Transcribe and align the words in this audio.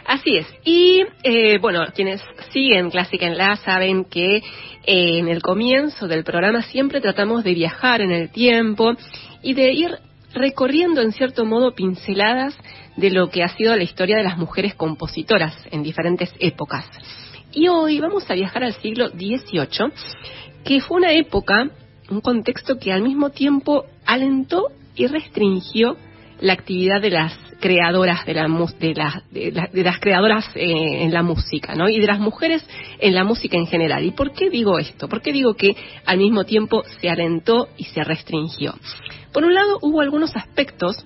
Así 0.05 0.37
es. 0.37 0.47
Y 0.65 1.03
eh, 1.23 1.57
bueno, 1.59 1.85
quienes 1.93 2.21
siguen 2.51 2.89
Clásica 2.89 3.27
en 3.27 3.37
la 3.37 3.55
saben 3.57 4.05
que 4.05 4.37
eh, 4.37 4.43
en 4.85 5.27
el 5.27 5.41
comienzo 5.41 6.07
del 6.07 6.23
programa 6.23 6.61
siempre 6.63 7.01
tratamos 7.01 7.43
de 7.43 7.53
viajar 7.53 8.01
en 8.01 8.11
el 8.11 8.31
tiempo 8.31 8.93
y 9.43 9.53
de 9.53 9.71
ir 9.71 9.91
recorriendo 10.33 11.01
en 11.01 11.11
cierto 11.11 11.45
modo 11.45 11.75
pinceladas 11.75 12.57
de 12.95 13.09
lo 13.09 13.29
que 13.29 13.43
ha 13.43 13.49
sido 13.49 13.75
la 13.75 13.83
historia 13.83 14.17
de 14.17 14.23
las 14.23 14.37
mujeres 14.37 14.75
compositoras 14.75 15.55
en 15.71 15.83
diferentes 15.83 16.33
épocas. 16.39 16.85
Y 17.53 17.67
hoy 17.67 17.99
vamos 17.99 18.29
a 18.29 18.33
viajar 18.33 18.63
al 18.63 18.73
siglo 18.75 19.09
XVIII, 19.09 19.91
que 20.63 20.79
fue 20.81 20.97
una 20.97 21.11
época, 21.13 21.69
un 22.09 22.21
contexto 22.21 22.77
que 22.77 22.91
al 22.93 23.01
mismo 23.01 23.29
tiempo 23.31 23.85
alentó 24.05 24.67
y 24.95 25.07
restringió 25.07 25.97
la 26.39 26.53
actividad 26.53 27.01
de 27.01 27.11
las 27.11 27.33
creadoras 27.59 28.25
de 28.25 28.33
la 28.33 28.43
de, 28.79 28.93
la- 28.95 29.23
de 29.29 29.51
la- 29.51 29.69
de 29.71 29.83
las 29.83 29.99
creadoras 29.99 30.45
eh, 30.55 31.03
en 31.03 31.13
la 31.13 31.21
música, 31.21 31.75
¿no? 31.75 31.87
Y 31.87 31.99
de 31.99 32.07
las 32.07 32.19
mujeres 32.19 32.65
en 32.99 33.13
la 33.13 33.23
música 33.23 33.57
en 33.57 33.67
general. 33.67 34.03
¿Y 34.03 34.11
por 34.11 34.33
qué 34.33 34.49
digo 34.49 34.79
esto? 34.79 35.07
¿Por 35.07 35.21
qué 35.21 35.31
digo 35.31 35.53
que 35.53 35.75
al 36.05 36.17
mismo 36.17 36.43
tiempo 36.45 36.83
se 36.99 37.09
alentó 37.09 37.67
y 37.77 37.83
se 37.85 38.03
restringió? 38.03 38.73
Por 39.31 39.43
un 39.43 39.53
lado, 39.53 39.77
hubo 39.81 40.01
algunos 40.01 40.35
aspectos 40.35 41.05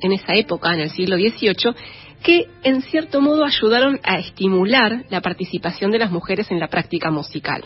en 0.00 0.12
esa 0.12 0.34
época, 0.34 0.74
en 0.74 0.80
el 0.80 0.90
siglo 0.90 1.16
XVIII, 1.16 1.74
que 2.22 2.46
en 2.62 2.82
cierto 2.82 3.20
modo 3.20 3.44
ayudaron 3.44 4.00
a 4.02 4.18
estimular 4.18 5.04
la 5.10 5.20
participación 5.20 5.90
de 5.90 5.98
las 5.98 6.10
mujeres 6.10 6.50
en 6.50 6.60
la 6.60 6.68
práctica 6.68 7.10
musical. 7.10 7.62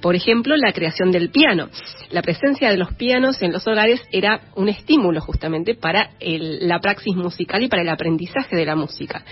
Por 0.00 0.14
ejemplo, 0.14 0.54
la 0.56 0.72
creación 0.72 1.10
del 1.12 1.30
piano. 1.30 1.68
La 2.10 2.20
presencia 2.20 2.70
de 2.70 2.76
los 2.76 2.92
pianos 2.94 3.40
en 3.40 3.52
los 3.52 3.66
hogares 3.66 4.02
era 4.12 4.40
un 4.54 4.68
estímulo 4.68 5.20
justamente 5.20 5.74
para 5.74 6.10
el- 6.20 6.68
la 6.68 6.78
praxis 6.78 7.16
musical 7.16 7.62
y 7.62 7.68
para 7.68 7.82
el 7.82 7.88
aprendizaje 7.88 8.54
de 8.54 8.66
la 8.66 8.76
música. 8.76 9.24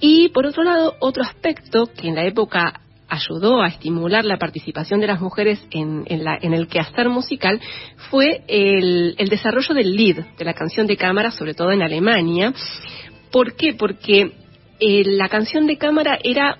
Y 0.00 0.28
por 0.30 0.46
otro 0.46 0.62
lado, 0.62 0.94
otro 1.00 1.22
aspecto 1.24 1.90
que 1.94 2.08
en 2.08 2.14
la 2.14 2.24
época 2.24 2.80
ayudó 3.08 3.62
a 3.62 3.68
estimular 3.68 4.24
la 4.24 4.38
participación 4.38 5.00
de 5.00 5.06
las 5.06 5.20
mujeres 5.20 5.60
en, 5.70 6.04
el 6.08 6.68
quehacer 6.68 7.08
musical 7.08 7.60
fue 8.10 8.42
el, 8.48 9.14
el 9.18 9.28
desarrollo 9.28 9.74
del 9.74 9.96
lead, 9.96 10.24
de 10.38 10.44
la 10.44 10.54
canción 10.54 10.86
de 10.86 10.96
cámara, 10.96 11.30
sobre 11.30 11.54
todo 11.54 11.72
en 11.72 11.82
Alemania. 11.82 12.52
¿Por 13.30 13.54
qué? 13.56 13.74
Porque 13.74 14.32
eh, 14.80 15.02
la 15.04 15.28
canción 15.28 15.66
de 15.66 15.76
cámara 15.78 16.18
era 16.22 16.58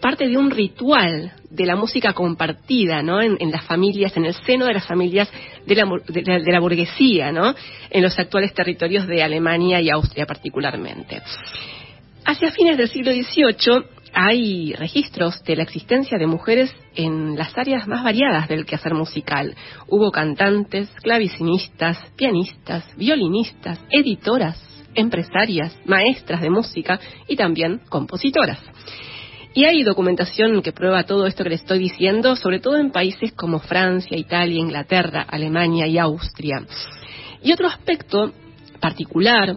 parte 0.00 0.28
de 0.28 0.36
un 0.36 0.50
ritual 0.50 1.32
de 1.50 1.64
la 1.64 1.76
música 1.76 2.12
compartida, 2.12 3.02
¿no? 3.02 3.20
En, 3.22 3.50
las 3.50 3.64
familias, 3.64 4.14
en 4.16 4.26
el 4.26 4.34
seno 4.34 4.66
de 4.66 4.74
las 4.74 4.86
familias 4.86 5.30
de 5.66 5.74
la, 5.74 5.84
de 6.06 6.22
la- 6.22 6.38
de 6.38 6.52
la 6.52 6.60
burguesía, 6.60 7.32
¿no? 7.32 7.54
En 7.90 8.02
los 8.02 8.18
actuales 8.18 8.52
territorios 8.52 9.06
de 9.06 9.22
Alemania 9.22 9.80
y 9.80 9.88
Austria 9.90 10.26
particularmente. 10.26 11.22
Hacia 12.24 12.50
fines 12.50 12.76
del 12.76 12.88
siglo 12.88 13.12
XVIII 13.12 13.84
hay 14.12 14.72
registros 14.74 15.42
de 15.44 15.56
la 15.56 15.62
existencia 15.62 16.18
de 16.18 16.26
mujeres 16.26 16.74
en 16.94 17.36
las 17.36 17.56
áreas 17.56 17.86
más 17.86 18.02
variadas 18.02 18.48
del 18.48 18.66
quehacer 18.66 18.94
musical. 18.94 19.54
Hubo 19.88 20.10
cantantes, 20.10 20.88
clavicinistas, 21.02 21.98
pianistas, 22.16 22.84
violinistas, 22.96 23.78
editoras, 23.90 24.58
empresarias, 24.96 25.78
maestras 25.84 26.40
de 26.40 26.50
música 26.50 26.98
y 27.28 27.36
también 27.36 27.80
compositoras. 27.88 28.58
Y 29.54 29.64
hay 29.64 29.82
documentación 29.84 30.60
que 30.60 30.72
prueba 30.72 31.04
todo 31.04 31.26
esto 31.26 31.42
que 31.42 31.50
les 31.50 31.60
estoy 31.60 31.78
diciendo, 31.78 32.36
sobre 32.36 32.60
todo 32.60 32.76
en 32.76 32.90
países 32.90 33.32
como 33.32 33.58
Francia, 33.58 34.16
Italia, 34.18 34.58
Inglaterra, 34.58 35.22
Alemania 35.22 35.86
y 35.86 35.96
Austria. 35.96 36.66
Y 37.42 37.52
otro 37.52 37.68
aspecto 37.68 38.32
particular 38.80 39.56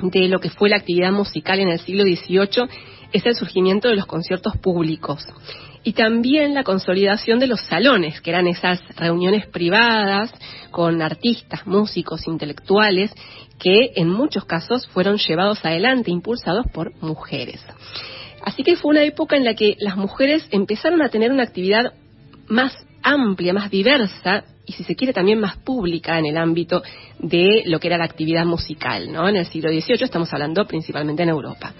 de 0.00 0.28
lo 0.28 0.40
que 0.40 0.50
fue 0.50 0.70
la 0.70 0.76
actividad 0.76 1.12
musical 1.12 1.60
en 1.60 1.68
el 1.68 1.78
siglo 1.80 2.04
XVIII 2.04 2.68
es 3.12 3.26
el 3.26 3.34
surgimiento 3.34 3.88
de 3.88 3.96
los 3.96 4.06
conciertos 4.06 4.56
públicos 4.56 5.26
y 5.84 5.92
también 5.92 6.54
la 6.54 6.64
consolidación 6.64 7.38
de 7.38 7.46
los 7.46 7.60
salones, 7.62 8.20
que 8.20 8.30
eran 8.30 8.46
esas 8.46 8.80
reuniones 8.96 9.46
privadas 9.46 10.32
con 10.70 11.00
artistas, 11.02 11.66
músicos, 11.66 12.26
intelectuales, 12.26 13.12
que 13.58 13.92
en 13.96 14.08
muchos 14.08 14.44
casos 14.44 14.86
fueron 14.88 15.18
llevados 15.18 15.64
adelante, 15.64 16.10
impulsados 16.10 16.66
por 16.72 16.94
mujeres. 17.02 17.64
Así 18.42 18.62
que 18.62 18.76
fue 18.76 18.90
una 18.90 19.02
época 19.02 19.36
en 19.36 19.44
la 19.44 19.54
que 19.54 19.76
las 19.78 19.96
mujeres 19.96 20.46
empezaron 20.50 21.02
a 21.02 21.08
tener 21.08 21.32
una 21.32 21.42
actividad 21.42 21.92
más 22.46 22.72
amplia, 23.02 23.52
más 23.52 23.70
diversa 23.70 24.44
y 24.64 24.72
si 24.72 24.84
se 24.84 24.94
quiere 24.94 25.12
también 25.12 25.40
más 25.40 25.56
pública 25.56 26.18
en 26.18 26.26
el 26.26 26.36
ámbito 26.36 26.82
de 27.18 27.62
lo 27.66 27.80
que 27.80 27.88
era 27.88 27.98
la 27.98 28.04
actividad 28.04 28.44
musical, 28.44 29.10
¿no? 29.10 29.28
En 29.28 29.36
el 29.36 29.46
siglo 29.46 29.70
XVIII 29.70 30.04
estamos 30.04 30.32
hablando 30.32 30.66
principalmente 30.66 31.22
en 31.22 31.30
Europa. 31.30 31.72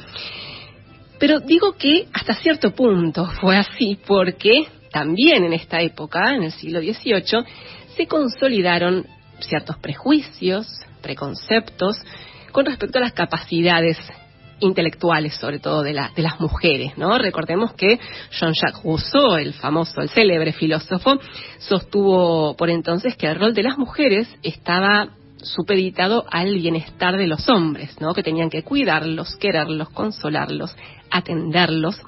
Pero 1.18 1.40
digo 1.40 1.72
que 1.72 2.06
hasta 2.12 2.34
cierto 2.34 2.70
punto 2.72 3.26
fue 3.40 3.56
así 3.56 3.98
porque 4.06 4.66
también 4.92 5.44
en 5.44 5.52
esta 5.52 5.80
época, 5.80 6.34
en 6.34 6.44
el 6.44 6.52
siglo 6.52 6.80
XVIII, 6.80 7.44
se 7.96 8.06
consolidaron 8.06 9.04
ciertos 9.40 9.76
prejuicios, 9.78 10.66
preconceptos 11.02 11.98
con 12.52 12.66
respecto 12.66 12.98
a 12.98 13.02
las 13.02 13.12
capacidades 13.12 13.98
intelectuales, 14.60 15.34
sobre 15.34 15.60
todo 15.60 15.82
de, 15.82 15.92
la- 15.92 16.10
de 16.16 16.22
las 16.22 16.40
mujeres, 16.40 16.96
¿no? 16.98 17.16
Recordemos 17.18 17.74
que 17.74 17.98
Jean-Jacques 18.32 18.82
Rousseau, 18.82 19.36
el 19.36 19.52
famoso, 19.54 20.00
el 20.00 20.08
célebre 20.08 20.52
filósofo, 20.52 21.18
sostuvo 21.58 22.56
por 22.56 22.68
entonces 22.70 23.16
que 23.16 23.26
el 23.28 23.38
rol 23.38 23.54
de 23.54 23.62
las 23.62 23.78
mujeres 23.78 24.28
estaba 24.42 25.10
supeditado 25.42 26.24
al 26.30 26.54
bienestar 26.54 27.16
de 27.16 27.26
los 27.26 27.48
hombres, 27.48 28.00
¿no? 28.00 28.14
Que 28.14 28.22
tenían 28.22 28.50
que 28.50 28.62
cuidarlos, 28.62 29.36
quererlos, 29.36 29.90
consolarlos, 29.90 30.74
atenderlos. 31.10 32.00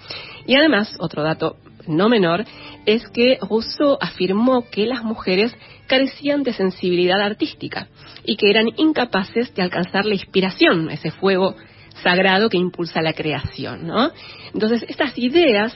Y 0.46 0.56
además, 0.56 0.94
otro 0.98 1.22
dato 1.22 1.56
no 1.86 2.08
menor, 2.08 2.44
es 2.86 3.08
que 3.08 3.38
Rousseau 3.40 3.96
afirmó 4.00 4.64
que 4.70 4.86
las 4.86 5.02
mujeres 5.02 5.54
carecían 5.86 6.42
de 6.42 6.52
sensibilidad 6.52 7.20
artística 7.20 7.88
y 8.24 8.36
que 8.36 8.50
eran 8.50 8.68
incapaces 8.76 9.54
de 9.54 9.62
alcanzar 9.62 10.04
la 10.04 10.14
inspiración, 10.14 10.90
ese 10.90 11.10
fuego 11.10 11.56
sagrado 12.02 12.48
que 12.48 12.58
impulsa 12.58 13.02
la 13.02 13.12
creación, 13.12 13.86
¿no? 13.86 14.10
Entonces, 14.52 14.84
estas 14.88 15.16
ideas 15.18 15.74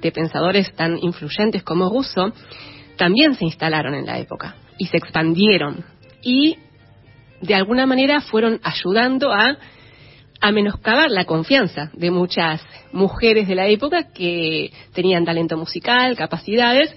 de 0.00 0.12
pensadores 0.12 0.74
tan 0.74 0.98
influyentes 0.98 1.62
como 1.62 1.88
Rousseau 1.88 2.32
también 2.96 3.34
se 3.34 3.44
instalaron 3.44 3.94
en 3.94 4.06
la 4.06 4.18
época 4.18 4.56
y 4.78 4.86
se 4.86 4.98
expandieron 4.98 5.84
y 6.22 6.56
de 7.44 7.54
alguna 7.54 7.84
manera 7.84 8.22
fueron 8.22 8.58
ayudando 8.62 9.32
a, 9.32 9.58
a 10.40 10.52
menoscabar 10.52 11.10
la 11.10 11.26
confianza 11.26 11.90
de 11.92 12.10
muchas 12.10 12.62
mujeres 12.92 13.46
de 13.46 13.54
la 13.54 13.68
época 13.68 14.12
que 14.12 14.72
tenían 14.94 15.26
talento 15.26 15.56
musical, 15.58 16.16
capacidades 16.16 16.94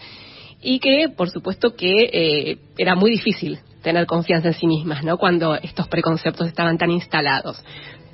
y 0.61 0.79
que 0.79 1.09
por 1.09 1.29
supuesto 1.29 1.75
que 1.75 1.91
eh, 2.13 2.57
era 2.77 2.95
muy 2.95 3.11
difícil 3.11 3.59
tener 3.83 4.05
confianza 4.05 4.47
en 4.47 4.53
sí 4.53 4.67
mismas, 4.67 5.03
¿no? 5.03 5.17
Cuando 5.17 5.55
estos 5.55 5.87
preconceptos 5.89 6.47
estaban 6.47 6.77
tan 6.77 6.91
instalados. 6.91 7.61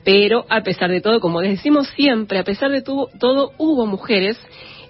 Pero 0.04 0.46
a 0.50 0.62
pesar 0.62 0.90
de 0.90 1.02
todo, 1.02 1.20
como 1.20 1.42
les 1.42 1.52
decimos 1.52 1.88
siempre, 1.96 2.40
a 2.40 2.44
pesar 2.44 2.72
de 2.72 2.82
todo, 2.82 3.52
hubo 3.58 3.86
mujeres 3.86 4.38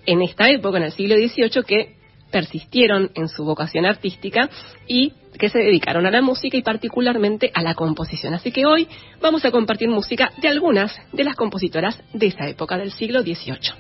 en 0.06 0.22
esta 0.22 0.50
época, 0.50 0.78
en 0.78 0.86
el 0.86 0.92
siglo 0.92 1.16
XVIII, 1.16 1.64
que 1.68 1.96
persistieron 2.32 3.12
en 3.14 3.28
su 3.28 3.44
vocación 3.44 3.86
artística 3.86 4.50
y 4.88 5.14
que 5.38 5.50
se 5.50 5.60
dedicaron 5.60 6.06
a 6.06 6.12
la 6.12 6.22
música 6.22 6.58
y 6.58 6.62
particularmente 6.62 7.52
a 7.54 7.62
la 7.62 7.76
composición. 7.76 8.34
Así 8.34 8.52
que 8.52 8.66
hoy 8.66 8.88
vamos 9.22 9.46
a 9.46 9.52
compartir 9.52 9.90
música 9.90 10.32
de 10.38 10.48
algunas 10.48 10.96
de 11.12 11.24
las 11.24 11.36
compositoras 11.36 12.02
de 12.14 12.28
esa 12.28 12.48
época 12.48 12.78
del 12.78 12.92
siglo 12.92 13.22
XVIII. 13.22 13.74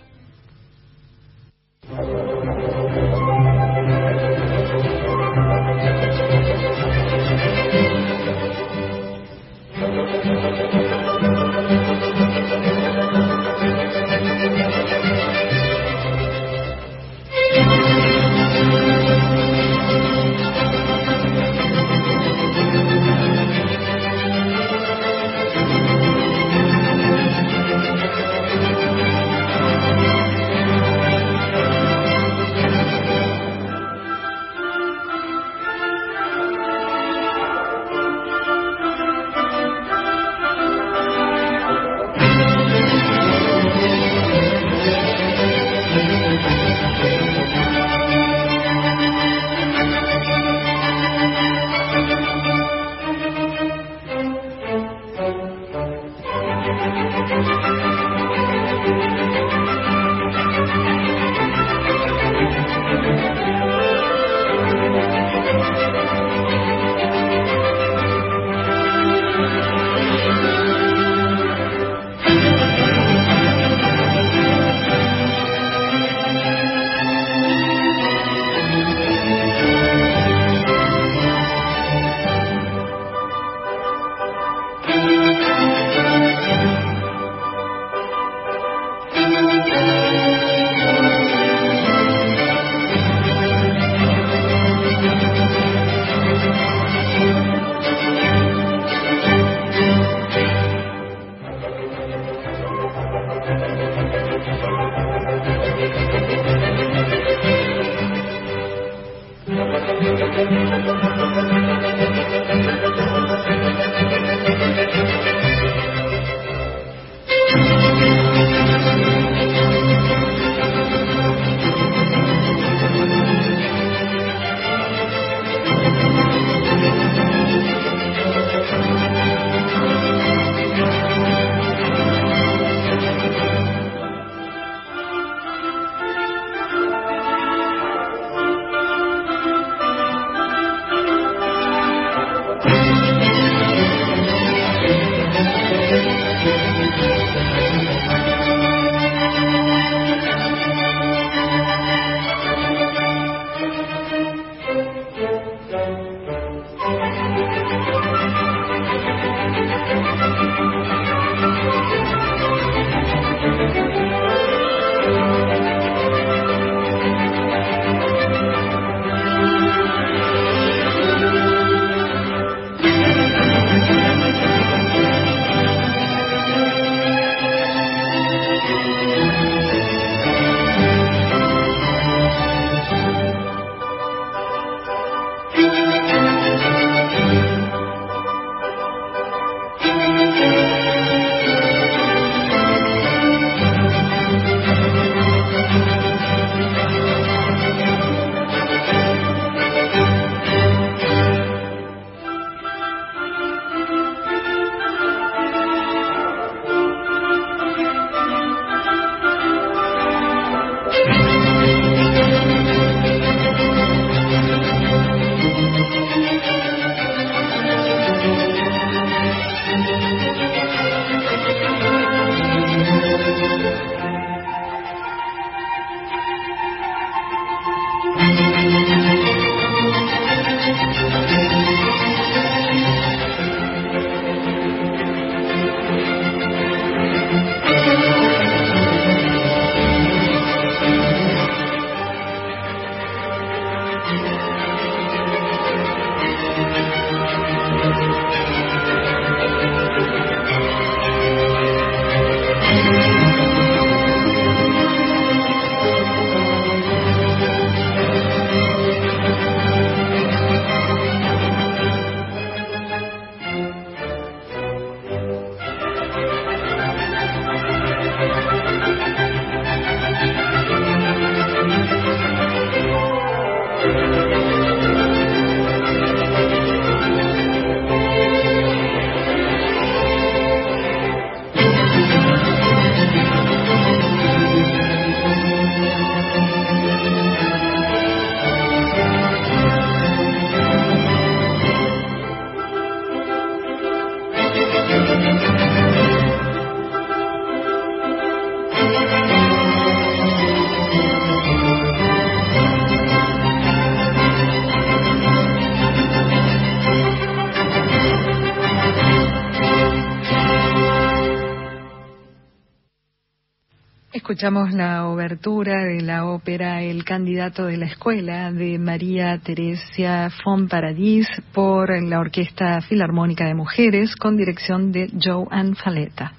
Escuchamos 314.34 314.74
la 314.74 315.06
obertura 315.06 315.84
de 315.84 316.02
la 316.02 316.25
ópera 316.25 316.82
El 316.82 317.06
candidato 317.06 317.66
de 317.66 317.78
la 317.78 317.86
escuela 317.86 318.52
de 318.52 318.80
María 318.80 319.38
Teresia 319.38 320.32
von 320.44 320.68
Paradis 320.68 321.28
por 321.54 321.92
la 322.02 322.20
Orquesta 322.20 322.82
Filarmónica 322.82 323.46
de 323.46 323.54
Mujeres 323.54 324.16
con 324.16 324.36
dirección 324.36 324.92
de 324.92 325.12
Joan 325.24 325.75
Faleta. 325.75 326.34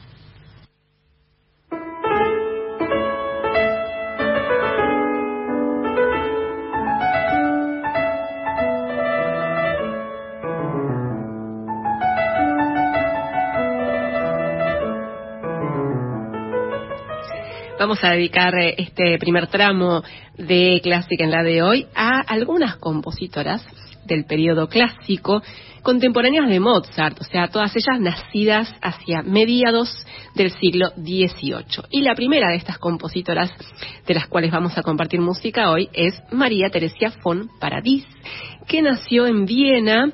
Vamos 17.84 18.02
a 18.02 18.12
dedicar 18.12 18.54
eh, 18.54 18.76
este 18.78 19.18
primer 19.18 19.48
tramo 19.48 20.02
de 20.38 20.80
Clásica 20.82 21.22
en 21.22 21.30
la 21.30 21.42
de 21.42 21.60
hoy 21.60 21.86
a 21.94 22.20
algunas 22.20 22.76
compositoras 22.76 23.62
del 24.06 24.24
periodo 24.24 24.68
clásico 24.68 25.42
contemporáneas 25.82 26.48
de 26.48 26.60
Mozart, 26.60 27.20
o 27.20 27.24
sea, 27.24 27.48
todas 27.48 27.76
ellas 27.76 28.00
nacidas 28.00 28.74
hacia 28.80 29.20
mediados 29.20 30.06
del 30.34 30.50
siglo 30.52 30.92
XVIII. 30.96 31.84
Y 31.90 32.00
la 32.00 32.14
primera 32.14 32.48
de 32.48 32.56
estas 32.56 32.78
compositoras 32.78 33.50
de 34.06 34.14
las 34.14 34.28
cuales 34.28 34.50
vamos 34.50 34.78
a 34.78 34.82
compartir 34.82 35.20
música 35.20 35.70
hoy 35.70 35.90
es 35.92 36.14
María 36.32 36.70
Teresia 36.70 37.12
von 37.22 37.50
Paradis, 37.60 38.06
que 38.66 38.80
nació 38.80 39.26
en 39.26 39.44
Viena 39.44 40.10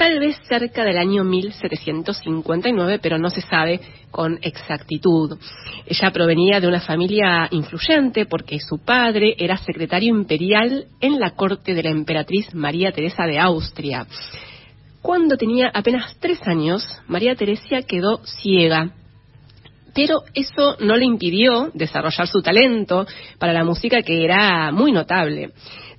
tal 0.00 0.18
vez 0.18 0.40
cerca 0.48 0.82
del 0.82 0.96
año 0.96 1.24
1759, 1.24 3.00
pero 3.02 3.18
no 3.18 3.28
se 3.28 3.42
sabe 3.42 3.82
con 4.10 4.38
exactitud. 4.40 5.38
Ella 5.84 6.10
provenía 6.10 6.58
de 6.58 6.66
una 6.66 6.80
familia 6.80 7.46
influyente 7.50 8.24
porque 8.24 8.58
su 8.60 8.78
padre 8.78 9.34
era 9.36 9.58
secretario 9.58 10.16
imperial 10.16 10.86
en 11.02 11.20
la 11.20 11.32
corte 11.32 11.74
de 11.74 11.82
la 11.82 11.90
emperatriz 11.90 12.54
María 12.54 12.92
Teresa 12.92 13.24
de 13.24 13.38
Austria. 13.38 14.06
Cuando 15.02 15.36
tenía 15.36 15.70
apenas 15.74 16.16
tres 16.18 16.40
años, 16.46 16.82
María 17.06 17.34
Teresa 17.34 17.82
quedó 17.86 18.24
ciega 18.24 18.94
pero 19.92 20.22
eso 20.34 20.76
no 20.78 20.96
le 20.96 21.04
impidió 21.04 21.72
desarrollar 21.74 22.26
su 22.28 22.40
talento 22.40 23.06
para 23.38 23.52
la 23.52 23.64
música 23.64 24.02
que 24.02 24.24
era 24.24 24.70
muy 24.70 24.92
notable. 24.92 25.50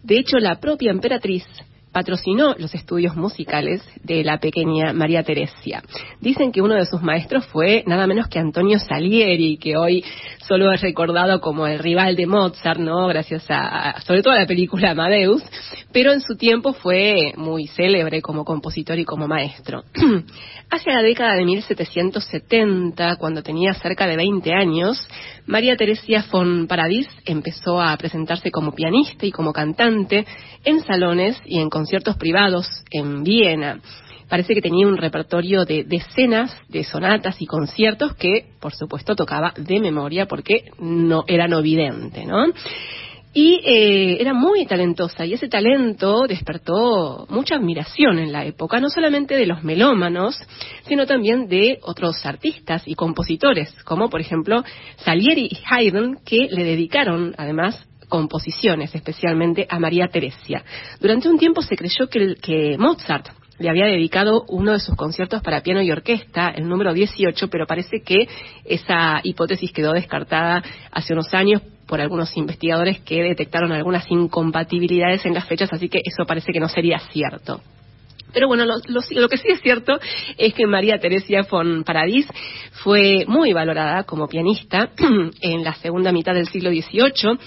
De 0.01 0.17
hecho, 0.17 0.39
la 0.39 0.62
propia 0.62 0.91
emperatriz 0.91 1.46
patrocinó 1.91 2.55
los 2.57 2.74
estudios 2.74 3.15
musicales 3.15 3.83
de 4.03 4.24
la 4.24 4.39
pequeña 4.39 4.93
María 4.93 5.24
Teresia. 5.24 5.83
Dicen 6.19 6.51
que 6.51 6.62
uno 6.62 6.75
de 6.75 6.86
sus 6.86 7.01
maestros 7.01 7.45
fue 7.48 7.83
nada 7.86 8.07
menos 8.07 8.27
que 8.27 8.39
Antonio 8.39 8.79
Salieri, 8.79 9.57
que 9.57 9.75
hoy 9.77 10.03
solo 10.48 10.71
es 10.71 10.81
recordado 10.81 11.39
como 11.41 11.67
el 11.67 11.79
rival 11.79 12.15
de 12.15 12.25
Mozart, 12.25 12.79
¿no? 12.79 13.07
Gracias 13.07 13.45
a, 13.50 14.01
sobre 14.01 14.24
todo 14.24 14.33
a 14.33 14.39
la 14.39 14.48
película 14.48 14.91
Amadeus, 14.91 15.43
pero 15.91 16.13
en 16.13 16.21
su 16.21 16.36
tiempo 16.36 16.74
fue 16.74 17.33
muy 17.36 17.67
célebre 17.67 18.21
como 18.21 18.45
compositor 18.45 18.98
y 19.00 19.05
como 19.05 19.27
maestro. 19.27 19.83
Hacia 20.69 20.93
la 20.93 21.01
década 21.01 21.36
de 21.36 21.45
1770, 21.45 23.17
cuando 23.17 23.43
tenía 23.43 23.74
cerca 23.74 24.07
de 24.07 24.15
20 24.15 24.53
años, 24.53 24.98
María 25.45 25.75
Teresia 25.75 26.25
von 26.31 26.67
Paradis 26.67 27.10
empezó 27.25 27.81
a 27.81 27.95
presentarse 27.98 28.51
como 28.51 28.71
pianista 28.71 29.25
y 29.25 29.31
como 29.31 29.51
cantante 29.51 30.25
en 30.63 30.79
salones 30.81 31.38
y 31.45 31.60
en 31.60 31.69
conciertos 31.82 32.16
privados 32.16 32.68
en 32.92 33.24
Viena. 33.24 33.80
Parece 34.30 34.54
que 34.54 34.62
tenía 34.62 34.86
un 34.86 34.98
repertorio 34.98 35.66
de 35.66 35.84
decenas 35.84 36.56
de 36.70 36.84
sonatas 36.84 37.42
y 37.42 37.48
conciertos 37.48 38.14
que, 38.14 38.50
por 38.60 38.72
supuesto, 38.76 39.16
tocaba 39.16 39.52
de 39.58 39.80
memoria 39.80 40.28
porque 40.28 40.66
no 40.78 41.24
era 41.26 41.48
no 41.48 41.64
vidente, 41.64 42.24
¿no? 42.24 42.46
Y 43.34 43.62
eh, 43.66 44.18
era 44.22 44.36
muy 44.36 44.68
talentosa 44.68 45.26
y 45.26 45.34
ese 45.34 45.48
talento 45.48 46.28
despertó 46.28 47.26
mucha 47.30 47.56
admiración 47.56 48.20
en 48.20 48.32
la 48.32 48.46
época, 48.46 48.80
no 48.80 48.92
solamente 48.92 49.36
de 49.36 49.48
los 49.48 49.64
melómanos, 49.64 50.38
sino 50.88 51.08
también 51.08 51.48
de 51.48 51.80
otros 51.82 52.24
artistas 52.24 52.84
y 52.86 52.94
compositores, 52.94 53.74
como 53.86 54.10
por 54.12 54.22
ejemplo 54.22 54.64
Salieri 54.98 55.50
y 55.50 55.58
Haydn, 55.68 56.20
que 56.24 56.48
le 56.52 56.64
dedicaron 56.64 57.34
además 57.40 57.88
composiciones, 58.12 58.94
especialmente 58.94 59.65
a 59.70 59.80
María 59.80 60.10
Teresia. 60.10 60.63
Durante 61.00 61.30
un 61.30 61.39
tiempo 61.39 61.62
se 61.62 61.77
creyó 61.77 62.08
que, 62.10 62.75
Mozart 62.77 63.30
le 63.58 63.70
había 63.70 63.86
dedicado 63.86 64.44
uno 64.50 64.74
de 64.74 64.80
sus 64.80 64.96
conciertos 64.96 65.41
para 65.41 65.62
piano 65.62 65.82
y 65.82 65.91
orquesta, 65.91 66.50
el 66.50 66.68
número 66.68 66.94
18, 66.94 67.48
pero 67.48 67.65
parece 67.65 68.01
que 68.01 68.27
esa 68.65 69.22
hipótesis 69.24 69.72
quedó 69.72 69.94
descartada 69.94 70.62
hace 70.91 71.13
unos 71.13 71.34
años 71.34 71.62
por 71.88 72.01
algunos 72.01 72.36
investigadores 72.36 73.00
que 73.00 73.24
detectaron 73.24 73.72
algunas 73.72 74.06
incompatibilidades 74.10 75.25
en 75.25 75.34
las 75.34 75.48
fechas, 75.48 75.72
así 75.72 75.88
que 75.88 76.01
eso 76.03 76.25
parece 76.25 76.51
que 76.51 76.60
no 76.60 76.68
sería 76.68 77.00
cierto. 77.12 77.62
Pero 78.34 78.48
bueno, 78.48 78.65
lo, 78.65 78.75
lo, 78.88 79.30
que 79.30 79.38
sí 79.38 79.48
es 79.50 79.62
cierto 79.62 80.00
es 80.38 80.53
que 80.53 80.65
María 80.65 81.00
Teresia 81.00 81.46
von 81.50 81.84
Paradis 81.84 82.27
fue 82.84 83.25
muy 83.27 83.53
valorada 83.53 84.03
como 84.03 84.27
pianista 84.27 84.89
en 85.41 85.63
la 85.63 85.74
segunda 85.75 86.12
mitad 86.12 86.34
del 86.34 86.48
siglo 86.48 86.72
XVIII 86.72 87.38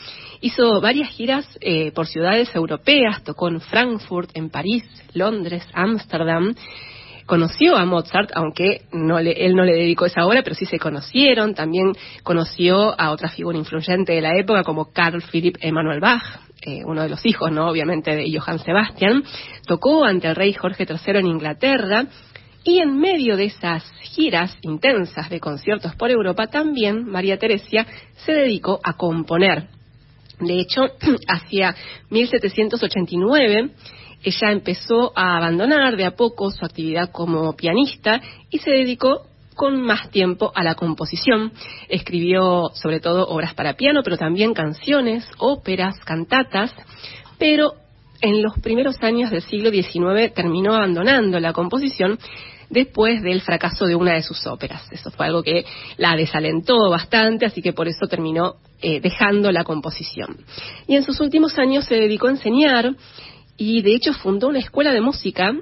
Hizo 0.44 0.78
varias 0.82 1.08
giras 1.08 1.48
eh, 1.62 1.90
por 1.92 2.06
ciudades 2.06 2.54
europeas, 2.54 3.24
tocó 3.24 3.48
en 3.48 3.62
Frankfurt, 3.62 4.28
en 4.34 4.50
París, 4.50 4.84
Londres, 5.14 5.66
Ámsterdam. 5.72 6.54
Conoció 7.24 7.78
a 7.78 7.86
Mozart, 7.86 8.30
aunque 8.34 8.82
no 8.92 9.18
él 9.18 9.56
no 9.56 9.64
le 9.64 9.72
dedicó 9.72 10.04
esa 10.04 10.26
obra, 10.26 10.42
pero 10.42 10.54
sí 10.54 10.66
se 10.66 10.78
conocieron. 10.78 11.54
También 11.54 11.92
conoció 12.22 12.94
a 13.00 13.10
otra 13.12 13.30
figura 13.30 13.56
influyente 13.56 14.12
de 14.12 14.20
la 14.20 14.38
época, 14.38 14.64
como 14.64 14.92
Carl 14.92 15.22
Philipp 15.22 15.56
Emanuel 15.62 16.00
Bach, 16.00 16.22
eh, 16.60 16.82
uno 16.84 17.04
de 17.04 17.08
los 17.08 17.24
hijos, 17.24 17.50
¿no? 17.50 17.70
Obviamente, 17.70 18.14
de 18.14 18.30
Johann 18.38 18.58
Sebastian. 18.58 19.24
Tocó 19.66 20.04
ante 20.04 20.28
el 20.28 20.36
rey 20.36 20.52
Jorge 20.52 20.84
III 20.86 21.20
en 21.20 21.26
Inglaterra. 21.26 22.04
Y 22.64 22.80
en 22.80 22.98
medio 22.98 23.38
de 23.38 23.46
esas 23.46 23.82
giras 24.02 24.58
intensas 24.60 25.30
de 25.30 25.40
conciertos 25.40 25.94
por 25.96 26.10
Europa, 26.10 26.48
también 26.48 27.06
María 27.06 27.38
Teresia 27.38 27.86
se 28.26 28.32
dedicó 28.32 28.80
a 28.84 28.92
componer 28.92 29.68
de 30.40 30.60
hecho, 30.60 30.82
hacia 31.28 31.74
1789 32.10 33.70
ella 34.24 34.52
empezó 34.52 35.12
a 35.14 35.36
abandonar 35.36 35.96
de 35.96 36.06
a 36.06 36.16
poco 36.16 36.50
su 36.50 36.64
actividad 36.64 37.10
como 37.12 37.54
pianista 37.54 38.22
y 38.50 38.58
se 38.58 38.70
dedicó 38.70 39.26
con 39.54 39.82
más 39.82 40.10
tiempo 40.10 40.50
a 40.54 40.64
la 40.64 40.74
composición. 40.74 41.52
Escribió 41.88 42.70
sobre 42.74 43.00
todo 43.00 43.26
obras 43.26 43.54
para 43.54 43.74
piano, 43.74 44.02
pero 44.02 44.16
también 44.16 44.54
canciones, 44.54 45.28
óperas, 45.38 46.00
cantatas, 46.00 46.72
pero 47.38 47.74
en 48.20 48.42
los 48.42 48.58
primeros 48.60 48.96
años 49.02 49.30
del 49.30 49.42
siglo 49.42 49.70
XIX 49.70 50.32
terminó 50.34 50.74
abandonando 50.74 51.38
la 51.38 51.52
composición 51.52 52.18
después 52.74 53.22
del 53.22 53.40
fracaso 53.40 53.86
de 53.86 53.94
una 53.94 54.14
de 54.14 54.22
sus 54.22 54.46
óperas. 54.46 54.82
Eso 54.90 55.10
fue 55.10 55.26
algo 55.26 55.42
que 55.42 55.64
la 55.96 56.14
desalentó 56.16 56.90
bastante, 56.90 57.46
así 57.46 57.62
que 57.62 57.72
por 57.72 57.88
eso 57.88 58.06
terminó 58.06 58.56
eh, 58.82 59.00
dejando 59.00 59.50
la 59.50 59.64
composición. 59.64 60.44
Y 60.86 60.96
en 60.96 61.04
sus 61.04 61.20
últimos 61.20 61.56
años 61.58 61.86
se 61.86 61.94
dedicó 61.94 62.26
a 62.26 62.32
enseñar 62.32 62.94
y 63.56 63.80
de 63.80 63.94
hecho 63.94 64.12
fundó 64.12 64.48
una 64.48 64.58
escuela 64.58 64.92
de 64.92 65.00
música 65.00 65.54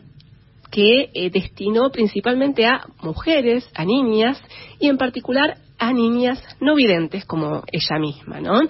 que 0.70 1.10
eh, 1.12 1.30
destinó 1.30 1.90
principalmente 1.90 2.66
a 2.66 2.86
mujeres, 3.02 3.68
a 3.74 3.84
niñas 3.84 4.42
y 4.80 4.88
en 4.88 4.96
particular 4.96 5.58
a 5.78 5.92
niñas 5.92 6.42
no 6.60 6.74
videntes 6.74 7.26
como 7.26 7.62
ella 7.70 7.98
misma, 7.98 8.40
¿no? 8.40 8.60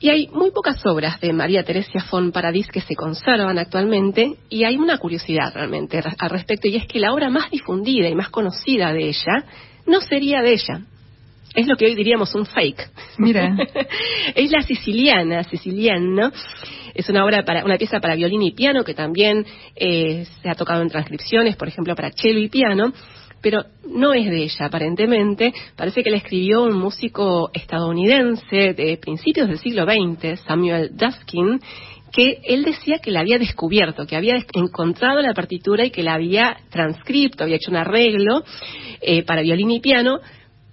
Y 0.00 0.10
hay 0.10 0.28
muy 0.28 0.52
pocas 0.52 0.84
obras 0.86 1.20
de 1.20 1.32
María 1.32 1.64
Teresia 1.64 2.04
von 2.10 2.30
Paradis 2.30 2.68
que 2.68 2.80
se 2.80 2.94
conservan 2.94 3.58
actualmente 3.58 4.36
y 4.48 4.62
hay 4.62 4.76
una 4.76 4.98
curiosidad 4.98 5.52
realmente 5.52 6.00
al 6.18 6.30
respecto 6.30 6.68
y 6.68 6.76
es 6.76 6.86
que 6.86 7.00
la 7.00 7.12
obra 7.12 7.30
más 7.30 7.50
difundida 7.50 8.08
y 8.08 8.14
más 8.14 8.30
conocida 8.30 8.92
de 8.92 9.08
ella 9.08 9.44
no 9.86 10.00
sería 10.00 10.40
de 10.40 10.52
ella. 10.52 10.82
Es 11.54 11.66
lo 11.66 11.76
que 11.76 11.86
hoy 11.86 11.96
diríamos 11.96 12.32
un 12.36 12.46
fake. 12.46 12.90
Mira. 13.18 13.56
es 14.36 14.50
la 14.52 14.62
siciliana, 14.62 15.42
siciliana. 15.42 16.32
Es 16.94 17.08
una 17.08 17.24
obra 17.24 17.44
para 17.44 17.64
una 17.64 17.76
pieza 17.76 17.98
para 17.98 18.14
violín 18.14 18.42
y 18.42 18.52
piano 18.52 18.84
que 18.84 18.94
también 18.94 19.44
eh, 19.74 20.26
se 20.42 20.48
ha 20.48 20.54
tocado 20.54 20.82
en 20.82 20.90
transcripciones, 20.90 21.56
por 21.56 21.66
ejemplo, 21.66 21.96
para 21.96 22.12
cello 22.12 22.38
y 22.38 22.48
piano 22.48 22.92
pero 23.40 23.64
no 23.86 24.12
es 24.12 24.26
de 24.26 24.42
ella 24.44 24.66
aparentemente. 24.66 25.52
Parece 25.76 26.02
que 26.02 26.10
la 26.10 26.16
escribió 26.18 26.62
un 26.62 26.78
músico 26.78 27.50
estadounidense 27.52 28.74
de 28.74 28.98
principios 29.00 29.48
del 29.48 29.58
siglo 29.58 29.84
XX, 29.84 30.40
Samuel 30.40 30.90
Duskin, 30.96 31.60
que 32.12 32.40
él 32.44 32.64
decía 32.64 32.98
que 32.98 33.10
la 33.10 33.20
había 33.20 33.38
descubierto, 33.38 34.06
que 34.06 34.16
había 34.16 34.36
encontrado 34.54 35.20
la 35.20 35.34
partitura 35.34 35.84
y 35.84 35.90
que 35.90 36.02
la 36.02 36.14
había 36.14 36.56
transcripto, 36.70 37.44
había 37.44 37.56
hecho 37.56 37.70
un 37.70 37.76
arreglo 37.76 38.42
eh, 39.00 39.22
para 39.24 39.42
violín 39.42 39.70
y 39.70 39.80
piano, 39.80 40.20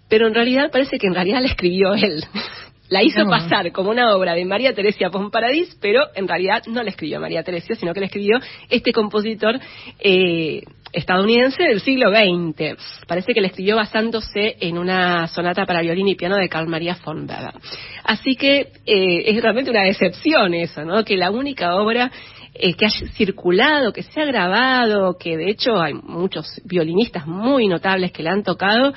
pero 0.10 0.27
en 0.27 0.34
realidad 0.34 0.72
parece 0.72 0.98
que 0.98 1.07
en 1.07 1.13
realidad 1.13 1.41
la 1.41 1.48
escribió 1.48 1.93
él. 1.93 2.24
La 2.88 3.01
hizo 3.01 3.25
pasar 3.25 3.72
como 3.72 3.89
una 3.89 4.15
obra 4.15 4.36
de 4.36 4.45
María 4.45 4.75
Teresia 4.75 5.10
Pomparadís, 5.10 5.75
pero 5.81 6.01
en 6.13 6.27
realidad 6.27 6.62
no 6.67 6.84
la 6.84 6.91
escribió 6.91 7.19
María 7.19 7.41
Teresia, 7.41 7.75
sino 7.75 7.95
que 7.95 8.00
la 8.00 8.05
escribió 8.05 8.38
este 8.69 8.91
compositor 8.91 9.60
eh, 10.00 10.62
estadounidense 10.96 11.64
del 11.64 11.82
siglo 11.82 12.10
XX. 12.10 13.06
Parece 13.08 13.34
que 13.34 13.42
la 13.42 13.48
escribió 13.48 13.75
basándose 13.75 14.56
en 14.60 14.78
una 14.78 15.28
sonata 15.28 15.66
para 15.66 15.82
violín 15.82 16.08
y 16.08 16.16
piano 16.16 16.38
de 16.38 16.50
Carl 16.50 16.68
Maria 16.68 16.98
von 17.04 17.22
Weber. 17.22 17.54
Así 18.04 18.36
que 18.36 18.72
eh, 18.86 19.24
es 19.25 19.42
realmente 19.42 19.72
una 19.72 19.84
decepción 19.84 20.54
eso, 20.54 20.84
¿no? 20.86 21.04
Que 21.04 21.18
la 21.18 21.32
única 21.32 21.75
obra 21.75 22.12
eh, 22.54 22.74
que 22.74 22.86
haya 22.86 23.08
circulado, 23.14 23.92
que 23.92 24.04
se 24.04 24.22
ha 24.22 24.25
grabado, 24.25 25.18
que 25.18 25.36
de 25.36 25.50
hecho 25.50 25.80
hay 25.80 25.94
muchos 25.94 26.62
violinistas 26.64 27.28
muy 27.28 27.68
notables 27.68 28.12
que 28.12 28.24
la 28.24 28.32
han 28.32 28.44
tocado, 28.44 28.94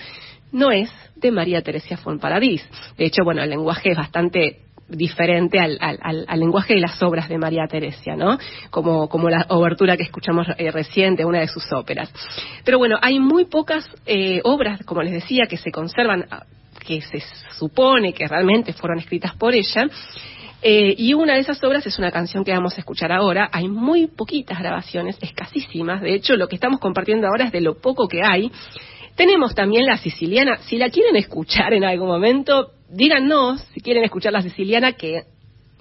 no 0.52 0.71
es 0.71 0.90
de 1.17 1.33
María 1.33 1.62
Teresia 1.62 1.99
von 2.02 2.21
Paradis. 2.21 2.67
De 2.97 3.07
hecho, 3.07 3.25
bueno, 3.25 3.43
el 3.43 3.50
lenguaje 3.50 3.90
es 3.90 3.97
bastante 3.97 4.67
diferente 4.88 5.59
al, 5.59 6.26
lenguaje 6.37 6.75
de 6.75 6.80
las 6.80 7.02
obras 7.02 7.28
de 7.28 7.38
María 7.38 7.66
Teresia, 7.68 8.16
¿no? 8.16 8.38
Como, 8.71 9.09
como 9.09 9.28
la 9.28 9.47
obertura 9.50 9.97
que 9.97 10.02
escuchamos 10.02 10.47
eh, 10.57 10.71
reciente, 10.71 11.25
una 11.25 11.40
de 11.40 11.49
sus 11.49 11.71
óperas. 11.73 12.11
Pero 12.64 12.78
bueno, 12.78 12.97
hay 13.00 13.21
muy 13.21 13.45
pocas 13.45 13.88
eh, 14.07 14.40
obras, 14.45 14.85
como 14.85 15.02
les 15.02 15.12
decía, 15.12 15.47
que 15.49 15.57
se 15.57 15.71
conservan, 15.71 16.25
ah, 16.30 16.45
que 16.87 17.02
se 17.02 17.23
supone 17.59 18.12
que 18.12 18.26
realmente 18.26 18.73
fueron 18.73 18.99
escritas 18.99 19.35
por 19.35 19.54
ella. 19.54 19.88
Eh, 20.61 20.95
y 20.99 21.14
una 21.14 21.35
de 21.35 21.40
esas 21.40 21.62
obras 21.62 21.87
es 21.87 21.99
una 21.99 22.11
canción 22.11 22.45
que 22.45 22.52
vamos 22.52 22.76
a 22.76 22.80
escuchar 22.80 23.12
ahora. 23.12 23.49
Hay 23.52 23.68
muy 23.68 24.07
poquitas 24.07 24.59
grabaciones, 24.59 25.16
escasísimas. 25.21 26.00
De 26.00 26.14
hecho, 26.14 26.35
lo 26.35 26.49
que 26.49 26.57
estamos 26.57 26.80
compartiendo 26.80 27.28
ahora 27.28 27.45
es 27.45 27.52
de 27.52 27.61
lo 27.61 27.78
poco 27.78 28.09
que 28.09 28.23
hay. 28.25 28.50
Tenemos 29.14 29.54
también 29.54 29.87
la 29.87 29.99
siciliana. 29.99 30.59
Si 30.59 30.78
la 30.78 30.90
quieren 30.90 31.16
escuchar 31.16 31.75
en 31.75 31.85
algún 31.85 32.09
momento, 32.09 32.73
díganos 32.90 33.61
si 33.75 33.80
quieren 33.80 34.04
escuchar 34.04 34.33
la 34.33 34.42
siciliana, 34.42 34.92
que 34.92 35.25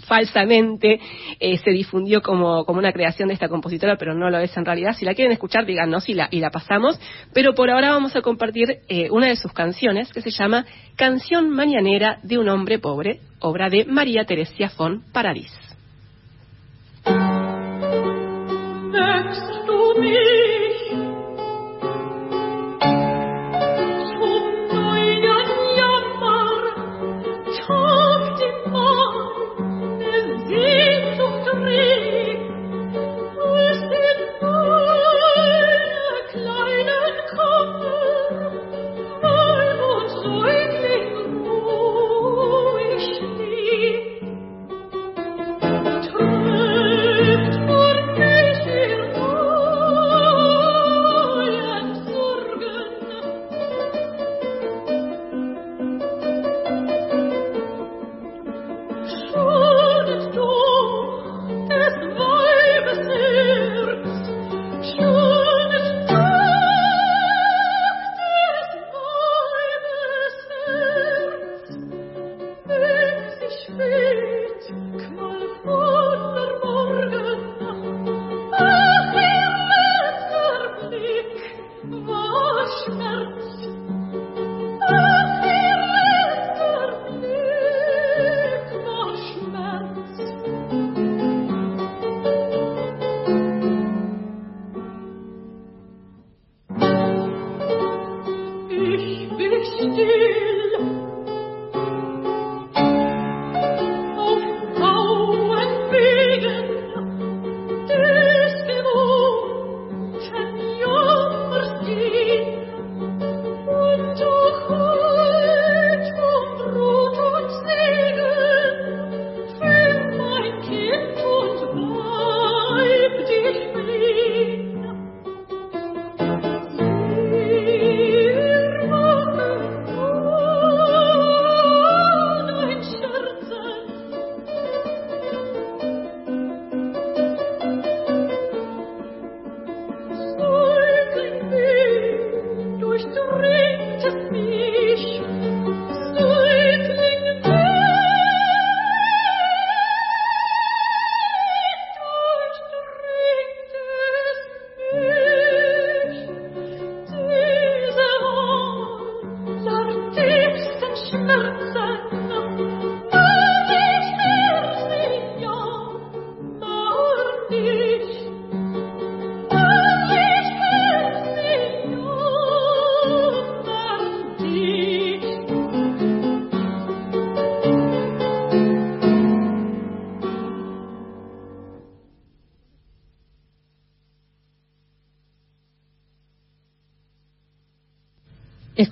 falsamente 0.06 1.00
eh, 1.40 1.58
se 1.58 1.72
difundió 1.72 2.22
como, 2.22 2.66
como, 2.66 2.80
una 2.80 2.92
creación 2.92 3.28
de 3.28 3.34
esta 3.34 3.50
compositora, 3.50 3.98
pero 3.98 4.14
no 4.14 4.30
lo 4.30 4.38
es 4.40 4.56
en 4.56 4.66
realidad. 4.66 4.94
Si 4.94 5.06
la 5.06 5.14
quieren 5.14 5.32
escuchar, 5.32 5.66
díganos 5.66 6.08
y 6.10 6.14
la, 6.14 6.50
pasamos. 6.52 7.00
Pero 7.34 7.54
por 7.54 7.70
ahora 7.70 7.92
vamos 7.92 8.16
a 8.16 8.22
compartir 8.22 8.80
eh, 8.88 9.10
una 9.12 9.28
de 9.28 9.36
sus 9.36 9.52
canciones 9.54 10.12
que 10.12 10.22
se 10.22 10.32
llama 10.32 10.66
Canción 10.96 11.50
Mañanera 11.50 12.20
de 12.24 12.38
un 12.38 12.50
hombre 12.50 12.80
pobre, 12.80 13.20
obra 13.40 13.70
de 13.70 13.86
María 13.86 14.26
Teresia 14.26 14.72
von 14.78 15.04
Paradis. 15.12 15.52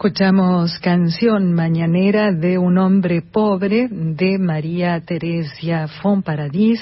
Escuchamos 0.05 0.77
Canción 0.83 1.53
Mañanera 1.53 2.31
de 2.31 2.59
un 2.59 2.77
hombre 2.77 3.23
pobre 3.23 3.87
de 3.89 4.37
María 4.37 5.01
Teresia 5.01 5.87
Paradis 6.23 6.79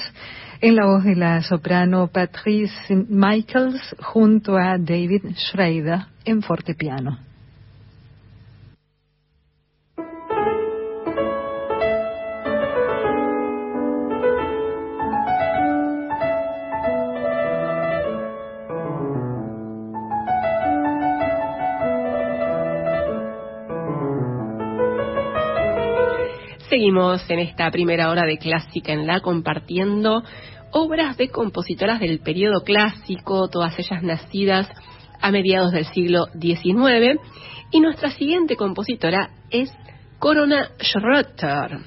en 0.60 0.76
la 0.76 0.84
voz 0.84 1.04
de 1.04 1.16
la 1.16 1.40
soprano 1.40 2.08
Patrice 2.08 2.94
Michaels 3.08 3.96
junto 3.98 4.58
a 4.58 4.76
David 4.76 5.22
Schrader 5.36 6.00
en 6.26 6.42
fortepiano. 6.42 7.18
En 26.94 27.40
esta 27.40 27.68
primera 27.72 28.08
hora 28.08 28.24
de 28.24 28.38
Clásica 28.38 28.92
en 28.92 29.04
la 29.04 29.18
compartiendo 29.18 30.22
obras 30.70 31.16
de 31.16 31.28
compositoras 31.28 31.98
del 31.98 32.20
periodo 32.20 32.62
clásico, 32.62 33.48
todas 33.48 33.76
ellas 33.80 34.04
nacidas 34.04 34.68
a 35.20 35.32
mediados 35.32 35.72
del 35.72 35.86
siglo 35.86 36.26
XIX. 36.40 37.20
Y 37.72 37.80
nuestra 37.80 38.12
siguiente 38.12 38.54
compositora 38.54 39.30
es 39.50 39.72
Corona 40.20 40.70
Schröter, 40.78 41.80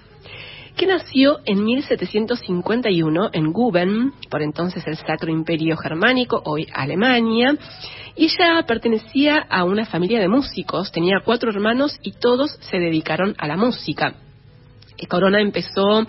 que 0.75 0.87
nació 0.87 1.37
en 1.45 1.63
1751 1.63 3.29
en 3.31 3.53
Guben, 3.53 4.11
por 4.29 4.41
entonces 4.41 4.85
el 4.87 4.97
Sacro 4.97 5.31
Imperio 5.31 5.77
Germánico, 5.77 6.41
hoy 6.43 6.67
Alemania, 6.73 7.55
y 8.17 8.25
ella 8.25 8.61
pertenecía 8.67 9.37
a 9.49 9.63
una 9.63 9.85
familia 9.85 10.19
de 10.19 10.27
músicos, 10.27 10.91
tenía 10.91 11.21
cuatro 11.23 11.49
hermanos 11.49 11.97
y 12.03 12.11
todos 12.11 12.57
se 12.59 12.77
dedicaron 12.77 13.35
a 13.37 13.47
la 13.47 13.55
música. 13.55 14.15
Corona 15.05 15.39
empezó 15.39 16.05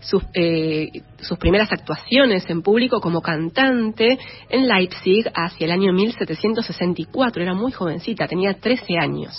sus, 0.00 0.22
eh, 0.34 0.88
sus, 1.20 1.38
primeras 1.38 1.70
actuaciones 1.70 2.48
en 2.50 2.62
público 2.62 3.00
como 3.00 3.20
cantante 3.20 4.18
en 4.48 4.66
Leipzig 4.66 5.30
hacia 5.32 5.66
el 5.66 5.70
año 5.70 5.92
1764. 5.92 7.42
Era 7.42 7.54
muy 7.54 7.70
jovencita, 7.70 8.26
tenía 8.26 8.54
13 8.54 8.98
años. 8.98 9.38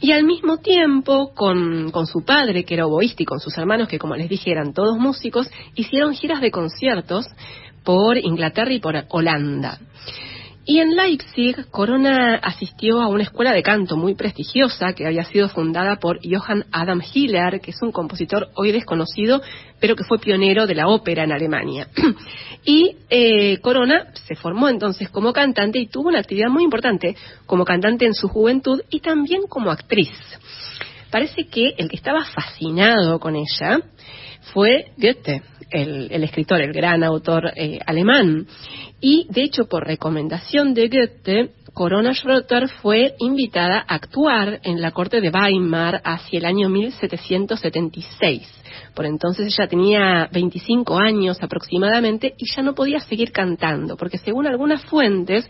Y 0.00 0.12
al 0.12 0.24
mismo 0.24 0.58
tiempo, 0.58 1.32
con, 1.34 1.90
con, 1.90 2.06
su 2.06 2.24
padre, 2.24 2.64
que 2.64 2.74
era 2.74 2.86
oboísta, 2.86 3.22
y 3.22 3.26
con 3.26 3.40
sus 3.40 3.56
hermanos, 3.56 3.88
que 3.88 3.98
como 3.98 4.14
les 4.14 4.28
dije 4.28 4.50
eran 4.50 4.74
todos 4.74 4.98
músicos, 4.98 5.50
hicieron 5.74 6.14
giras 6.14 6.40
de 6.40 6.50
conciertos 6.50 7.26
por 7.82 8.18
Inglaterra 8.18 8.72
y 8.72 8.80
por 8.80 8.94
Holanda. 9.08 9.78
Y 10.68 10.80
en 10.80 10.96
Leipzig, 10.96 11.70
Corona 11.70 12.40
asistió 12.42 13.00
a 13.00 13.06
una 13.06 13.22
escuela 13.22 13.52
de 13.52 13.62
canto 13.62 13.96
muy 13.96 14.16
prestigiosa 14.16 14.94
que 14.94 15.06
había 15.06 15.22
sido 15.22 15.48
fundada 15.48 16.00
por 16.00 16.18
Johann 16.28 16.64
Adam 16.72 17.00
Hiller, 17.00 17.60
que 17.60 17.70
es 17.70 17.80
un 17.82 17.92
compositor 17.92 18.48
hoy 18.56 18.72
desconocido, 18.72 19.40
pero 19.78 19.94
que 19.94 20.02
fue 20.02 20.18
pionero 20.18 20.66
de 20.66 20.74
la 20.74 20.88
ópera 20.88 21.22
en 21.22 21.30
Alemania. 21.30 21.86
y 22.64 22.96
eh, 23.08 23.58
Corona 23.60 24.08
se 24.26 24.34
formó 24.34 24.68
entonces 24.68 25.08
como 25.08 25.32
cantante 25.32 25.78
y 25.78 25.86
tuvo 25.86 26.08
una 26.08 26.18
actividad 26.18 26.48
muy 26.48 26.64
importante 26.64 27.14
como 27.46 27.64
cantante 27.64 28.04
en 28.04 28.14
su 28.14 28.26
juventud 28.26 28.82
y 28.90 28.98
también 28.98 29.42
como 29.48 29.70
actriz. 29.70 30.10
Parece 31.12 31.46
que 31.46 31.74
el 31.78 31.88
que 31.88 31.96
estaba 31.96 32.24
fascinado 32.24 33.20
con 33.20 33.36
ella 33.36 33.78
fue 34.52 34.86
Goethe, 34.96 35.42
el, 35.70 36.22
escritor, 36.24 36.60
el 36.60 36.72
gran 36.72 37.02
autor 37.04 37.52
eh, 37.56 37.78
alemán. 37.86 38.46
Y, 39.00 39.26
de 39.30 39.42
hecho, 39.42 39.66
por 39.66 39.86
recomendación 39.86 40.74
de 40.74 40.88
Goethe, 40.88 41.50
Corona 41.74 42.12
Schröter 42.12 42.68
fue 42.80 43.14
invitada 43.18 43.84
a 43.86 43.96
actuar 43.96 44.60
en 44.62 44.80
la 44.80 44.92
corte 44.92 45.20
de 45.20 45.28
Weimar 45.28 46.00
hacia 46.04 46.38
el 46.38 46.46
año 46.46 46.70
1776. 46.70 48.48
Por 48.94 49.04
entonces 49.04 49.46
ella 49.46 49.68
tenía 49.68 50.26
25 50.32 50.98
años 50.98 51.36
aproximadamente 51.42 52.34
y 52.38 52.50
ya 52.50 52.62
no 52.62 52.74
podía 52.74 53.00
seguir 53.00 53.30
cantando, 53.30 53.98
porque 53.98 54.16
según 54.16 54.46
algunas 54.46 54.86
fuentes, 54.86 55.46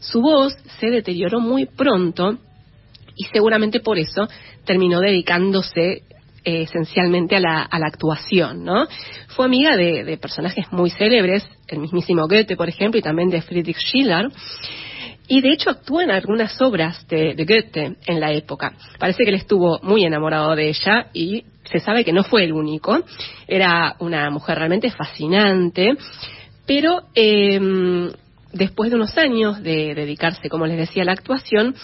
su 0.00 0.20
voz 0.20 0.52
se 0.78 0.88
deterioró 0.88 1.40
muy 1.40 1.64
pronto 1.64 2.36
y 3.16 3.24
seguramente 3.32 3.80
por 3.80 3.98
eso 3.98 4.28
terminó 4.66 5.00
dedicándose 5.00 6.02
eh, 6.44 6.62
esencialmente 6.62 7.36
a 7.36 7.40
la, 7.40 7.68
actuación, 7.70 8.64
¿no? 8.64 8.86
Fue 9.28 9.44
amiga 9.44 9.76
de, 9.76 10.18
personajes 10.20 10.66
muy 10.72 10.90
célebres, 10.90 11.48
el 11.68 11.78
mismísimo 11.78 12.26
Goethe, 12.28 12.56
por 12.56 12.68
ejemplo, 12.68 12.98
y 12.98 13.02
también 13.02 13.28
de 13.28 13.42
Friedrich 13.42 13.78
Schiller. 13.78 14.28
Y 15.28 15.40
de 15.42 15.52
hecho 15.52 15.70
actuó 15.70 16.00
en 16.00 16.10
algunas 16.10 16.60
obras 16.60 17.06
de, 17.08 17.34
de, 17.34 17.44
Goethe 17.44 17.96
en 18.06 18.20
la 18.20 18.32
época. 18.32 18.72
Parece 18.98 19.22
que 19.22 19.30
él 19.30 19.36
estuvo 19.36 19.78
muy 19.82 20.04
enamorado 20.04 20.56
de 20.56 20.68
ella 20.68 21.06
y 21.12 21.44
se 21.70 21.78
sabe 21.78 22.04
que 22.04 22.12
no 22.12 22.24
fue 22.24 22.44
el 22.44 22.52
único. 22.52 23.00
Era 23.46 23.96
una 24.00 24.30
mujer 24.30 24.58
realmente 24.58 24.90
fascinante, 24.90 25.96
pero 26.66 27.02
eh, 27.14 28.10
después 28.52 28.90
de 28.90 28.96
unos 28.96 29.16
años 29.16 29.62
de 29.62 29.94
dedicarse, 29.94 30.48
como 30.48 30.66
les 30.66 30.78
decía, 30.78 31.02
a 31.02 31.06
la 31.06 31.12
actuación, 31.12 31.74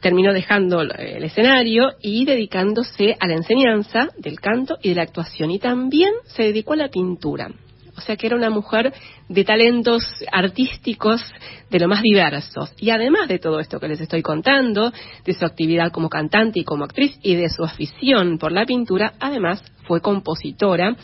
terminó 0.00 0.32
dejando 0.32 0.80
el 0.80 1.24
escenario 1.24 1.92
y 2.00 2.24
dedicándose 2.24 3.16
a 3.18 3.26
la 3.26 3.34
enseñanza 3.34 4.08
del 4.18 4.40
canto 4.40 4.78
y 4.82 4.90
de 4.90 4.94
la 4.96 5.02
actuación. 5.02 5.50
Y 5.50 5.58
también 5.58 6.12
se 6.26 6.44
dedicó 6.44 6.74
a 6.74 6.76
la 6.76 6.88
pintura. 6.88 7.50
O 7.96 8.02
sea 8.02 8.16
que 8.16 8.26
era 8.26 8.36
una 8.36 8.48
mujer 8.48 8.94
de 9.28 9.44
talentos 9.44 10.02
artísticos 10.32 11.22
de 11.68 11.78
lo 11.78 11.86
más 11.86 12.00
diversos. 12.00 12.72
Y 12.78 12.90
además 12.90 13.28
de 13.28 13.38
todo 13.38 13.60
esto 13.60 13.78
que 13.78 13.88
les 13.88 14.00
estoy 14.00 14.22
contando, 14.22 14.90
de 15.24 15.34
su 15.34 15.44
actividad 15.44 15.92
como 15.92 16.08
cantante 16.08 16.60
y 16.60 16.64
como 16.64 16.84
actriz 16.84 17.18
y 17.22 17.34
de 17.34 17.50
su 17.50 17.62
afición 17.62 18.38
por 18.38 18.52
la 18.52 18.64
pintura, 18.64 19.12
además 19.20 19.62
fue 19.86 20.00
compositora 20.00 20.96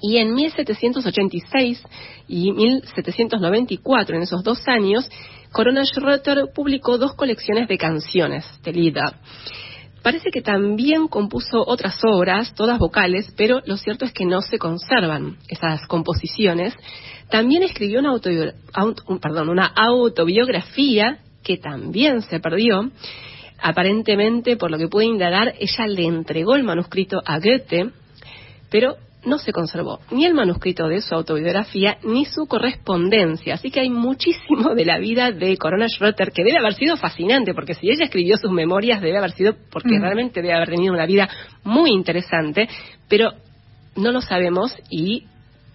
y 0.00 0.18
en 0.18 0.34
1786 0.34 1.82
y 2.28 2.52
1794, 2.52 4.16
en 4.16 4.22
esos 4.22 4.42
dos 4.42 4.66
años, 4.66 5.08
Corona 5.52 5.82
Schröter 5.82 6.52
publicó 6.52 6.98
dos 6.98 7.14
colecciones 7.14 7.68
de 7.68 7.78
canciones 7.78 8.44
de 8.62 8.72
Lieder. 8.72 9.14
Parece 10.02 10.30
que 10.30 10.40
también 10.40 11.08
compuso 11.08 11.62
otras 11.66 11.98
obras, 12.04 12.54
todas 12.54 12.78
vocales, 12.78 13.32
pero 13.36 13.60
lo 13.66 13.76
cierto 13.76 14.06
es 14.06 14.12
que 14.12 14.24
no 14.24 14.40
se 14.40 14.58
conservan 14.58 15.36
esas 15.48 15.86
composiciones. 15.86 16.74
También 17.28 17.62
escribió 17.62 18.00
una, 18.00 18.12
una 18.14 19.66
autobiografía 19.66 21.18
que 21.42 21.58
también 21.58 22.22
se 22.22 22.40
perdió. 22.40 22.90
Aparentemente, 23.60 24.56
por 24.56 24.70
lo 24.70 24.78
que 24.78 24.88
pude 24.88 25.04
indagar, 25.04 25.54
ella 25.58 25.86
le 25.86 26.06
entregó 26.06 26.54
el 26.54 26.62
manuscrito 26.62 27.20
a 27.24 27.38
Goethe, 27.38 27.90
pero 28.70 28.96
no 29.24 29.38
se 29.38 29.52
conservó 29.52 30.00
ni 30.10 30.24
el 30.24 30.34
manuscrito 30.34 30.88
de 30.88 31.00
su 31.00 31.14
autobiografía 31.14 31.98
ni 32.02 32.24
su 32.24 32.46
correspondencia. 32.46 33.54
Así 33.54 33.70
que 33.70 33.80
hay 33.80 33.90
muchísimo 33.90 34.74
de 34.74 34.84
la 34.84 34.98
vida 34.98 35.30
de 35.30 35.56
Corona 35.56 35.86
Schröter 35.86 36.32
que 36.32 36.44
debe 36.44 36.58
haber 36.58 36.74
sido 36.74 36.96
fascinante, 36.96 37.54
porque 37.54 37.74
si 37.74 37.90
ella 37.90 38.04
escribió 38.04 38.36
sus 38.36 38.50
memorias 38.50 39.00
debe 39.00 39.18
haber 39.18 39.32
sido 39.32 39.54
porque 39.70 39.98
mm. 39.98 40.02
realmente 40.02 40.42
debe 40.42 40.54
haber 40.54 40.70
tenido 40.70 40.94
una 40.94 41.06
vida 41.06 41.28
muy 41.64 41.90
interesante, 41.90 42.68
pero 43.08 43.32
no 43.96 44.12
lo 44.12 44.20
sabemos 44.20 44.74
y 44.88 45.24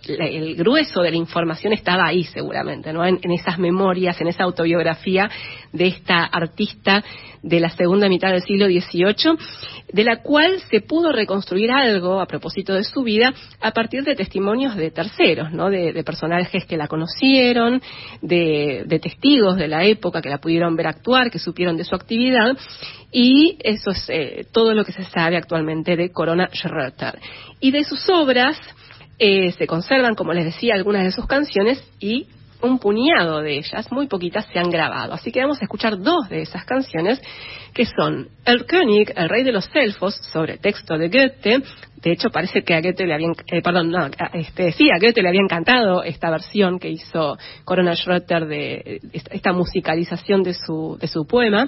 el 0.07 0.55
grueso 0.55 1.01
de 1.01 1.11
la 1.11 1.17
información 1.17 1.73
estaba 1.73 2.07
ahí 2.07 2.23
seguramente, 2.23 2.93
¿no? 2.93 3.05
En, 3.05 3.19
esas 3.31 3.57
memorias, 3.57 4.19
en 4.21 4.27
esa 4.27 4.43
autobiografía 4.43 5.29
de 5.71 5.87
esta 5.87 6.23
artista 6.23 7.03
de 7.41 7.59
la 7.59 7.69
segunda 7.69 8.09
mitad 8.09 8.31
del 8.31 8.41
siglo 8.41 8.65
XVIII, 8.65 9.37
de 9.91 10.03
la 10.03 10.21
cual 10.21 10.59
se 10.69 10.81
pudo 10.81 11.11
reconstruir 11.11 11.71
algo 11.71 12.19
a 12.19 12.25
propósito 12.25 12.73
de 12.73 12.83
su 12.83 13.03
vida 13.03 13.33
a 13.61 13.71
partir 13.71 14.03
de 14.03 14.15
testimonios 14.15 14.75
de 14.75 14.91
terceros, 14.91 15.51
¿no? 15.51 15.69
De, 15.69 16.03
personajes 16.03 16.65
que 16.65 16.77
la 16.77 16.87
conocieron, 16.87 17.81
de, 18.21 18.85
testigos 19.01 19.57
de 19.57 19.67
la 19.67 19.85
época 19.85 20.21
que 20.21 20.29
la 20.29 20.39
pudieron 20.39 20.75
ver 20.75 20.87
actuar, 20.87 21.31
que 21.31 21.39
supieron 21.39 21.77
de 21.77 21.83
su 21.83 21.95
actividad, 21.95 22.57
y 23.11 23.57
eso 23.63 23.91
es 23.91 24.05
eh, 24.09 24.45
todo 24.51 24.73
lo 24.73 24.83
que 24.83 24.91
se 24.91 25.03
sabe 25.05 25.37
actualmente 25.37 25.95
de 25.95 26.11
Corona 26.11 26.49
Schröter. 26.49 27.17
Y 27.59 27.71
de 27.71 27.83
sus 27.83 28.09
obras, 28.09 28.59
eh, 29.19 29.51
se 29.54 29.67
conservan, 29.67 30.15
como 30.15 30.34
les 30.34 30.45
decía, 30.45 30.75
algunas 30.75 31.04
de 31.04 31.12
sus 31.12 31.28
canciones 31.28 31.84
y 31.99 32.28
un 32.62 32.80
puñado 32.80 33.41
de 33.41 33.58
ellas, 33.58 33.91
muy 33.91 34.08
poquitas, 34.08 34.45
se 34.51 34.60
han 34.60 34.69
grabado. 34.69 35.13
Así 35.13 35.32
que 35.32 35.41
vamos 35.41 35.62
a 35.62 35.65
escuchar 35.65 35.99
dos 35.99 36.30
de 36.30 36.41
esas 36.41 36.65
canciones, 36.65 37.21
que 37.73 37.86
son 37.86 38.30
El 38.45 38.65
König, 38.65 39.12
el 39.15 39.30
rey 39.30 39.43
de 39.43 39.51
los 39.51 39.69
elfos, 39.73 40.15
sobre 40.32 40.58
texto 40.58 40.97
de 40.97 41.10
Goethe. 41.10 41.63
De 41.97 42.12
hecho, 42.12 42.30
parece 42.30 42.63
que 42.63 42.73
a 42.73 42.82
Goethe 42.82 43.06
le 43.06 43.13
habían, 43.13 43.34
eh, 43.47 43.62
perdón, 43.62 43.89
no, 43.91 44.10
este, 44.34 44.71
sí, 44.71 44.89
a 44.89 44.99
Goethe 44.99 45.21
le 45.21 45.30
había 45.30 45.41
encantado 45.41 46.04
esta 46.04 46.30
versión 46.30 46.80
que 46.80 46.89
hizo 46.89 47.38
Corona 47.63 47.93
Schröter 47.93 48.45
de 48.45 49.01
esta 49.32 49.54
musicalización 49.54 50.43
de 50.43 50.54
su, 50.54 50.97
de 50.99 51.08
su 51.08 51.25
poema. 51.25 51.67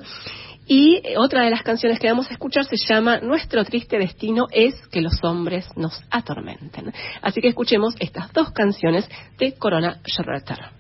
Y 0.68 1.02
otra 1.18 1.46
de 1.46 1.50
las 1.50 1.64
canciones 1.64 1.98
que 1.98 2.10
vamos 2.10 2.30
a 2.30 2.34
escuchar 2.34 2.66
se 2.66 2.76
llama 2.76 3.20
Nuestro 3.20 3.64
triste 3.64 3.98
destino 3.98 4.48
es 4.52 4.76
que 4.88 5.02
los 5.02 5.24
hombres 5.24 5.66
nos 5.78 6.02
atormenten. 6.12 6.92
Así 7.22 7.40
que 7.40 7.48
escuchemos 7.48 7.96
estas 8.00 8.34
dos 8.34 8.52
canciones 8.52 9.10
de 9.38 9.54
Corona 9.54 10.00
Schröter. 10.04 10.72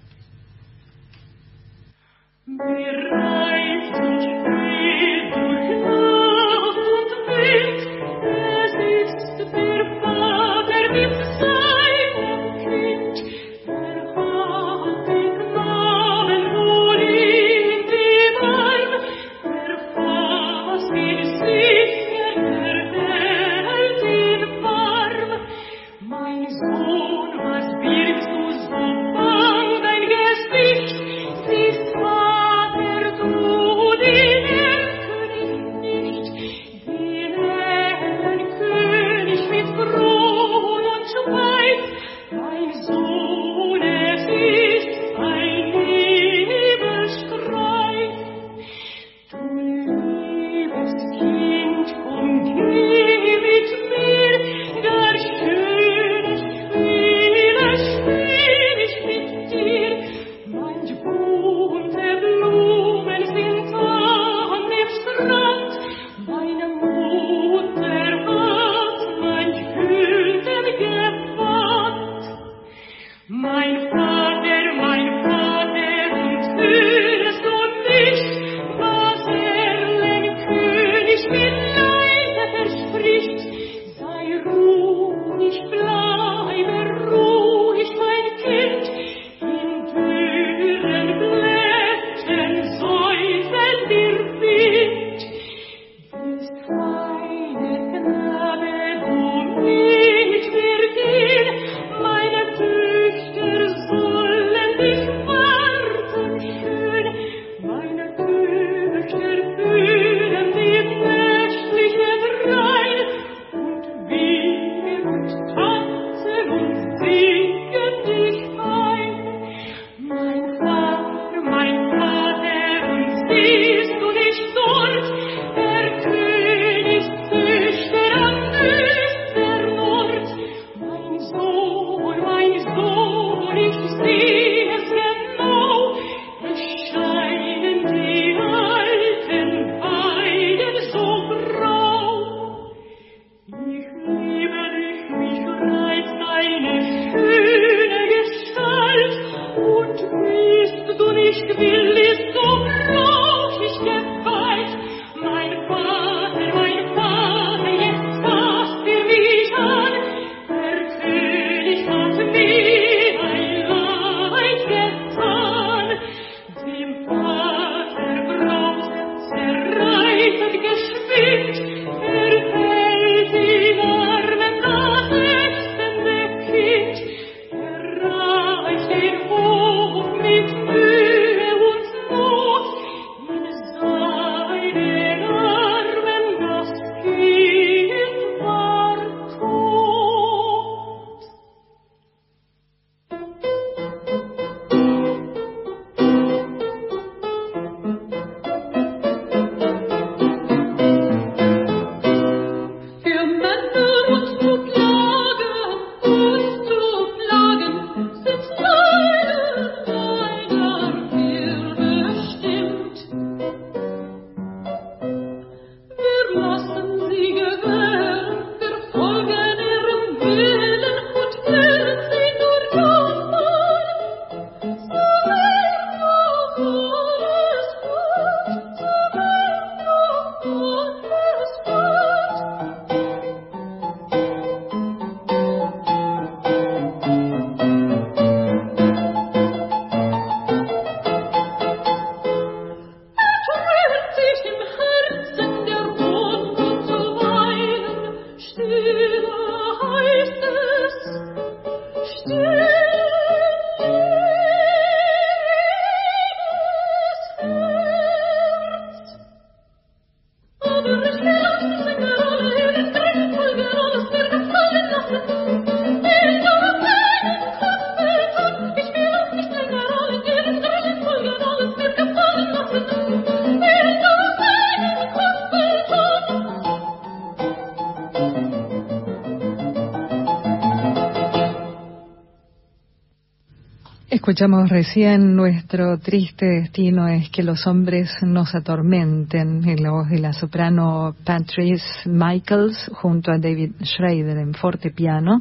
Escuchamos 284.27 284.67
recién 284.67 285.37
nuestro 285.37 285.99
triste 285.99 286.45
destino 286.45 287.07
es 287.07 287.29
que 287.29 287.43
los 287.43 287.65
hombres 287.65 288.11
nos 288.23 288.53
atormenten 288.55 289.65
en 289.65 289.81
la 289.81 289.91
voz 289.91 290.09
de 290.09 290.19
la 290.19 290.33
soprano 290.33 291.15
Patrice 291.23 291.85
Michaels 292.03 292.91
junto 292.95 293.31
a 293.31 293.37
David 293.37 293.75
Schrader 293.81 294.37
en 294.37 294.53
fortepiano 294.53 295.39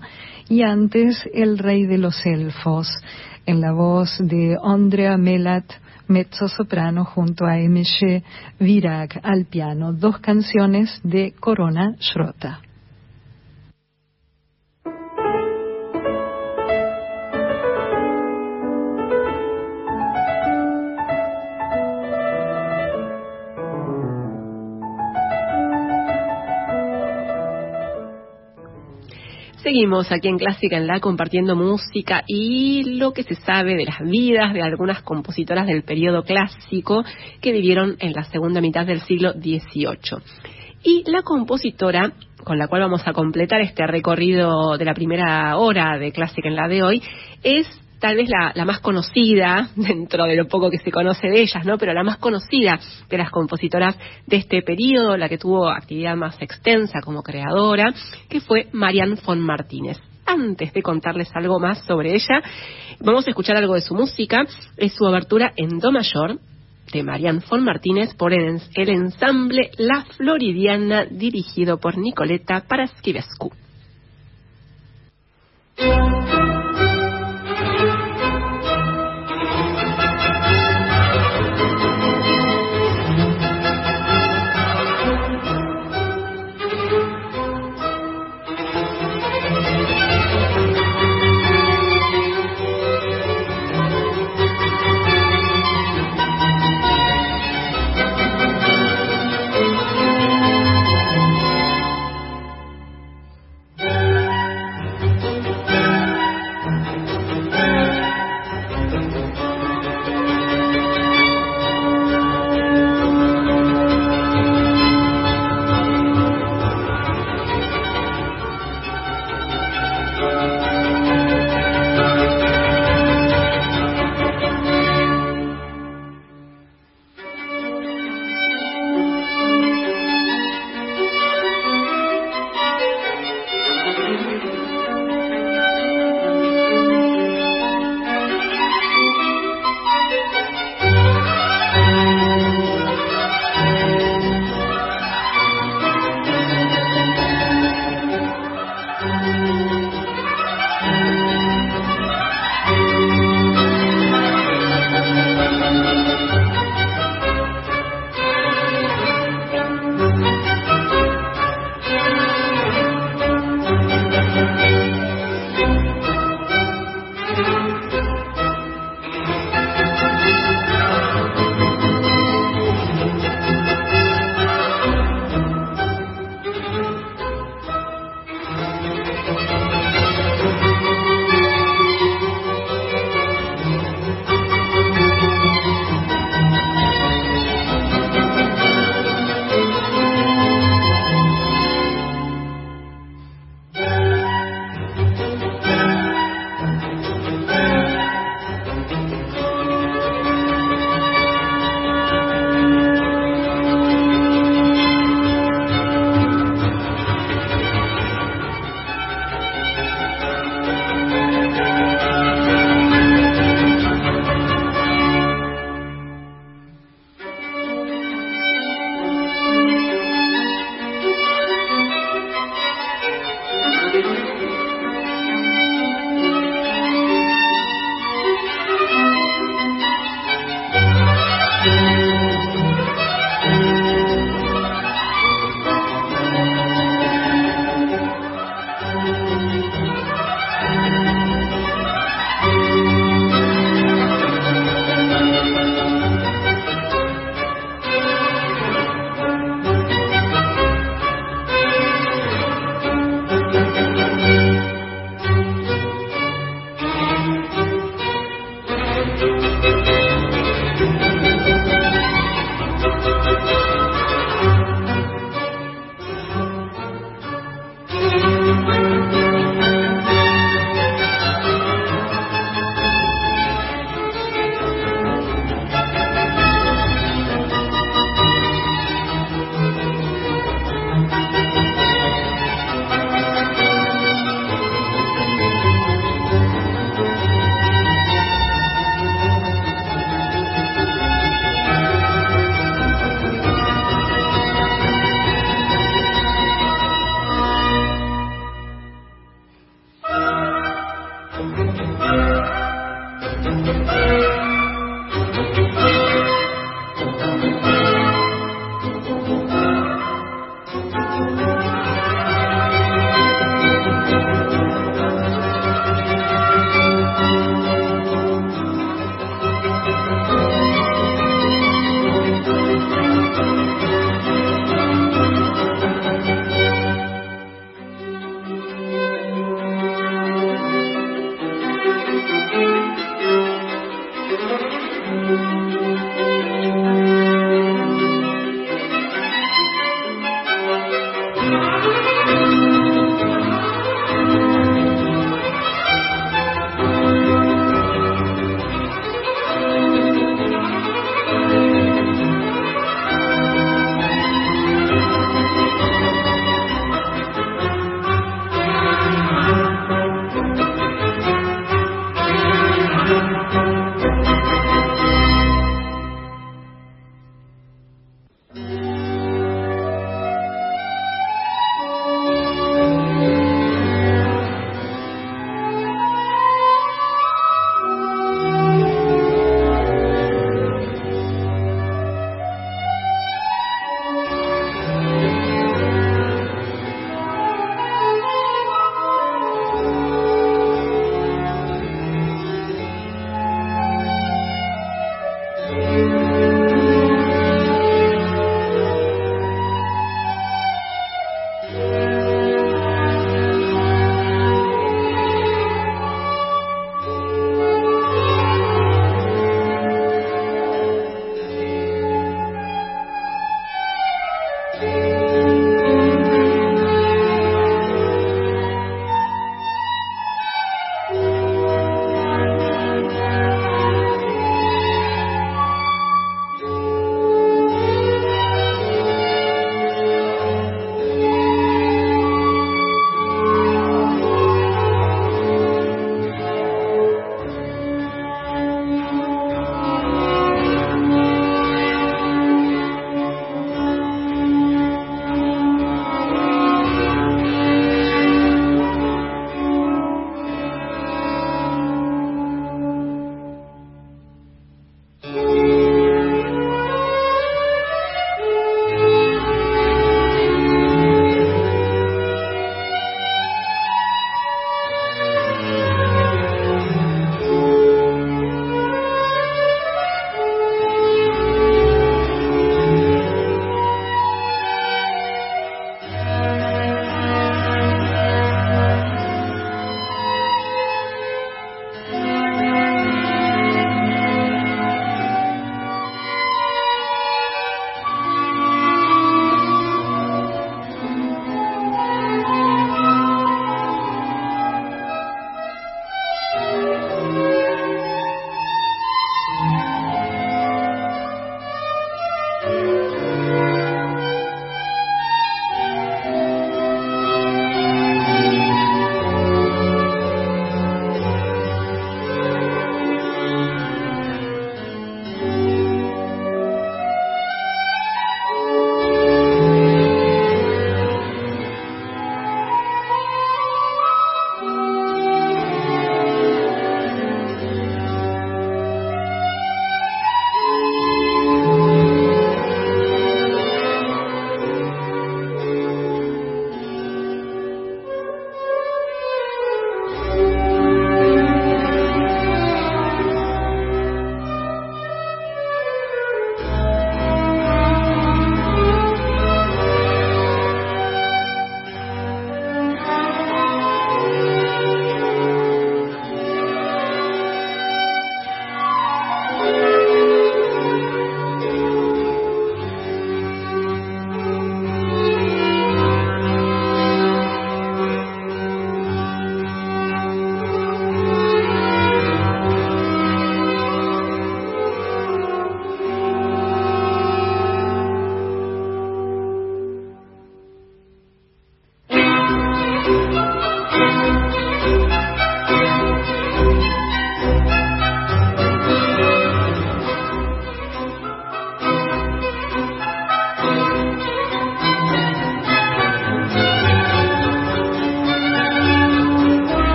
y 0.48 0.62
antes 0.62 1.20
El 1.34 1.58
Rey 1.58 1.84
de 1.86 1.98
los 1.98 2.24
Elfos 2.24 2.86
en 3.44 3.60
la 3.60 3.72
voz 3.72 4.18
de 4.20 4.56
Andrea 4.62 5.16
Melat 5.16 5.64
mezzo 6.06 6.46
soprano 6.46 7.04
junto 7.04 7.44
a 7.44 7.58
M.G. 7.58 8.22
Virac 8.60 9.18
al 9.24 9.46
piano, 9.46 9.94
dos 9.94 10.20
canciones 10.20 11.00
de 11.02 11.34
Corona 11.40 11.96
Schrota. 11.98 12.60
Seguimos 29.66 30.12
aquí 30.12 30.28
en 30.28 30.38
Clásica 30.38 30.76
en 30.76 30.86
La 30.86 31.00
compartiendo 31.00 31.56
música 31.56 32.22
y 32.28 32.84
lo 33.00 33.12
que 33.12 33.24
se 33.24 33.34
sabe 33.34 33.74
de 33.74 33.84
las 33.84 33.98
vidas 33.98 34.54
de 34.54 34.62
algunas 34.62 35.02
compositoras 35.02 35.66
del 35.66 35.82
periodo 35.82 36.22
clásico 36.22 37.02
que 37.40 37.50
vivieron 37.50 37.96
en 37.98 38.12
la 38.12 38.22
segunda 38.22 38.60
mitad 38.60 38.86
del 38.86 39.00
siglo 39.00 39.32
XVIII. 39.32 40.22
Y 40.84 41.02
la 41.10 41.22
compositora 41.22 42.12
con 42.44 42.58
la 42.58 42.68
cual 42.68 42.82
vamos 42.82 43.02
a 43.08 43.12
completar 43.12 43.60
este 43.60 43.84
recorrido 43.88 44.78
de 44.78 44.84
la 44.84 44.94
primera 44.94 45.56
hora 45.56 45.98
de 45.98 46.12
Clásica 46.12 46.48
en 46.48 46.54
la 46.54 46.68
de 46.68 46.84
hoy 46.84 47.02
es 47.42 47.66
tal 47.98 48.16
vez 48.16 48.28
la, 48.28 48.64
más 48.64 48.80
conocida, 48.80 49.70
dentro 49.76 50.24
de 50.24 50.36
lo 50.36 50.46
poco 50.46 50.70
que 50.70 50.78
se 50.78 50.90
conoce 50.90 51.28
de 51.28 51.42
ellas, 51.42 51.64
¿no? 51.64 51.78
Pero 51.78 51.92
la 51.92 52.04
más 52.04 52.18
conocida 52.18 52.78
de 53.08 53.18
las 53.18 53.30
compositoras 53.30 53.96
de 54.26 54.36
este 54.36 54.62
periodo, 54.62 55.16
la 55.16 55.28
que 55.28 55.38
tuvo 55.38 55.68
actividad 55.68 56.16
más 56.16 56.40
extensa 56.40 57.00
como 57.04 57.22
creadora, 57.22 57.92
que 58.28 58.40
fue 58.40 58.68
Marianne 58.72 59.16
von 59.24 59.40
Martínez. 59.40 59.98
Antes 60.26 60.72
de 60.72 60.82
contarles 60.82 61.30
algo 61.34 61.60
más 61.60 61.84
sobre 61.86 62.14
ella, 62.14 62.42
vamos 63.00 63.26
a 63.26 63.30
escuchar 63.30 63.56
algo 63.56 63.74
de 63.74 63.80
su 63.80 63.94
música. 63.94 64.44
Es 64.76 64.92
su 64.94 65.06
abertura 65.06 65.52
en 65.56 65.78
Do 65.78 65.92
mayor, 65.92 66.40
de 66.92 67.02
Marianne 67.02 67.42
von 67.48 67.64
Martínez 67.64 68.14
por 68.14 68.32
el, 68.32 68.60
ensamble 68.74 69.70
La 69.78 70.04
Floridiana 70.16 71.04
dirigido 71.04 71.78
por 71.78 71.96
Nicoleta 71.96 72.64
Paraskivescu. 72.66 73.52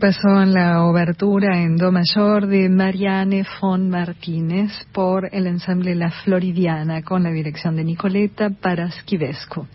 Pasó 0.00 0.40
en 0.42 0.54
la 0.54 0.82
obertura 0.84 1.58
en 1.58 1.76
Do 1.76 1.92
mayor 1.92 2.46
de 2.46 2.70
Marianne 2.70 3.44
von 3.60 3.90
Martínez 3.90 4.70
por 4.92 5.28
el 5.30 5.46
ensamble 5.46 5.94
La 5.94 6.10
Floridiana 6.10 7.02
con 7.02 7.22
la 7.22 7.30
dirección 7.30 7.76
de 7.76 7.84
Nicoleta 7.84 8.48
Paraskivescu. 8.48 9.66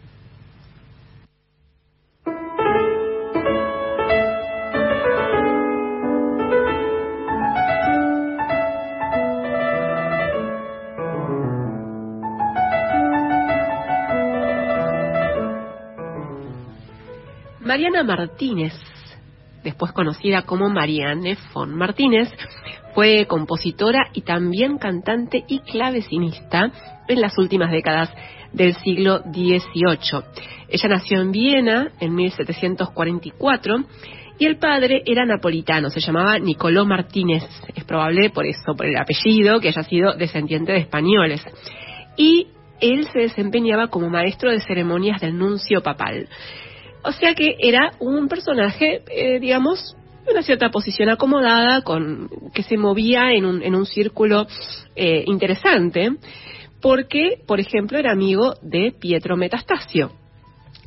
Mariana 17.62 18.04
Martínez, 18.04 18.74
después 19.66 19.92
conocida 19.92 20.44
como 20.44 20.70
Marianne 20.70 21.38
von 21.54 21.76
Martínez, 21.76 22.30
fue 22.94 23.26
compositora 23.26 24.10
y 24.14 24.22
también 24.22 24.78
cantante 24.78 25.44
y 25.50 25.60
clavecinista 25.60 26.72
en 27.10 27.20
las 27.20 27.38
últimas 27.38 27.72
décadas 27.72 28.10
del 28.54 28.74
siglo 28.76 29.20
XVIII. 29.20 30.24
Ella 30.70 30.90
nació 30.90 31.20
en 31.20 31.32
Viena 31.32 31.92
en 32.00 32.16
1744 32.16 33.84
y 34.38 34.46
el 34.46 34.58
padre 34.58 35.02
era 35.06 35.26
napolitano, 35.26 35.90
se 35.90 36.00
llamaba 36.00 36.40
Nicolò 36.40 36.86
Martínez. 36.86 37.44
Es 37.74 37.84
probable 37.84 38.30
por 38.30 38.46
eso, 38.46 38.76
por 38.78 38.86
el 38.86 38.98
apellido, 38.98 39.60
que 39.60 39.70
haya 39.70 39.84
sido 39.84 40.14
descendiente 40.14 40.72
de 40.72 40.80
españoles. 40.80 41.46
Y 42.18 42.48
él 42.80 43.08
se 43.12 43.20
desempeñaba 43.20 43.88
como 43.88 44.10
maestro 44.10 44.52
de 44.52 44.62
ceremonias 44.62 45.22
del 45.22 45.38
nuncio 45.38 45.82
papal. 45.82 46.28
O 47.06 47.12
sea 47.12 47.36
que 47.36 47.56
era 47.60 47.92
un 48.00 48.28
personaje, 48.28 49.04
eh, 49.12 49.40
digamos, 49.40 49.96
de 50.26 50.32
una 50.32 50.42
cierta 50.42 50.70
posición 50.70 51.10
acomodada, 51.10 51.82
con 51.82 52.30
que 52.54 52.64
se 52.64 52.78
movía 52.78 53.32
en 53.32 53.46
un, 53.46 53.62
en 53.62 53.76
un 53.76 53.86
círculo 53.86 54.48
eh, 54.96 55.24
interesante, 55.28 56.12
porque, 56.82 57.42
por 57.46 57.60
ejemplo, 57.60 58.00
era 58.00 58.12
amigo 58.12 58.56
de 58.62 58.92
Pietro 59.00 59.38
Metastasio, 59.38 60.14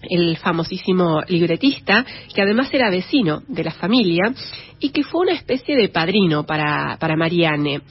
el 0.02 0.36
famosísimo 0.38 1.22
libretista, 1.28 2.04
que 2.34 2.42
además 2.42 2.68
era 2.72 2.90
vecino 2.90 3.42
de 3.46 3.64
la 3.64 3.72
familia 3.72 4.32
y 4.80 4.90
que 4.90 5.04
fue 5.04 5.22
una 5.22 5.34
especie 5.34 5.76
de 5.76 5.88
padrino 5.88 6.44
para, 6.44 6.96
para 6.98 7.16
Marianne. 7.16 7.82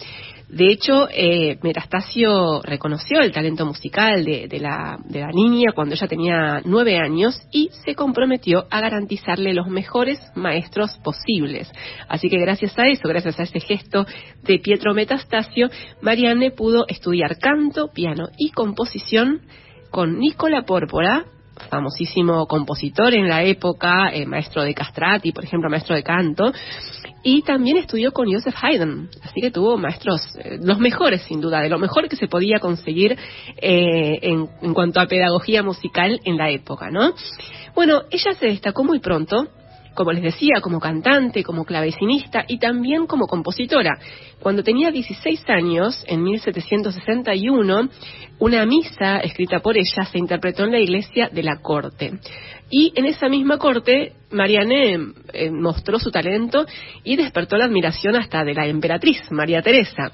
De 0.50 0.72
hecho, 0.72 1.10
eh, 1.12 1.60
Metastasio 1.62 2.62
reconoció 2.62 3.20
el 3.20 3.34
talento 3.34 3.66
musical 3.66 4.24
de, 4.24 4.60
la, 4.62 4.98
de 5.04 5.20
la 5.20 5.32
niña 5.34 5.74
cuando 5.76 5.94
ella 5.94 6.08
tenía 6.08 6.62
nueve 6.64 6.98
años 6.98 7.42
y 7.52 7.70
se 7.84 7.96
comprometió 7.96 8.66
a 8.70 8.80
garantizarle 8.80 9.54
los 9.54 9.68
mejores 9.68 10.20
maestros 10.36 10.98
posibles. 11.04 11.70
Así 12.08 12.30
que 12.30 12.40
gracias 12.40 12.80
a 12.80 12.88
eso, 12.88 13.10
gracias 13.10 13.38
a 13.40 13.44
ese 13.44 13.60
gesto 13.60 14.06
de 14.44 14.60
Pietro 14.60 14.94
Metastasio, 14.94 15.70
Marianne 16.02 16.52
pudo 16.52 16.86
estudiar 16.88 17.40
canto, 17.40 17.90
piano 17.94 18.30
y 18.38 18.52
composición 18.52 19.42
con 19.92 20.18
Nicola 20.18 20.64
Pórpora, 20.64 21.26
famosísimo 21.70 22.46
compositor 22.48 23.14
en 23.14 23.28
la 23.28 23.44
época, 23.44 24.10
eh, 24.14 24.26
maestro 24.26 24.64
de 24.64 24.74
castrati, 24.74 25.32
por 25.32 25.44
ejemplo, 25.44 25.70
maestro 25.70 25.96
de 25.96 26.04
canto, 26.04 26.52
y 27.24 27.42
también 27.42 27.78
estudió 27.78 28.12
con 28.14 28.32
Joseph 28.32 28.56
Haydn, 28.62 29.10
así 29.24 29.42
que 29.42 29.52
tuvo 29.52 29.78
maestros, 29.78 30.22
eh, 30.38 30.60
los 30.62 30.80
mejores 30.80 31.24
sin 31.24 31.42
duda, 31.42 31.62
de 31.62 31.70
lo 31.70 31.80
mejor 31.80 32.08
que 32.08 32.16
se 32.16 32.28
podía 32.28 32.60
conseguir 32.60 33.18
eh, 33.58 34.20
en, 34.22 34.48
en 34.62 34.74
cuanto 34.74 35.00
a 35.00 35.08
pedagogía 35.08 35.64
musical 35.64 36.20
en 36.24 36.38
la 36.38 36.50
época, 36.50 36.90
¿no? 36.92 37.14
Bueno, 37.76 38.04
ella 38.12 38.34
se 38.34 38.48
destacó 38.48 38.84
muy 38.84 39.00
pronto 39.00 39.48
como 39.98 40.12
les 40.12 40.22
decía, 40.22 40.62
como 40.62 40.80
cantante, 40.80 41.44
como 41.44 41.66
clavecinista 41.66 42.46
y 42.48 42.60
también 42.60 43.08
como 43.08 43.26
compositora. 43.26 43.98
Cuando 44.40 44.62
tenía 44.62 44.92
16 44.92 45.44
años, 45.50 46.04
en 46.08 46.22
1761, 46.22 47.90
una 48.38 48.66
misa 48.68 49.18
escrita 49.22 49.60
por 49.60 49.76
ella 49.76 50.06
se 50.12 50.20
interpretó 50.20 50.66
en 50.66 50.72
la 50.72 50.80
iglesia 50.80 51.30
de 51.34 51.42
la 51.42 51.58
corte. 51.58 52.12
Y 52.70 52.92
en 52.96 53.06
esa 53.06 53.30
misma 53.30 53.58
corte, 53.58 54.14
Marianne 54.32 55.14
eh, 55.32 55.50
mostró 55.52 56.00
su 56.00 56.12
talento 56.12 56.66
y 57.04 57.16
despertó 57.16 57.56
la 57.56 57.66
admiración 57.66 58.16
hasta 58.16 58.44
de 58.44 58.54
la 58.54 58.68
emperatriz, 58.68 59.22
María 59.32 59.62
Teresa. 59.62 60.12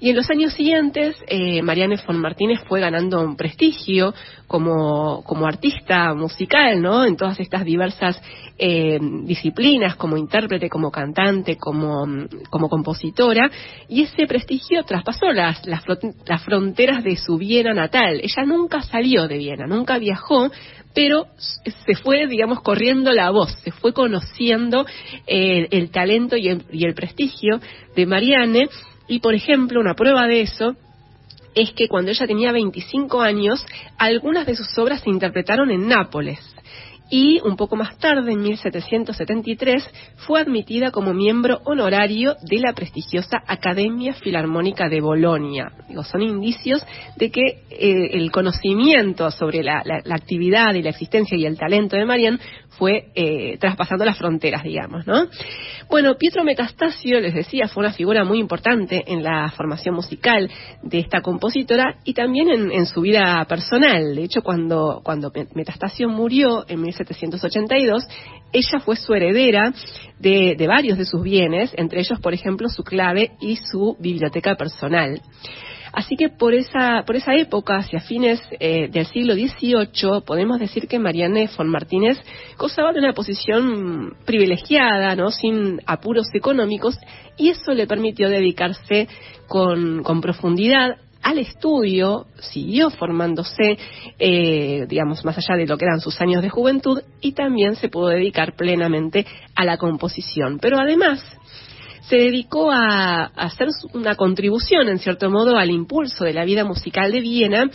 Y 0.00 0.10
en 0.10 0.16
los 0.16 0.28
años 0.28 0.52
siguientes, 0.52 1.16
eh, 1.28 1.62
Marianne 1.62 1.98
von 2.06 2.18
Martínez 2.18 2.60
fue 2.68 2.80
ganando 2.80 3.22
un 3.22 3.36
prestigio 3.36 4.12
como, 4.46 5.22
como 5.24 5.46
artista 5.46 6.12
musical, 6.12 6.82
¿no? 6.82 7.06
En 7.06 7.16
todas 7.16 7.40
estas 7.40 7.64
diversas 7.64 8.20
eh, 8.58 8.98
disciplinas, 9.24 9.96
como 9.96 10.18
intérprete, 10.18 10.68
como 10.68 10.90
cantante, 10.90 11.56
como, 11.56 12.06
como 12.50 12.68
compositora. 12.68 13.50
Y 13.88 14.02
ese 14.02 14.26
prestigio 14.26 14.84
traspasó 14.84 15.32
las, 15.32 15.66
las, 15.66 15.82
las 16.26 16.44
fronteras 16.44 17.02
de 17.02 17.16
su 17.16 17.38
Viena 17.38 17.72
natal. 17.72 18.20
Ella 18.22 18.44
nunca 18.44 18.82
salió 18.82 19.26
de 19.26 19.38
Viena, 19.38 19.66
nunca 19.66 19.98
viajó, 19.98 20.50
pero 20.94 21.26
se 21.38 21.94
fue, 21.96 22.26
digamos, 22.28 22.62
corriendo 22.62 23.12
la 23.12 23.30
voz, 23.30 23.52
se 23.64 23.72
fue 23.72 23.92
conociendo 23.92 24.86
eh, 25.26 25.66
el 25.70 25.90
talento 25.90 26.36
y 26.36 26.48
el, 26.48 26.94
prestigio 26.94 27.60
de 27.96 28.06
Marianne. 28.06 28.68
Y, 29.08 29.18
por 29.18 29.34
ejemplo, 29.34 29.80
una 29.80 29.94
prueba 29.94 30.26
de 30.26 30.42
eso 30.42 30.76
es 31.54 31.72
que 31.72 31.88
cuando 31.88 32.10
ella 32.10 32.26
tenía 32.26 32.52
25 32.52 33.20
años, 33.20 33.66
algunas 33.98 34.46
de 34.46 34.54
sus 34.54 34.78
obras 34.78 35.02
se 35.02 35.10
interpretaron 35.10 35.70
en 35.70 35.88
Nápoles 35.88 36.53
y 37.10 37.40
un 37.44 37.56
poco 37.56 37.76
más 37.76 37.98
tarde, 37.98 38.32
en 38.32 38.40
1773, 38.40 39.88
fue 40.26 40.40
admitida 40.40 40.90
como 40.90 41.12
miembro 41.12 41.60
honorario 41.64 42.34
de 42.42 42.58
la 42.58 42.72
prestigiosa 42.72 43.42
Academia 43.46 44.14
Filarmónica 44.14 44.88
de 44.88 45.00
Bolonia. 45.00 45.70
Digo, 45.88 46.02
son 46.02 46.22
indicios 46.22 46.84
de 47.16 47.30
que 47.30 47.42
eh, 47.70 48.10
el 48.12 48.30
conocimiento 48.30 49.30
sobre 49.30 49.62
la, 49.62 49.82
actividad 50.10 50.74
y 50.74 50.82
la 50.82 50.90
existencia 50.90 51.36
y 51.36 51.44
el 51.44 51.58
talento 51.58 51.96
de 51.96 52.06
Marianne 52.06 52.38
fue 52.78 53.06
eh, 53.14 53.56
traspasando 53.58 54.04
las 54.04 54.18
fronteras, 54.18 54.62
digamos, 54.62 55.06
¿no? 55.06 55.26
Bueno, 55.88 56.14
Pietro 56.18 56.44
Metastasio, 56.44 57.20
les 57.20 57.34
decía, 57.34 57.68
fue 57.68 57.82
una 57.82 57.92
figura 57.92 58.24
muy 58.24 58.38
importante 58.38 59.04
en 59.06 59.22
la 59.22 59.50
formación 59.50 59.94
musical 59.94 60.50
de 60.82 60.98
esta 60.98 61.20
compositora 61.20 61.96
y 62.04 62.14
también 62.14 62.48
en, 62.50 62.86
su 62.86 63.00
vida 63.00 63.44
personal. 63.48 64.14
De 64.14 64.24
hecho, 64.24 64.42
cuando, 64.42 65.00
cuando 65.04 65.32
Metastasio 65.54 66.08
murió 66.08 66.64
en 66.68 66.80
1782, 66.82 68.06
ella 68.52 68.80
fue 68.80 68.96
su 68.96 69.14
heredera 69.14 69.72
de, 70.18 70.54
de 70.56 70.66
varios 70.66 70.98
de 70.98 71.04
sus 71.04 71.22
bienes, 71.22 71.72
entre 71.76 72.00
ellos, 72.00 72.20
por 72.20 72.34
ejemplo, 72.34 72.68
su 72.68 72.84
clave 72.84 73.32
y 73.40 73.56
su 73.56 73.96
biblioteca 73.98 74.54
personal. 74.56 75.20
Así 75.94 76.16
que 76.16 76.28
por 76.28 76.54
esa, 76.54 77.04
por 77.06 77.14
esa 77.14 77.34
época, 77.34 77.76
hacia 77.76 78.00
fines 78.00 78.42
eh, 78.58 78.88
del 78.90 79.06
siglo 79.06 79.34
XVIII, 79.34 80.22
podemos 80.26 80.58
decir 80.58 80.88
que 80.88 80.98
Marianne 80.98 81.48
von 81.56 81.68
Martínez 81.68 82.18
gozaba 82.58 82.92
de 82.92 82.98
una 82.98 83.12
posición 83.12 84.16
privilegiada, 84.24 85.14
¿no? 85.14 85.30
sin 85.30 85.80
apuros 85.86 86.26
económicos, 86.34 86.98
y 87.36 87.50
eso 87.50 87.72
le 87.72 87.86
permitió 87.86 88.28
dedicarse 88.28 89.08
con, 89.46 90.02
con 90.02 90.20
profundidad 90.20 90.96
al 91.22 91.38
estudio, 91.38 92.26
siguió 92.38 92.90
formándose, 92.90 93.78
eh, 94.18 94.86
digamos, 94.88 95.24
más 95.24 95.38
allá 95.38 95.56
de 95.56 95.66
lo 95.66 95.78
que 95.78 95.86
eran 95.86 96.00
sus 96.00 96.20
años 96.20 96.42
de 96.42 96.50
juventud, 96.50 97.00
y 97.20 97.32
también 97.32 97.76
se 97.76 97.88
pudo 97.88 98.08
dedicar 98.08 98.54
plenamente 98.56 99.26
a 99.54 99.64
la 99.64 99.78
composición. 99.78 100.58
Pero 100.60 100.78
además, 100.78 101.24
se 102.08 102.16
dedicó 102.16 102.70
a, 102.70 103.24
hacer 103.24 103.68
una 103.92 104.14
contribución, 104.14 104.88
en 104.88 104.98
cierto 104.98 105.30
modo, 105.30 105.56
al 105.56 105.70
impulso 105.70 106.24
de 106.24 106.32
la 106.32 106.44
vida 106.44 106.64
musical 106.64 107.12
de 107.12 107.20
Viena, 107.20 107.70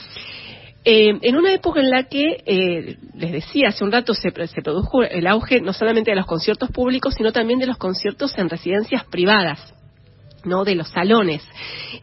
eh, 0.85 1.17
en 1.21 1.35
una 1.35 1.53
época 1.53 1.79
en 1.81 1.89
la 1.89 2.03
que, 2.03 2.41
eh, 2.45 2.97
les 3.15 3.31
decía 3.31 3.69
hace 3.69 3.83
un 3.83 3.91
rato, 3.91 4.13
se, 4.13 4.31
produjo 4.31 5.03
el 5.03 5.27
auge 5.27 5.61
no 5.61 5.73
solamente 5.73 6.11
de 6.11 6.17
los 6.17 6.25
conciertos 6.25 6.69
públicos, 6.71 7.15
sino 7.15 7.31
también 7.31 7.59
de 7.59 7.67
los 7.67 7.77
conciertos 7.77 8.37
en 8.37 8.49
residencias 8.49 9.05
privadas. 9.05 9.73
¿no? 10.45 10.63
de 10.63 10.73
los 10.73 10.87
salones. 10.87 11.43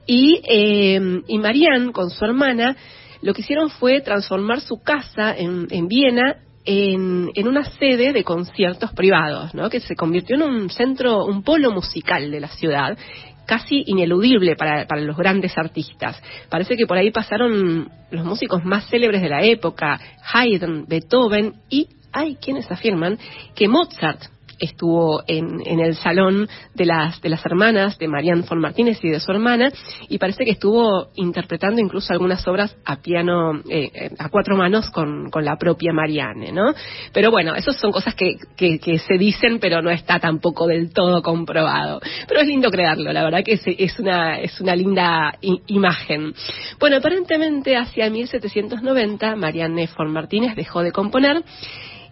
Y, 0.07 0.43
eh, 0.47 1.23
y 1.27 1.39
Marianne, 1.39 1.91
con 1.91 2.11
su 2.11 2.23
hermana, 2.23 2.77
lo 3.23 3.33
que 3.33 3.41
hicieron 3.41 3.71
fue 3.71 4.03
transformar 4.03 4.61
su 4.61 4.83
casa 4.83 5.35
en 5.35 5.89
Viena 5.89 6.37
en, 6.67 7.31
en, 7.35 7.49
una 7.49 7.65
sede 7.65 8.13
de 8.13 8.25
conciertos 8.25 8.93
privados, 8.93 9.55
¿no? 9.55 9.71
que 9.71 9.81
se 9.81 9.97
convirtió 9.97 10.37
en 10.37 10.43
un 10.43 10.71
centro, 10.71 11.25
un 11.25 11.43
polo 11.43 11.71
musical 11.71 12.31
de 12.31 12.41
la 12.41 12.49
ciudad, 12.49 12.99
casi 13.47 13.85
ineludible 13.87 14.57
para, 14.57 14.87
para 14.87 15.01
los 15.01 15.17
grandes 15.17 15.57
artistas. 15.57 16.21
Parece 16.51 16.77
que 16.77 16.87
por 16.87 16.99
ahí 16.99 17.11
pasaron 17.11 17.89
los 18.11 18.25
músicos 18.25 18.65
más 18.65 18.89
célebres 18.89 19.23
de 19.23 19.29
la 19.29 19.43
época, 19.45 19.99
Haydn, 20.33 20.87
Beethoven 20.87 21.55
y 21.71 21.89
hay 22.13 22.37
quienes 22.37 22.71
afirman 22.71 23.19
que 23.55 23.69
Mozart 23.69 24.36
estuvo 24.59 25.23
en, 25.27 25.61
en, 25.65 25.81
el 25.81 25.95
salón 25.97 26.49
de 26.75 26.87
las, 26.87 27.21
de 27.21 27.29
las 27.29 27.45
hermanas, 27.45 27.99
de 27.99 28.09
Marianne 28.09 28.45
von 28.49 28.61
Martínez 28.61 28.99
y 29.03 29.09
de 29.09 29.21
su 29.21 29.31
hermana, 29.31 29.71
y 30.09 30.19
parece 30.19 30.45
que 30.45 30.53
estuvo 30.53 31.09
interpretando 31.15 31.81
incluso 31.81 32.13
algunas 32.13 32.47
obras 32.49 32.77
a 32.85 32.97
piano, 32.97 33.57
eh, 33.69 33.91
eh, 33.95 34.11
a 34.19 34.29
cuatro 34.29 34.57
manos 34.57 34.91
con, 34.91 35.31
con, 35.31 35.45
la 35.45 35.57
propia 35.57 35.93
Marianne, 35.93 36.51
¿no? 36.53 36.75
Pero 37.13 37.31
bueno, 37.31 37.55
esas 37.55 37.77
son 37.77 37.93
cosas 37.93 38.15
que, 38.15 38.37
que, 38.57 38.79
que, 38.79 38.99
se 38.99 39.15
dicen, 39.19 39.59
pero 39.61 39.81
no 39.83 39.91
está 39.91 40.19
tampoco 40.19 40.67
del 40.67 40.93
todo 40.93 41.23
comprobado. 41.23 42.01
Pero 42.27 42.41
es 42.41 42.47
lindo 42.47 42.71
creerlo, 42.71 43.13
la 43.13 43.23
verdad 43.23 43.45
que 43.45 43.53
es, 43.53 43.63
es 43.67 43.99
una, 43.99 44.41
es 44.41 44.61
una 44.61 44.75
linda 44.75 45.35
imagen. 45.67 46.35
Bueno, 46.81 46.97
aparentemente 46.97 47.77
hacia 47.77 48.11
1790 48.11 49.37
Marianne 49.37 49.89
von 49.97 50.13
Martínez 50.13 50.57
dejó 50.57 50.83
de 50.83 50.93
componer 50.93 51.45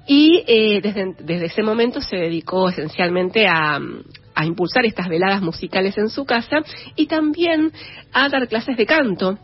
y 0.07 0.44
eh, 0.46 0.80
desde, 0.82 1.14
desde, 1.18 1.46
ese 1.46 1.62
momento 1.62 2.00
se 2.00 2.16
dedicó 2.16 2.68
esencialmente 2.68 3.46
a, 3.46 3.80
impulsar 4.44 4.84
estas 4.84 5.09
veladas 5.09 5.40
musicales 5.42 5.96
en 5.96 6.09
su 6.09 6.24
casa 6.24 6.59
y 6.96 7.07
también 7.07 7.72
a 8.12 8.28
dar 8.28 8.46
clases 8.48 8.76
de 8.76 8.84
canto. 8.84 9.38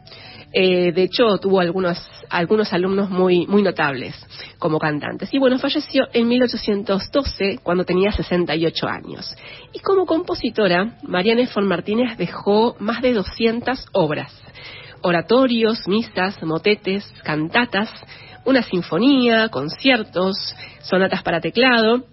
Eh, 0.52 0.90
de 0.90 1.04
hecho, 1.04 1.38
tuvo 1.38 1.60
algunos, 1.60 1.96
algunos 2.28 2.72
alumnos 2.72 3.08
muy, 3.08 3.46
muy 3.46 3.62
notables 3.62 4.16
como 4.58 4.80
cantantes. 4.80 5.32
Y 5.32 5.38
bueno, 5.38 5.60
falleció 5.60 6.08
en 6.12 6.26
1812 6.26 7.60
cuando 7.62 7.84
tenía 7.84 8.10
68 8.10 8.88
años. 8.88 9.36
Y 9.72 9.78
como 9.78 10.06
compositora, 10.06 10.98
Marianne 11.04 11.48
von 11.54 11.68
Martínez 11.68 12.18
dejó 12.18 12.74
más 12.80 13.00
de 13.00 13.12
200 13.14 13.86
obras. 13.92 14.32
Oratorios, 15.02 15.86
misas, 15.86 16.42
motetes, 16.42 17.10
cantatas, 17.22 17.90
una 18.44 18.62
sinfonía, 18.62 19.48
conciertos, 19.48 20.36
sonatas 20.82 21.22
para 21.22 21.40
teclado. 21.40 22.04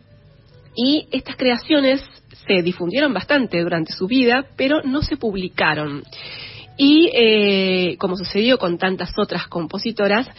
Y 0.76 1.08
estas 1.12 1.36
creaciones 1.36 2.02
se 2.48 2.62
difundieron 2.62 3.14
bastante 3.14 3.62
durante 3.62 3.94
su 3.94 4.08
vida, 4.08 4.46
pero 4.56 4.82
no 4.84 5.02
se 5.02 5.18
publicaron. 5.18 6.04
Y 6.78 7.10
eh, 7.14 7.98
como 7.98 8.16
sucedió 8.16 8.58
con 8.58 8.78
tantas 8.78 9.10
otras 9.18 9.48
compositoras, 9.48 10.30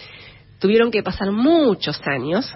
tuvieron 0.60 0.90
que 0.90 1.02
pasar 1.02 1.32
muchos 1.32 2.00
años 2.06 2.52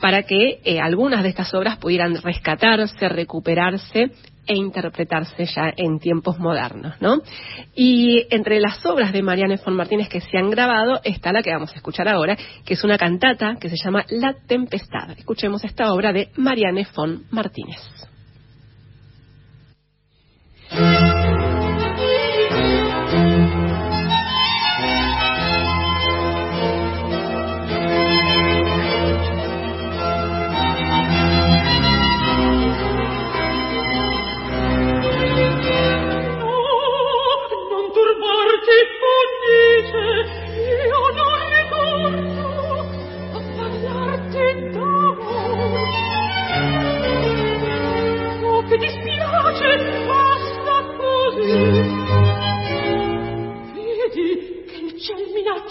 para 0.00 0.22
que 0.22 0.60
eh, 0.64 0.80
algunas 0.80 1.22
de 1.22 1.30
estas 1.30 1.52
obras 1.54 1.76
pudieran 1.78 2.20
rescatarse, 2.22 3.08
recuperarse 3.08 4.10
e 4.46 4.54
interpretarse 4.54 5.46
ya 5.46 5.72
en 5.76 5.98
tiempos 5.98 6.38
modernos, 6.38 6.94
¿no? 7.00 7.20
Y 7.74 8.26
entre 8.30 8.60
las 8.60 8.84
obras 8.86 9.12
de 9.12 9.22
Marianne 9.22 9.58
von 9.64 9.74
Martínez 9.74 10.08
que 10.08 10.20
se 10.20 10.38
han 10.38 10.50
grabado 10.50 11.00
está 11.04 11.32
la 11.32 11.42
que 11.42 11.52
vamos 11.52 11.72
a 11.72 11.76
escuchar 11.76 12.08
ahora, 12.08 12.36
que 12.64 12.74
es 12.74 12.84
una 12.84 12.98
cantata 12.98 13.56
que 13.60 13.68
se 13.68 13.76
llama 13.76 14.04
La 14.08 14.34
Tempestad. 14.46 15.10
Escuchemos 15.10 15.64
esta 15.64 15.92
obra 15.92 16.12
de 16.12 16.30
Marianne 16.36 16.86
von 16.94 17.24
Martínez. 17.30 17.80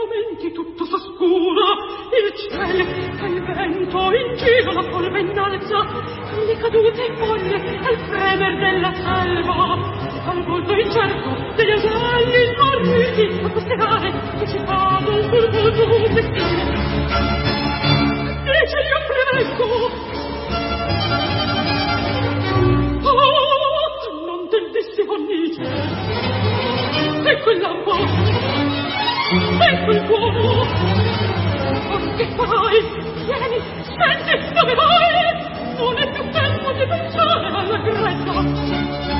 momenti 0.00 0.52
tutto 0.52 0.84
s'oscura, 0.84 1.76
il 2.16 2.32
cielo 2.34 2.84
e 3.20 3.26
il 3.28 3.42
vento, 3.44 3.98
in 4.12 4.36
giro 4.36 4.72
la 4.72 4.88
polve 4.88 5.20
innalza, 5.20 5.78
le 6.46 6.56
cadute 6.56 7.04
in 7.04 7.16
foglie 7.16 7.54
al 7.54 7.92
il 7.92 7.98
fremer 8.08 8.56
della 8.56 8.94
salva, 8.94 9.76
al 10.30 10.44
volto 10.44 10.72
incerto 10.72 11.54
degli 11.56 11.72
osalli 11.72 12.46
smarriti, 12.54 13.44
a 13.44 13.50
queste 13.50 13.76
rare 13.76 14.10
che 14.38 14.46
ci 14.48 14.58
vado 14.64 15.10
un 15.20 15.28
borboto 15.28 15.82
un 15.84 16.14
destino. 16.14 16.78
Dice 18.40 18.78
io 18.88 19.00
prevecco, 19.10 19.64
oh, 23.02 24.26
non 24.26 24.48
tendessi 24.48 25.04
bonnice, 25.04 25.62
e 27.22 27.40
quel 27.42 27.58
lampo 27.60 28.19
ecco 29.60 29.90
il 29.90 30.02
cuomo. 30.06 30.66
Oh, 31.90 32.14
che 32.16 32.26
fai? 32.36 32.78
Vieni, 33.24 33.60
scendi 33.82 34.52
dove 34.54 34.74
vuoi. 34.74 35.18
Non 35.76 35.96
è 35.98 36.10
più 36.12 36.30
tempo 36.30 36.72
di 36.72 36.86
pensare 36.86 37.46
alla 37.46 37.78
grezza. 37.78 39.19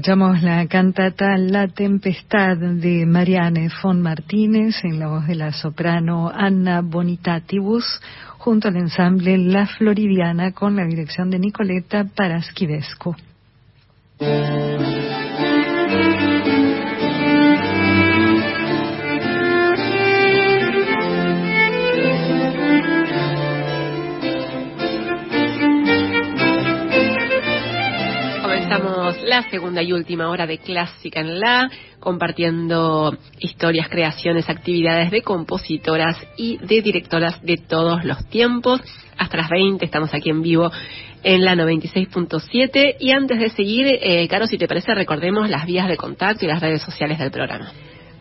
Escuchamos 0.00 0.42
la 0.42 0.66
cantata 0.66 1.36
La 1.36 1.68
Tempestad 1.68 2.56
de 2.56 3.04
Marianne 3.04 3.68
von 3.82 4.00
Martínez 4.00 4.82
en 4.82 4.98
la 4.98 5.08
voz 5.08 5.26
de 5.26 5.34
la 5.34 5.52
soprano 5.52 6.32
Anna 6.34 6.80
Bonitatibus 6.80 7.84
junto 8.38 8.68
al 8.68 8.76
ensamble 8.76 9.36
La 9.36 9.66
Floridiana 9.66 10.52
con 10.52 10.74
la 10.76 10.86
dirección 10.86 11.28
de 11.28 11.38
Nicoleta 11.38 12.06
Paraschivescu. 12.16 13.14
Segunda 29.44 29.82
y 29.82 29.92
última 29.92 30.28
hora 30.28 30.46
de 30.46 30.58
Clásica 30.58 31.20
en 31.20 31.40
La, 31.40 31.70
compartiendo 31.98 33.16
historias, 33.38 33.88
creaciones, 33.88 34.48
actividades 34.48 35.10
de 35.10 35.22
compositoras 35.22 36.16
y 36.36 36.58
de 36.58 36.82
directoras 36.82 37.42
de 37.42 37.56
todos 37.56 38.04
los 38.04 38.24
tiempos. 38.26 38.80
Hasta 39.16 39.36
las 39.36 39.48
20 39.48 39.84
estamos 39.84 40.12
aquí 40.14 40.30
en 40.30 40.42
vivo 40.42 40.70
en 41.22 41.44
la 41.44 41.54
96.7 41.54 42.96
y 42.98 43.12
antes 43.12 43.38
de 43.38 43.50
seguir, 43.50 43.86
eh, 43.86 44.26
Caro, 44.28 44.46
si 44.46 44.58
te 44.58 44.68
parece, 44.68 44.94
recordemos 44.94 45.48
las 45.50 45.66
vías 45.66 45.88
de 45.88 45.96
contacto 45.96 46.44
y 46.44 46.48
las 46.48 46.60
redes 46.60 46.82
sociales 46.82 47.18
del 47.18 47.30
programa. 47.30 47.72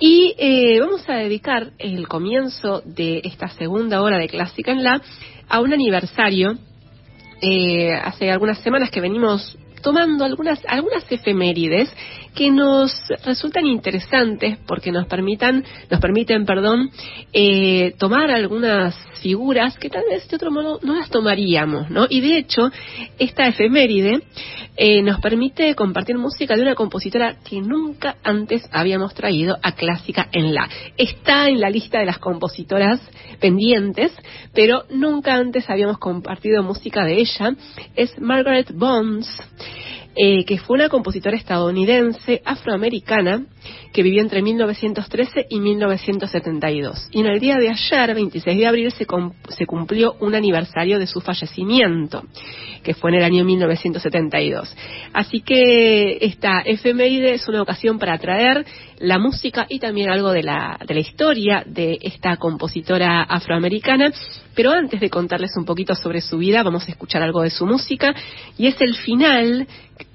Y 0.00 0.34
eh, 0.36 0.78
vamos 0.78 1.08
a 1.08 1.14
dedicar 1.14 1.70
el 1.78 2.06
comienzo 2.06 2.82
de 2.84 3.22
esta 3.24 3.48
segunda 3.48 4.02
hora 4.02 4.18
de 4.18 4.28
Clásica 4.28 4.72
en 4.72 4.84
la 4.84 5.00
a 5.48 5.60
un 5.60 5.72
aniversario. 5.72 6.58
hace 8.02 8.30
algunas 8.30 8.58
semanas 8.58 8.90
que 8.90 9.00
venimos 9.00 9.56
tomando 9.84 10.24
algunas, 10.24 10.60
algunas 10.66 11.04
efemérides 11.12 11.88
que 12.34 12.50
nos 12.50 12.92
resultan 13.24 13.66
interesantes 13.66 14.58
porque 14.66 14.92
nos 14.92 15.06
permitan, 15.06 15.64
nos 15.90 16.00
permiten, 16.00 16.44
perdón, 16.44 16.90
eh, 17.32 17.94
tomar 17.98 18.30
algunas 18.30 18.94
figuras 19.22 19.78
que 19.78 19.88
tal 19.88 20.04
vez 20.10 20.28
de 20.28 20.36
otro 20.36 20.50
modo 20.50 20.80
no 20.82 20.96
las 20.96 21.08
tomaríamos, 21.08 21.88
¿no? 21.90 22.06
Y 22.10 22.20
de 22.20 22.38
hecho, 22.38 22.70
esta 23.18 23.46
efeméride 23.46 24.20
eh, 24.76 25.02
nos 25.02 25.20
permite 25.20 25.74
compartir 25.74 26.18
música 26.18 26.56
de 26.56 26.62
una 26.62 26.74
compositora 26.74 27.36
que 27.48 27.60
nunca 27.60 28.16
antes 28.24 28.68
habíamos 28.72 29.14
traído 29.14 29.56
a 29.62 29.72
Clásica 29.72 30.28
en 30.32 30.52
la. 30.52 30.68
Está 30.96 31.48
en 31.48 31.60
la 31.60 31.70
lista 31.70 32.00
de 32.00 32.06
las 32.06 32.18
compositoras 32.18 33.00
pendientes, 33.40 34.12
pero 34.52 34.84
nunca 34.90 35.34
antes 35.34 35.70
habíamos 35.70 35.98
compartido 35.98 36.62
música 36.62 37.04
de 37.04 37.20
ella. 37.20 37.54
Es 37.94 38.18
Margaret 38.20 38.72
Bonds. 38.74 39.28
Eh, 40.16 40.44
que 40.44 40.58
fue 40.58 40.76
una 40.76 40.88
compositora 40.88 41.36
estadounidense 41.36 42.40
afroamericana 42.44 43.46
que 43.92 44.04
vivió 44.04 44.22
entre 44.22 44.42
1913 44.42 45.46
y 45.50 45.58
1972. 45.58 47.08
Y 47.10 47.20
en 47.20 47.26
el 47.26 47.40
día 47.40 47.56
de 47.56 47.68
ayer, 47.68 48.14
26 48.14 48.58
de 48.58 48.66
abril, 48.66 48.92
se, 48.92 49.06
se 49.48 49.66
cumplió 49.66 50.14
un 50.20 50.36
aniversario 50.36 51.00
de 51.00 51.08
su 51.08 51.20
fallecimiento, 51.20 52.22
que 52.84 52.94
fue 52.94 53.10
en 53.10 53.16
el 53.16 53.24
año 53.24 53.44
1972. 53.44 54.76
Así 55.12 55.40
que 55.40 56.18
esta 56.20 56.60
efeméride 56.60 57.34
es 57.34 57.48
una 57.48 57.62
ocasión 57.62 57.98
para 57.98 58.16
traer 58.18 58.64
la 58.98 59.18
música 59.18 59.66
y 59.68 59.78
también 59.78 60.10
algo 60.10 60.32
de 60.32 60.42
la, 60.42 60.78
de 60.86 60.94
la 60.94 61.00
historia 61.00 61.62
de 61.66 61.98
esta 62.02 62.36
compositora 62.36 63.22
afroamericana. 63.22 64.12
Pero 64.54 64.70
antes 64.72 65.00
de 65.00 65.10
contarles 65.10 65.52
un 65.56 65.64
poquito 65.64 65.94
sobre 65.94 66.20
su 66.20 66.38
vida, 66.38 66.62
vamos 66.62 66.86
a 66.88 66.90
escuchar 66.90 67.22
algo 67.22 67.42
de 67.42 67.50
su 67.50 67.66
música 67.66 68.14
y 68.56 68.66
es 68.66 68.80
el 68.80 68.94
final 68.96 69.66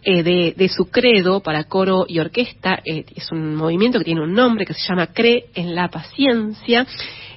eh, 0.04 0.54
de, 0.56 0.70
su 0.70 0.90
credo 0.90 1.42
para 1.42 1.66
coro 1.66 2.06
y 2.08 2.20
orquesta. 2.20 2.80
Eh, 2.86 3.06
es 3.16 3.32
un 3.32 3.56
movimiento 3.56 4.00
que 4.00 4.06
tiene 4.06 4.22
un 4.22 4.34
nombre 4.34 4.66
que 4.66 4.74
se 4.74 4.88
llama 4.88 5.08
Cree 5.08 5.46
en 5.56 5.76
la 5.76 5.90
Paciencia 5.90 6.86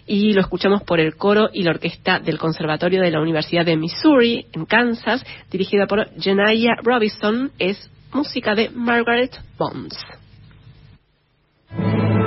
y 0.07 0.33
lo 0.33 0.41
escuchamos 0.41 0.83
por 0.83 1.01
el 1.01 1.17
coro 1.17 1.49
y 1.53 1.63
la 1.63 1.71
orquesta 1.71 2.19
del 2.19 2.39
Conservatorio 2.39 3.03
de 3.03 3.11
la 3.11 3.21
Universidad 3.21 3.65
de 3.65 3.77
Missouri 3.77 4.47
en 4.53 4.67
Kansas, 4.67 5.25
dirigida 5.51 5.87
por 5.87 6.09
Janaya 6.21 6.77
Robinson. 6.83 7.51
Es 7.59 7.91
música 8.13 8.55
de 8.55 8.71
Margaret 8.71 9.37
Bonds. 9.59 10.22
Amen. 11.79 12.22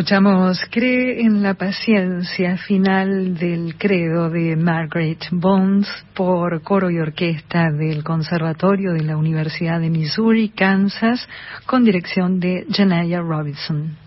Escuchamos 0.00 0.58
Cree 0.70 1.20
en 1.20 1.42
la 1.42 1.52
paciencia 1.52 2.56
final 2.56 3.36
del 3.36 3.76
credo 3.76 4.30
de 4.30 4.56
Margaret 4.56 5.26
Bonds 5.30 5.90
por 6.14 6.62
coro 6.62 6.88
y 6.90 6.98
orquesta 6.98 7.70
del 7.70 8.02
Conservatorio 8.02 8.94
de 8.94 9.02
la 9.02 9.18
Universidad 9.18 9.78
de 9.78 9.90
Missouri, 9.90 10.48
Kansas, 10.48 11.28
con 11.66 11.84
dirección 11.84 12.40
de 12.40 12.64
Janaya 12.70 13.20
Robinson. 13.20 13.98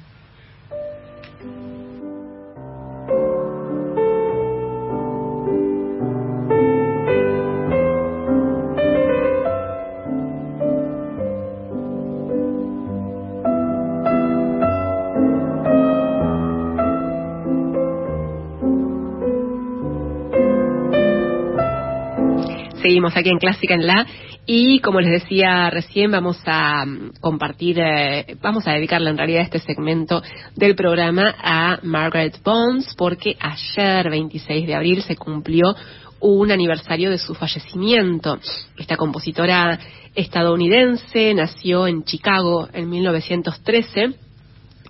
Seguimos 22.93 23.17
aquí 23.17 23.29
en 23.29 23.39
Clásica 23.39 23.73
en 23.73 23.87
La 23.87 24.05
y 24.45 24.77
como 24.81 25.01
les 25.01 25.23
decía 25.23 25.67
recién 25.71 26.11
vamos 26.11 26.39
a 26.45 26.85
mm, 26.85 27.13
compartir, 27.21 27.79
eh, 27.79 28.37
vamos 28.39 28.67
a 28.67 28.73
dedicarle 28.73 29.09
en 29.09 29.17
realidad 29.17 29.41
este 29.41 29.57
segmento 29.57 30.21
del 30.55 30.75
programa 30.75 31.33
a 31.41 31.79
Margaret 31.81 32.37
Bonds 32.43 32.93
porque 32.95 33.35
ayer 33.39 34.11
26 34.11 34.67
de 34.67 34.75
abril 34.75 35.01
se 35.01 35.15
cumplió 35.15 35.75
un 36.19 36.51
aniversario 36.51 37.09
de 37.09 37.17
su 37.17 37.33
fallecimiento. 37.33 38.37
Esta 38.77 38.95
compositora 38.95 39.79
estadounidense 40.13 41.33
nació 41.33 41.87
en 41.87 42.03
Chicago 42.03 42.69
en 42.71 42.91
1913 42.91 44.13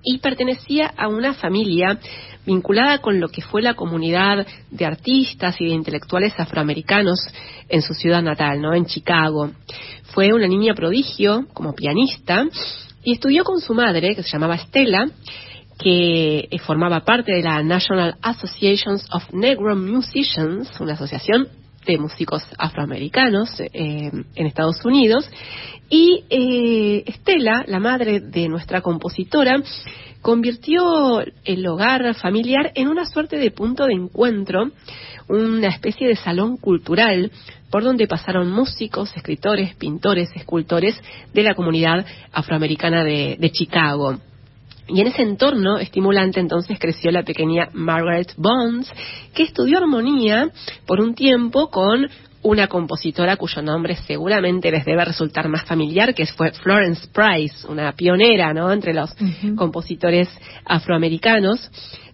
y 0.03 0.19
pertenecía 0.19 0.93
a 0.97 1.07
una 1.07 1.33
familia 1.33 1.99
vinculada 2.45 2.99
con 2.99 3.19
lo 3.19 3.29
que 3.29 3.41
fue 3.41 3.61
la 3.61 3.73
comunidad 3.73 4.45
de 4.69 4.85
artistas 4.85 5.59
y 5.59 5.65
de 5.65 5.71
intelectuales 5.71 6.33
afroamericanos 6.37 7.19
en 7.69 7.81
su 7.81 7.93
ciudad 7.93 8.21
natal, 8.21 8.61
¿no? 8.61 8.73
En 8.73 8.85
Chicago. 8.85 9.51
Fue 10.13 10.33
una 10.33 10.47
niña 10.47 10.73
prodigio 10.73 11.45
como 11.53 11.73
pianista 11.73 12.45
y 13.03 13.13
estudió 13.13 13.43
con 13.43 13.59
su 13.59 13.73
madre, 13.73 14.15
que 14.15 14.23
se 14.23 14.29
llamaba 14.29 14.57
Stella, 14.57 15.05
que 15.79 16.47
eh, 16.51 16.59
formaba 16.59 17.03
parte 17.03 17.33
de 17.33 17.41
la 17.41 17.63
National 17.63 18.15
Association 18.21 18.97
of 19.11 19.33
Negro 19.33 19.75
Musicians, 19.75 20.69
una 20.79 20.93
asociación 20.93 21.47
de 21.85 21.97
músicos 21.97 22.43
afroamericanos 22.57 23.49
eh, 23.59 24.11
en 24.35 24.45
Estados 24.45 24.83
Unidos. 24.85 25.29
Y 25.89 26.23
eh, 26.29 27.03
Estela, 27.05 27.63
la 27.67 27.79
madre 27.79 28.19
de 28.19 28.47
nuestra 28.47 28.81
compositora, 28.81 29.61
convirtió 30.21 31.21
el 31.43 31.67
hogar 31.67 32.15
familiar 32.15 32.71
en 32.75 32.87
una 32.87 33.05
suerte 33.05 33.37
de 33.37 33.51
punto 33.51 33.85
de 33.85 33.93
encuentro, 33.93 34.71
una 35.27 35.67
especie 35.67 36.07
de 36.07 36.15
salón 36.15 36.57
cultural 36.57 37.31
por 37.69 37.83
donde 37.83 38.07
pasaron 38.07 38.51
músicos, 38.51 39.15
escritores, 39.15 39.75
pintores, 39.75 40.29
escultores 40.35 40.99
de 41.33 41.43
la 41.43 41.55
comunidad 41.55 42.05
afroamericana 42.31 43.03
de, 43.03 43.35
de 43.39 43.51
Chicago. 43.51 44.19
Y 44.87 44.99
en 45.01 45.07
ese 45.07 45.21
entorno 45.21 45.77
estimulante 45.77 46.39
entonces 46.39 46.77
creció 46.79 47.11
la 47.11 47.23
pequeña 47.23 47.69
Margaret 47.73 48.33
Bonds, 48.37 48.91
que 49.33 49.43
estudió 49.43 49.77
armonía 49.77 50.49
por 50.85 50.99
un 50.99 51.15
tiempo 51.15 51.69
con 51.69 52.07
una 52.43 52.67
compositora 52.67 53.37
cuyo 53.37 53.61
nombre 53.61 53.95
seguramente 53.95 54.69
les 54.69 54.83
debe 54.83 55.05
resultar 55.05 55.47
más 55.47 55.63
familiar, 55.63 56.13
que 56.13 56.25
fue 56.25 56.51
Florence 56.51 57.07
Price, 57.07 57.65
una 57.67 57.93
pionera 57.93 58.53
¿no? 58.53 58.71
entre 58.71 58.93
los 58.93 59.15
compositores 59.55 60.29
afroamericanos. 60.65 61.71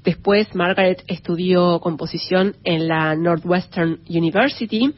Después 0.10 0.56
Margaret 0.56 1.03
estudió 1.06 1.80
composición 1.81 2.56
en 2.64 2.88
la 2.88 3.15
Northwestern 3.15 3.99
University 4.10 4.91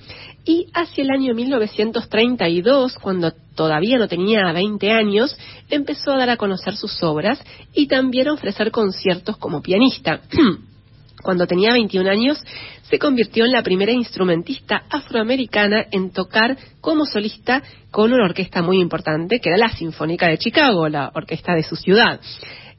y 0.46 0.68
hacia 0.74 1.04
el 1.04 1.12
año 1.12 1.34
1932, 1.34 2.94
cuando 2.94 3.34
todavía 3.54 3.98
no 3.98 4.08
tenía 4.08 4.50
20 4.54 4.90
años, 4.90 5.38
empezó 5.70 6.14
a 6.14 6.18
dar 6.18 6.30
a 6.30 6.38
conocer 6.38 6.78
sus 6.78 7.04
obras 7.04 7.44
y 7.74 7.88
también 7.88 8.30
a 8.30 8.34
ofrecer 8.36 8.72
conciertos 8.72 9.36
como 9.36 9.62
pianista. 9.62 10.22
Cuando 11.22 11.46
tenía 11.46 11.74
21 11.74 12.10
años, 12.10 12.42
se 12.84 12.98
convirtió 12.98 13.44
en 13.44 13.52
la 13.52 13.64
primera 13.64 13.92
instrumentista 13.92 14.84
afroamericana 14.90 15.88
en 15.92 16.12
tocar 16.12 16.58
como 16.80 17.06
solista 17.06 17.62
con 17.92 18.14
una 18.14 18.24
orquesta 18.24 18.62
muy 18.62 18.80
importante, 18.80 19.42
que 19.42 19.50
era 19.50 19.58
la 19.58 19.70
Sinfónica 19.72 20.30
de 20.30 20.38
Chicago, 20.38 20.88
la 20.88 21.12
orquesta 21.14 21.54
de 21.54 21.64
su 21.64 21.76
ciudad 21.76 22.22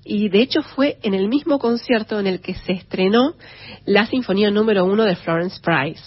y 0.05 0.29
de 0.29 0.41
hecho 0.41 0.63
fue 0.63 0.99
en 1.03 1.15
el 1.15 1.29
mismo 1.29 1.59
concierto 1.59 2.19
en 2.19 2.27
el 2.27 2.41
que 2.41 2.55
se 2.55 2.73
estrenó 2.73 3.35
la 3.85 4.07
Sinfonía 4.07 4.51
número 4.51 4.85
uno 4.85 5.05
de 5.05 5.17
Florence 5.17 5.61
Price. 5.63 6.03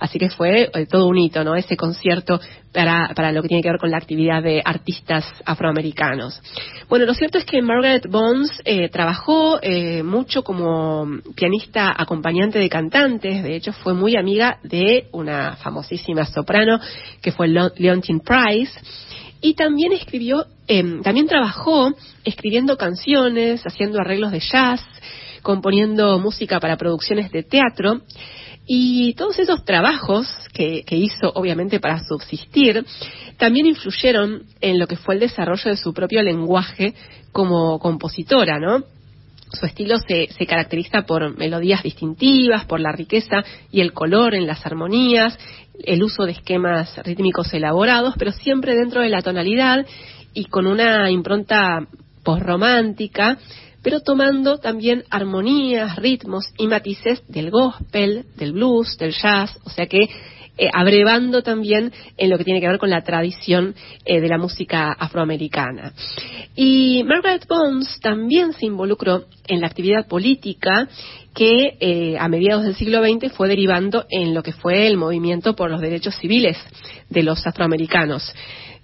Así 0.00 0.18
que 0.18 0.28
fue 0.28 0.70
eh, 0.72 0.86
todo 0.86 1.06
un 1.06 1.18
hito, 1.18 1.42
¿no? 1.42 1.56
Ese 1.56 1.76
concierto 1.76 2.40
para, 2.72 3.12
para 3.14 3.32
lo 3.32 3.42
que 3.42 3.48
tiene 3.48 3.62
que 3.62 3.70
ver 3.70 3.80
con 3.80 3.90
la 3.90 3.96
actividad 3.96 4.42
de 4.42 4.62
artistas 4.64 5.24
afroamericanos. 5.44 6.40
Bueno, 6.88 7.04
lo 7.06 7.14
cierto 7.14 7.38
es 7.38 7.44
que 7.44 7.62
Margaret 7.62 8.06
Bones 8.08 8.50
eh, 8.64 8.88
trabajó 8.88 9.58
eh, 9.62 10.02
mucho 10.02 10.42
como 10.42 11.06
pianista 11.34 11.94
acompañante 11.96 12.58
de 12.58 12.68
cantantes. 12.68 13.42
De 13.42 13.56
hecho, 13.56 13.72
fue 13.72 13.94
muy 13.94 14.16
amiga 14.16 14.58
de 14.62 15.08
una 15.12 15.56
famosísima 15.56 16.24
soprano 16.26 16.78
que 17.20 17.32
fue 17.32 17.48
Leontine 17.48 18.20
Price 18.20 18.78
y 19.40 19.54
también 19.54 19.92
escribió, 19.92 20.46
em, 20.66 21.02
también 21.02 21.26
trabajó 21.26 21.94
escribiendo 22.24 22.76
canciones, 22.76 23.62
haciendo 23.64 24.00
arreglos 24.00 24.32
de 24.32 24.40
jazz, 24.40 24.80
componiendo 25.42 26.18
música 26.18 26.60
para 26.60 26.76
producciones 26.76 27.30
de 27.30 27.42
teatro. 27.42 28.02
Y 28.66 29.14
todos 29.14 29.38
esos 29.38 29.64
trabajos 29.64 30.28
que, 30.52 30.82
que, 30.84 30.96
hizo, 30.96 31.32
obviamente, 31.34 31.80
para 31.80 32.04
subsistir, 32.04 32.84
también 33.38 33.66
influyeron 33.66 34.42
en 34.60 34.78
lo 34.78 34.86
que 34.86 34.96
fue 34.96 35.14
el 35.14 35.20
desarrollo 35.20 35.70
de 35.70 35.76
su 35.76 35.94
propio 35.94 36.22
lenguaje 36.22 36.94
como 37.32 37.78
compositora, 37.78 38.58
¿no? 38.58 38.84
Su 39.52 39.66
estilo 39.66 39.96
se, 39.98 40.28
se, 40.28 40.46
caracteriza 40.46 41.02
por 41.02 41.36
melodías 41.36 41.82
distintivas, 41.82 42.64
por 42.66 42.80
la 42.80 42.92
riqueza 42.92 43.44
y 43.70 43.80
el 43.80 43.92
color 43.92 44.34
en 44.34 44.46
las 44.46 44.64
armonías, 44.66 45.38
el 45.84 46.02
uso 46.02 46.24
de 46.24 46.32
esquemas 46.32 46.96
rítmicos 47.04 47.52
elaborados, 47.54 48.14
pero 48.18 48.32
siempre 48.32 48.74
dentro 48.74 49.00
de 49.00 49.08
la 49.08 49.22
tonalidad 49.22 49.86
y 50.34 50.46
con 50.46 50.66
una 50.66 51.10
impronta 51.10 51.86
posromántica, 52.22 53.38
pero 53.82 54.00
tomando 54.00 54.58
también 54.58 55.04
armonías, 55.10 55.96
ritmos 55.96 56.52
y 56.58 56.66
matices 56.66 57.22
del 57.28 57.50
gospel, 57.50 58.26
del 58.36 58.52
blues, 58.52 58.98
del 58.98 59.12
jazz, 59.12 59.56
o 59.64 59.70
sea 59.70 59.86
que 59.86 60.08
eh, 60.60 60.68
abrevando 60.72 61.42
también 61.42 61.92
en 62.16 62.30
lo 62.30 62.36
que 62.36 62.42
tiene 62.42 62.60
que 62.60 62.66
ver 62.66 62.78
con 62.78 62.90
la 62.90 63.02
tradición 63.02 63.76
eh, 64.04 64.20
de 64.20 64.26
la 64.28 64.38
música 64.38 64.90
afroamericana. 64.90 65.92
Y 66.56 67.04
Margaret 67.04 67.46
Bones 67.48 68.00
también 68.00 68.52
se 68.52 68.66
involucró 68.66 69.26
en 69.46 69.60
la 69.60 69.68
actividad 69.68 70.08
política 70.08 70.88
que 71.32 71.76
eh, 71.78 72.16
a 72.18 72.26
mediados 72.26 72.64
del 72.64 72.74
siglo 72.74 73.00
XX 73.04 73.32
fue 73.32 73.46
derivando 73.46 74.06
en 74.10 74.34
lo 74.34 74.42
que 74.42 74.50
fue 74.50 74.88
el 74.88 74.96
movimiento 74.96 75.54
por 75.54 75.70
los 75.70 75.80
derechos 75.80 76.16
civiles 76.16 76.58
de 77.08 77.22
los 77.22 77.46
afroamericanos. 77.46 78.34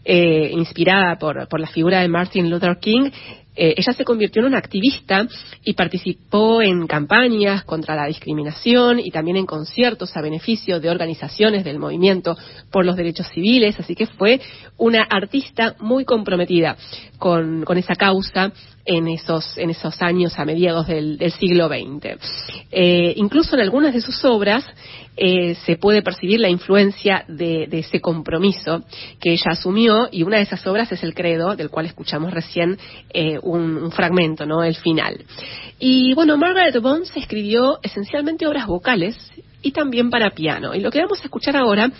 inspirada 0.06 1.16
por, 1.18 1.48
por 1.48 1.60
la 1.60 1.66
figura 1.66 2.00
de 2.02 2.08
Martin 2.08 2.50
Luther 2.50 2.78
King, 2.78 3.10
eh, 3.56 3.74
ella 3.76 3.92
se 3.92 4.04
convirtió 4.04 4.40
en 4.40 4.48
una 4.48 4.58
activista 4.58 5.26
y 5.64 5.74
participó 5.74 6.60
en 6.60 6.86
campañas 6.86 7.64
contra 7.64 7.94
la 7.94 8.06
discriminación 8.06 8.98
y 8.98 9.10
también 9.10 9.36
en 9.36 9.46
conciertos 9.46 10.16
a 10.16 10.20
beneficio 10.20 10.80
de 10.80 10.90
organizaciones 10.90 11.64
del 11.64 11.78
movimiento 11.78 12.36
por 12.70 12.84
los 12.84 12.96
derechos 12.96 13.28
civiles, 13.28 13.78
así 13.78 13.94
que 13.94 14.06
fue 14.06 14.40
una 14.76 15.02
artista 15.02 15.76
muy 15.78 16.04
comprometida 16.04 16.76
con, 17.18 17.64
esa 17.76 17.94
causa 17.94 18.52
en 18.84 19.08
esos, 19.08 19.56
en 19.56 19.70
esos 19.70 20.00
años 20.02 20.38
a 20.38 20.44
mediados 20.44 20.86
del, 20.86 21.18
siglo 21.32 21.68
XX. 21.68 22.18
Eh, 22.70 23.14
incluso 23.16 23.54
en 23.54 23.62
algunas 23.62 23.94
de 23.94 24.00
sus 24.00 24.24
obras 24.24 24.64
eh, 25.16 25.54
se 25.64 25.76
puede 25.76 26.02
percibir 26.02 26.40
la 26.40 26.48
influencia 26.48 27.24
de, 27.28 27.68
ese 27.70 28.00
compromiso 28.00 28.82
que 29.20 29.32
ella 29.32 29.52
asumió 29.52 30.08
y 30.10 30.24
una 30.24 30.38
de 30.38 30.42
esas 30.42 30.66
obras 30.66 30.90
es 30.92 31.02
el 31.02 31.14
Credo, 31.14 31.54
del 31.54 31.70
cual 31.70 31.86
escuchamos 31.86 32.32
recién 32.32 32.78
eh, 33.12 33.38
un, 33.42 33.92
fragmento, 33.92 34.44
¿no? 34.44 34.64
El 34.64 34.74
final. 34.74 35.24
Y 35.78 36.14
bueno, 36.14 36.36
Margaret 36.36 36.80
Bones 36.80 37.12
escribió 37.16 37.78
esencialmente 37.82 38.46
obras 38.46 38.66
vocales 38.66 39.16
y 39.62 39.70
también 39.70 40.10
para 40.10 40.30
piano. 40.30 40.74
Y 40.74 40.80
lo 40.80 40.90
que 40.90 41.00
vamos 41.00 41.20
a 41.20 41.24
escuchar 41.24 41.56
ahora 41.56 41.90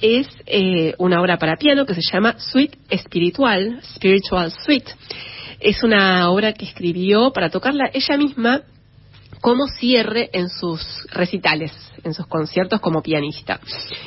es 0.00 0.26
eh, 0.46 0.94
una 0.98 1.20
obra 1.20 1.38
para 1.38 1.56
piano 1.56 1.84
que 1.84 1.94
se 1.94 2.02
llama 2.02 2.36
Suite 2.38 2.78
Espiritual, 2.88 3.80
Spiritual 3.94 4.50
Suite. 4.50 4.92
Es 5.62 5.84
una 5.84 6.28
obra 6.28 6.54
que 6.54 6.64
escribió 6.64 7.32
para 7.32 7.48
tocarla 7.48 7.88
ella 7.94 8.16
misma 8.16 8.62
como 9.40 9.68
cierre 9.68 10.28
en 10.32 10.48
sus 10.48 10.80
recitales, 11.12 11.72
en 12.02 12.14
sus 12.14 12.26
conciertos 12.26 12.80
como 12.80 13.00
pianista. 13.00 13.60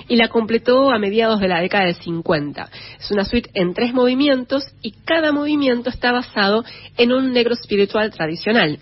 Y 0.10 0.18
la 0.18 0.28
completó 0.28 0.92
a 0.92 1.00
mediados 1.00 1.40
de 1.40 1.48
la 1.48 1.62
década 1.62 1.86
del 1.86 1.96
50. 1.96 2.70
Es 3.00 3.10
una 3.10 3.24
suite 3.24 3.52
en 3.54 3.74
tres 3.74 3.94
movimientos 3.94 4.66
y 4.82 4.92
cada 5.06 5.32
movimiento 5.32 5.90
está 5.90 6.12
basado 6.12 6.66
en 6.98 7.14
un 7.14 7.32
negro 7.32 7.54
espiritual 7.54 8.12
tradicional. 8.12 8.80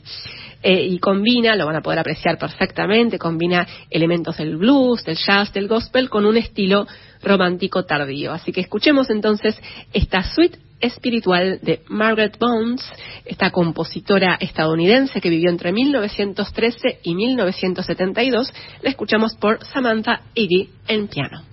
Eh, 0.63 0.87
y 0.87 0.97
combina, 0.97 1.55
lo 1.55 1.67
van 1.67 1.75
a 1.75 1.81
poder 1.81 1.99
apreciar 1.99 2.39
perfectamente, 2.39 3.19
combina 3.19 3.67
elementos 3.91 4.37
del 4.37 4.57
blues, 4.57 5.03
del 5.03 5.17
jazz, 5.17 5.53
del 5.53 5.67
gospel 5.67 6.09
con 6.09 6.25
un 6.25 6.37
estilo 6.37 6.87
romántico 7.21 7.85
tardío. 7.85 8.31
Así 8.31 8.51
que 8.51 8.61
escuchemos 8.61 9.11
entonces 9.11 9.59
esta 9.93 10.23
suite 10.23 10.57
espiritual 10.83 11.59
de 11.61 11.81
Margaret 11.87 12.37
Bones, 12.37 12.81
esta 13.25 13.49
compositora 13.51 14.37
estadounidense 14.39 15.21
que 15.21 15.29
vivió 15.29 15.49
entre 15.49 15.71
1913 15.71 16.99
y 17.01 17.15
1972. 17.15 18.53
La 18.81 18.89
escuchamos 18.89 19.35
por 19.35 19.63
Samantha 19.65 20.21
Iggy 20.35 20.69
en 20.87 21.07
piano. 21.07 21.52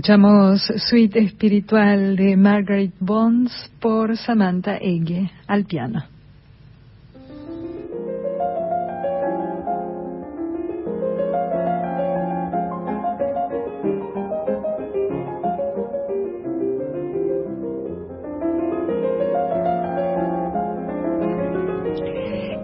Escuchamos 0.00 0.62
Suite 0.88 1.18
Espiritual 1.18 2.16
de 2.16 2.34
Margaret 2.34 2.92
Bonds 3.00 3.70
por 3.80 4.16
Samantha 4.16 4.78
Ege 4.80 5.30
al 5.46 5.66
piano. 5.66 6.04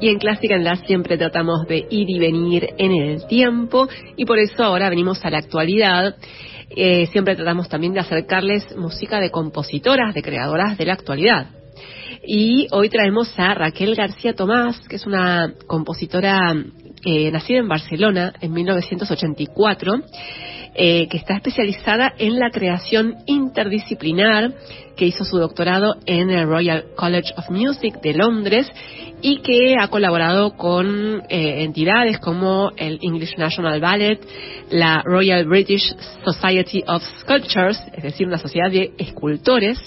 Y 0.00 0.08
en 0.08 0.18
Clásica 0.18 0.54
en 0.54 0.64
la 0.64 0.76
siempre 0.76 1.18
tratamos 1.18 1.66
de 1.66 1.86
ir 1.90 2.08
y 2.08 2.18
venir 2.18 2.70
en 2.78 2.92
el 2.92 3.26
tiempo 3.26 3.88
y 4.16 4.24
por 4.24 4.38
eso 4.38 4.64
ahora 4.64 4.88
venimos 4.88 5.22
a 5.22 5.28
la 5.28 5.36
actualidad. 5.36 6.16
Eh, 6.70 7.06
siempre 7.12 7.36
tratamos 7.36 7.68
también 7.68 7.92
de 7.92 8.00
acercarles 8.00 8.76
música 8.76 9.20
de 9.20 9.30
compositoras, 9.30 10.14
de 10.14 10.22
creadoras 10.22 10.76
de 10.76 10.86
la 10.86 10.94
actualidad. 10.94 11.46
Y 12.26 12.66
hoy 12.72 12.88
traemos 12.88 13.32
a 13.38 13.54
Raquel 13.54 13.94
García 13.94 14.34
Tomás, 14.34 14.80
que 14.88 14.96
es 14.96 15.06
una 15.06 15.52
compositora 15.66 16.54
eh, 17.04 17.30
nacida 17.30 17.58
en 17.58 17.68
Barcelona 17.68 18.32
en 18.40 18.52
1984, 18.52 19.94
eh, 20.74 21.06
que 21.08 21.16
está 21.16 21.36
especializada 21.36 22.12
en 22.18 22.38
la 22.38 22.50
creación 22.50 23.14
interdisciplinar, 23.26 24.52
que 24.96 25.06
hizo 25.06 25.24
su 25.24 25.38
doctorado 25.38 25.96
en 26.06 26.30
el 26.30 26.48
Royal 26.48 26.86
College 26.96 27.32
of 27.36 27.48
Music 27.50 28.00
de 28.00 28.14
Londres 28.14 28.66
y 29.22 29.38
que 29.38 29.76
ha 29.80 29.88
colaborado 29.88 30.56
con 30.56 31.22
eh, 31.28 31.62
entidades 31.64 32.18
como 32.18 32.72
el 32.76 32.98
English 33.02 33.36
National 33.38 33.80
Ballet, 33.80 34.20
la 34.70 35.02
Royal 35.04 35.44
British 35.46 35.94
Society 36.24 36.82
of 36.86 37.02
Sculptures, 37.20 37.80
es 37.94 38.02
decir, 38.02 38.26
una 38.26 38.38
sociedad 38.38 38.70
de 38.70 38.92
escultores, 38.98 39.78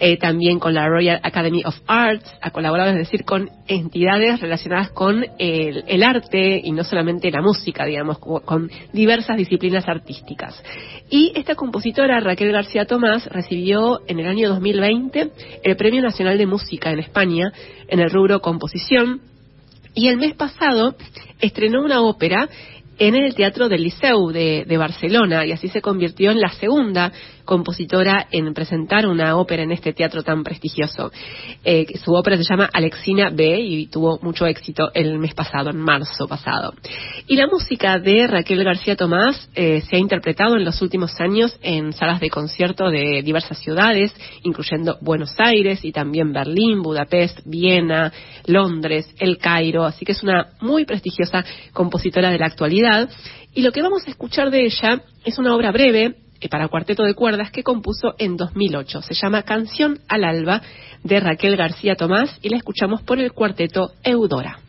eh, 0.00 0.16
también 0.16 0.58
con 0.58 0.74
la 0.74 0.88
Royal 0.88 1.20
Academy 1.22 1.62
of 1.64 1.76
Arts, 1.86 2.24
ha 2.40 2.50
colaborado, 2.50 2.90
es 2.90 2.96
decir, 2.96 3.24
con 3.24 3.50
entidades 3.68 4.40
relacionadas 4.40 4.90
con 4.90 5.24
el, 5.38 6.02
arte 6.02 6.60
y 6.62 6.72
no 6.72 6.84
solamente 6.84 7.30
la 7.30 7.40
música, 7.40 7.86
digamos, 7.86 8.18
con 8.18 8.70
diversas 8.92 9.36
disciplinas 9.36 9.88
artísticas. 9.88 10.62
Y 11.08 11.32
esta 11.34 11.54
compositora, 11.54 12.20
Raquel 12.20 12.52
García 12.52 12.86
Tomás, 12.86 13.26
recibió 13.26 14.00
en 14.06 14.20
el 14.20 14.26
año 14.26 14.48
2020 14.48 15.30
el 15.62 15.76
Premio 15.76 16.02
Nacional 16.02 16.36
de 16.36 16.46
Música 16.46 16.90
en 16.90 16.98
España 16.98 17.52
en 17.94 18.00
el 18.00 18.10
rubro 18.10 18.40
composición. 18.40 19.20
Y 19.94 20.08
el 20.08 20.16
mes 20.16 20.34
pasado 20.34 20.96
estrenó 21.40 21.82
una 21.82 22.02
ópera 22.02 22.48
en 22.98 23.14
el 23.14 23.34
Teatro 23.34 23.68
del 23.68 23.84
Liceu 23.84 24.30
de, 24.30 24.64
de, 24.66 24.76
Barcelona 24.76 25.46
y 25.46 25.52
así 25.52 25.68
se 25.68 25.80
convirtió 25.80 26.32
en 26.32 26.40
la 26.40 26.50
segunda 26.50 27.12
compositora 27.44 28.26
en 28.30 28.52
presentar 28.54 29.06
una 29.06 29.36
ópera 29.36 29.62
en 29.62 29.72
este 29.72 29.92
teatro 29.92 30.22
tan 30.22 30.42
prestigioso. 30.42 31.12
Eh, 31.64 31.86
su 32.02 32.12
ópera 32.14 32.36
se 32.36 32.44
llama 32.44 32.68
Alexina 32.72 33.30
B 33.30 33.60
y 33.60 33.86
tuvo 33.86 34.18
mucho 34.22 34.46
éxito 34.46 34.90
el 34.94 35.18
mes 35.18 35.34
pasado, 35.34 35.70
en 35.70 35.78
marzo 35.78 36.26
pasado. 36.26 36.74
Y 37.26 37.36
la 37.36 37.46
música 37.46 37.98
de 37.98 38.26
Raquel 38.26 38.64
García 38.64 38.96
Tomás 38.96 39.48
eh, 39.54 39.82
se 39.88 39.96
ha 39.96 39.98
interpretado 39.98 40.56
en 40.56 40.64
los 40.64 40.80
últimos 40.82 41.18
años 41.20 41.58
en 41.62 41.92
salas 41.92 42.20
de 42.20 42.30
concierto 42.30 42.90
de 42.90 43.22
diversas 43.22 43.58
ciudades, 43.58 44.14
incluyendo 44.42 44.98
Buenos 45.00 45.34
Aires 45.38 45.84
y 45.84 45.92
también 45.92 46.32
Berlín, 46.32 46.82
Budapest, 46.82 47.40
Viena, 47.44 48.12
Londres, 48.46 49.14
El 49.18 49.38
Cairo, 49.38 49.84
así 49.84 50.04
que 50.04 50.12
es 50.12 50.22
una 50.22 50.48
muy 50.60 50.84
prestigiosa 50.84 51.44
compositora 51.72 52.30
de 52.30 52.38
la 52.38 52.46
actualidad. 52.46 53.08
Y 53.54 53.62
lo 53.62 53.72
que 53.72 53.82
vamos 53.82 54.06
a 54.06 54.10
escuchar 54.10 54.50
de 54.50 54.64
ella 54.64 55.02
es 55.24 55.38
una 55.38 55.54
obra 55.54 55.70
breve, 55.70 56.16
para 56.50 56.68
cuarteto 56.68 57.04
de 57.04 57.14
cuerdas 57.14 57.50
que 57.50 57.62
compuso 57.62 58.14
en 58.18 58.36
2008. 58.36 59.02
Se 59.02 59.14
llama 59.14 59.42
Canción 59.42 60.00
al 60.08 60.24
Alba 60.24 60.62
de 61.02 61.20
Raquel 61.20 61.56
García 61.56 61.96
Tomás 61.96 62.38
y 62.42 62.48
la 62.48 62.56
escuchamos 62.56 63.02
por 63.02 63.18
el 63.18 63.32
cuarteto 63.32 63.92
Eudora. 64.02 64.63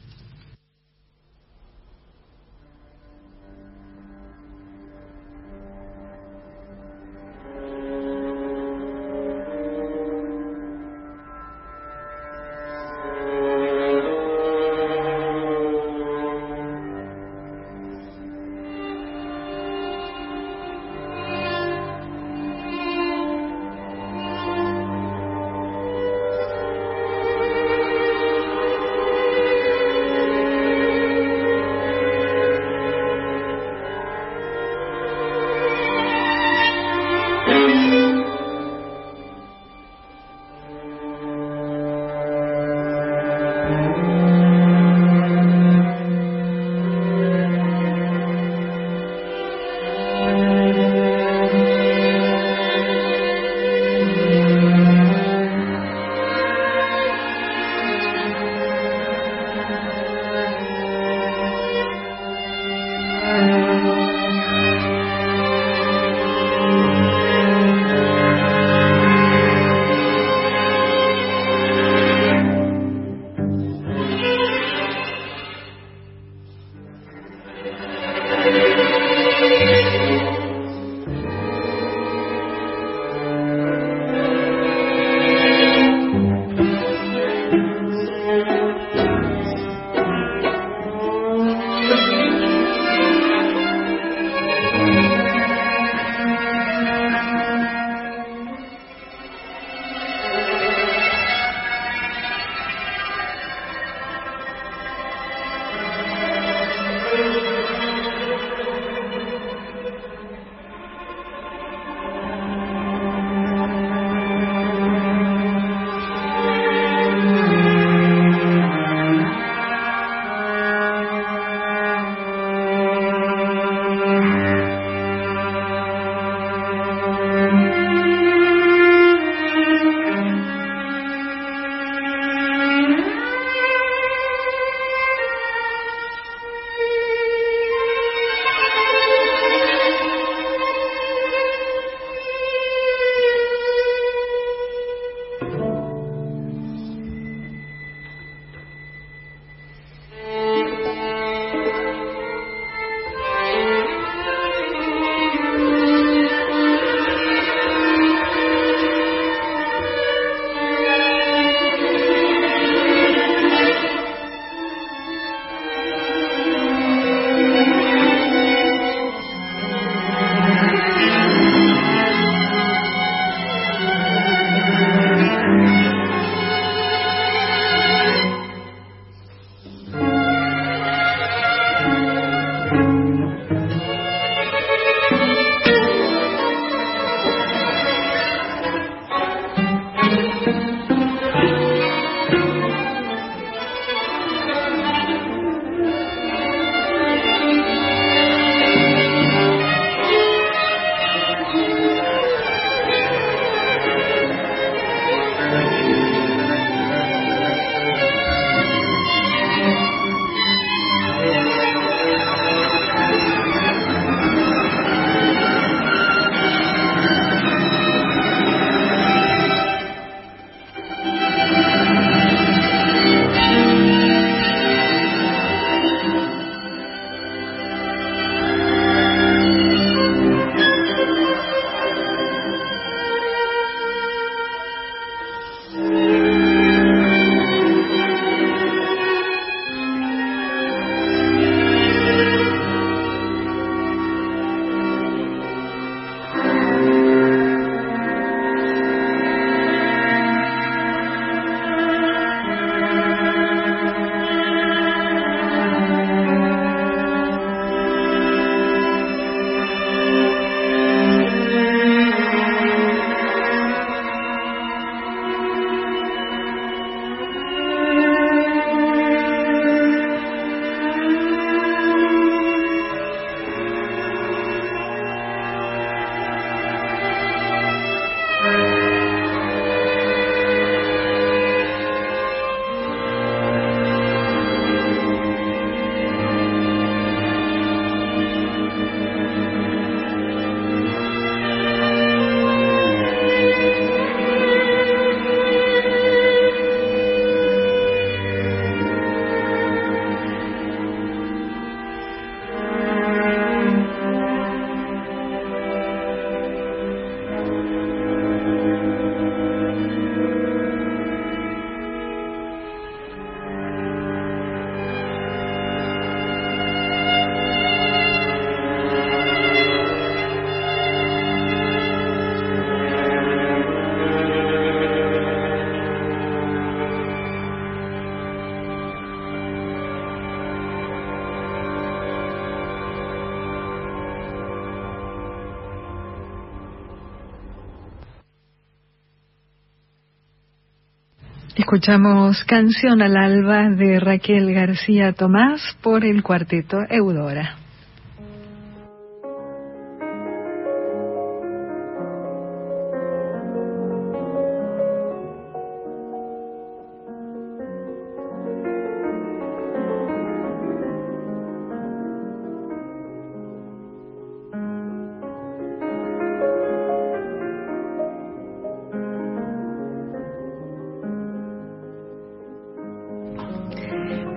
Escuchamos 341.55 342.43
Canción 342.43 343.01
al 343.01 343.15
Alba 343.15 343.69
de 343.69 343.97
Raquel 344.01 344.53
García 344.53 345.13
Tomás 345.13 345.61
por 345.81 346.03
el 346.03 346.21
cuarteto 346.21 346.79
Eudora. 346.89 347.64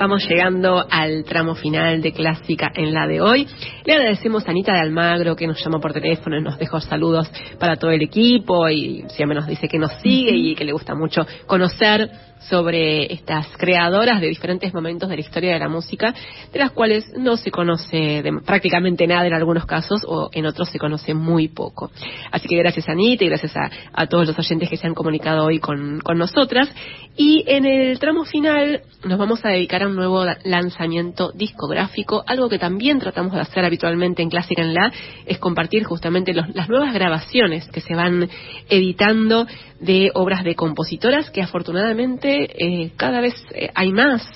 Estamos 0.08 0.26
llegando 0.26 0.86
al 0.88 1.22
tramo 1.24 1.54
final 1.54 2.00
de 2.00 2.14
Clásica 2.14 2.72
en 2.74 2.94
la 2.94 3.06
de 3.06 3.20
hoy. 3.20 3.46
Le 3.84 3.92
agradecemos 3.92 4.48
a 4.48 4.52
Anita 4.52 4.72
de 4.72 4.80
Almagro 4.80 5.36
que 5.36 5.46
nos 5.46 5.62
llamó 5.62 5.82
por 5.82 5.92
teléfono 5.92 6.38
y 6.38 6.42
nos 6.42 6.56
dejó 6.56 6.80
saludos 6.80 7.30
para 7.58 7.76
todo 7.76 7.90
el 7.90 8.00
equipo 8.00 8.70
y 8.70 9.04
siempre 9.08 9.38
nos 9.38 9.46
dice 9.46 9.68
que 9.68 9.78
nos 9.78 9.92
sigue 10.00 10.34
y 10.34 10.54
que 10.54 10.64
le 10.64 10.72
gusta 10.72 10.94
mucho 10.94 11.26
conocer 11.46 12.10
sobre 12.40 13.12
estas 13.12 13.48
creadoras 13.56 14.20
de 14.20 14.28
diferentes 14.28 14.72
momentos 14.72 15.08
de 15.08 15.16
la 15.16 15.20
historia 15.20 15.52
de 15.52 15.58
la 15.58 15.68
música, 15.68 16.14
de 16.52 16.58
las 16.58 16.70
cuales 16.70 17.04
no 17.16 17.36
se 17.36 17.50
conoce 17.50 18.22
prácticamente 18.46 19.06
nada 19.06 19.26
en 19.26 19.34
algunos 19.34 19.66
casos 19.66 20.04
o 20.06 20.30
en 20.32 20.46
otros 20.46 20.68
se 20.68 20.78
conoce 20.78 21.14
muy 21.14 21.48
poco. 21.48 21.90
Así 22.30 22.48
que 22.48 22.56
gracias 22.56 22.88
a 22.88 22.92
Anita 22.92 23.24
y 23.24 23.28
gracias 23.28 23.54
a, 23.56 24.06
todos 24.06 24.26
los 24.26 24.38
oyentes 24.38 24.70
que 24.70 24.76
se 24.76 24.86
han 24.86 24.94
comunicado 24.94 25.44
hoy 25.44 25.58
con, 25.58 26.00
con 26.00 26.16
nosotras. 26.16 26.72
Y 27.16 27.44
en 27.46 27.66
el 27.66 27.98
tramo 27.98 28.24
final 28.24 28.82
nos 29.04 29.18
vamos 29.18 29.44
a 29.44 29.50
dedicar 29.50 29.82
a 29.82 29.88
un 29.88 29.96
nuevo 29.98 30.24
lanzamiento 30.44 31.32
discográfico, 31.32 32.24
algo 32.26 32.48
que 32.48 32.58
también 32.58 32.98
tratamos 32.98 33.34
de 33.34 33.40
hacer 33.40 33.64
habitualmente 33.64 34.22
en 34.22 34.30
Clásica 34.30 34.62
en 34.62 34.74
La, 34.74 34.92
es 35.26 35.38
compartir 35.38 35.84
justamente 35.84 36.32
las 36.32 36.68
nuevas 36.68 36.94
grabaciones 36.94 37.68
que 37.68 37.80
se 37.80 37.94
van 37.94 38.28
editando 38.68 39.46
de 39.80 40.10
obras 40.14 40.44
de 40.44 40.54
compositoras 40.54 41.30
que 41.30 41.42
afortunadamente 41.42 42.48
eh, 42.58 42.90
cada 42.96 43.20
vez 43.20 43.34
eh, 43.54 43.70
hay 43.74 43.92
más 43.92 44.26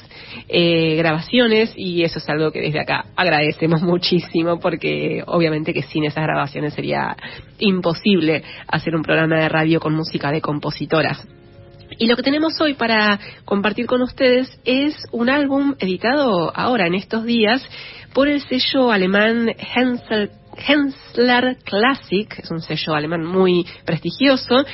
eh, 0.49 0.97
grabaciones 0.97 1.73
y 1.77 2.05
eso 2.05 2.19
es 2.19 2.29
algo 2.29 2.53
que 2.53 2.61
desde 2.61 2.81
acá 2.81 3.07
agradecemos 3.17 3.83
muchísimo 3.83 4.61
porque 4.61 5.23
obviamente 5.27 5.75
que 5.75 5.83
sin 5.83 6.05
esas 6.05 6.25
grabaciones 6.25 6.75
sería 6.75 7.17
imposible 7.59 8.43
hacer 8.69 8.95
un 8.95 9.03
programa 9.03 9.37
de 9.39 9.49
radio 9.49 9.81
con 9.81 9.95
música 9.95 10.31
de 10.31 10.41
compositoras. 10.41 11.27
Y 11.99 12.07
lo 12.07 12.17
que 12.17 12.23
tenemos 12.23 12.61
hoy 12.61 12.75
para 12.75 13.19
compartir 13.45 13.87
con 13.87 14.03
ustedes 14.03 14.49
es 14.65 14.95
un 15.11 15.29
álbum 15.29 15.75
editado 15.79 16.53
ahora 16.55 16.87
en 16.87 16.95
estos 16.95 17.25
días 17.25 17.63
por 18.13 18.29
el 18.29 18.41
sello 18.43 18.91
alemán 18.91 19.51
Hensel 19.75 20.31
Hensler 20.57 21.57
Classic, 21.65 22.39
es 22.39 22.51
un 22.51 22.61
sello 22.61 22.95
alemán 22.95 23.25
muy 23.25 23.67
prestigioso, 23.87 24.65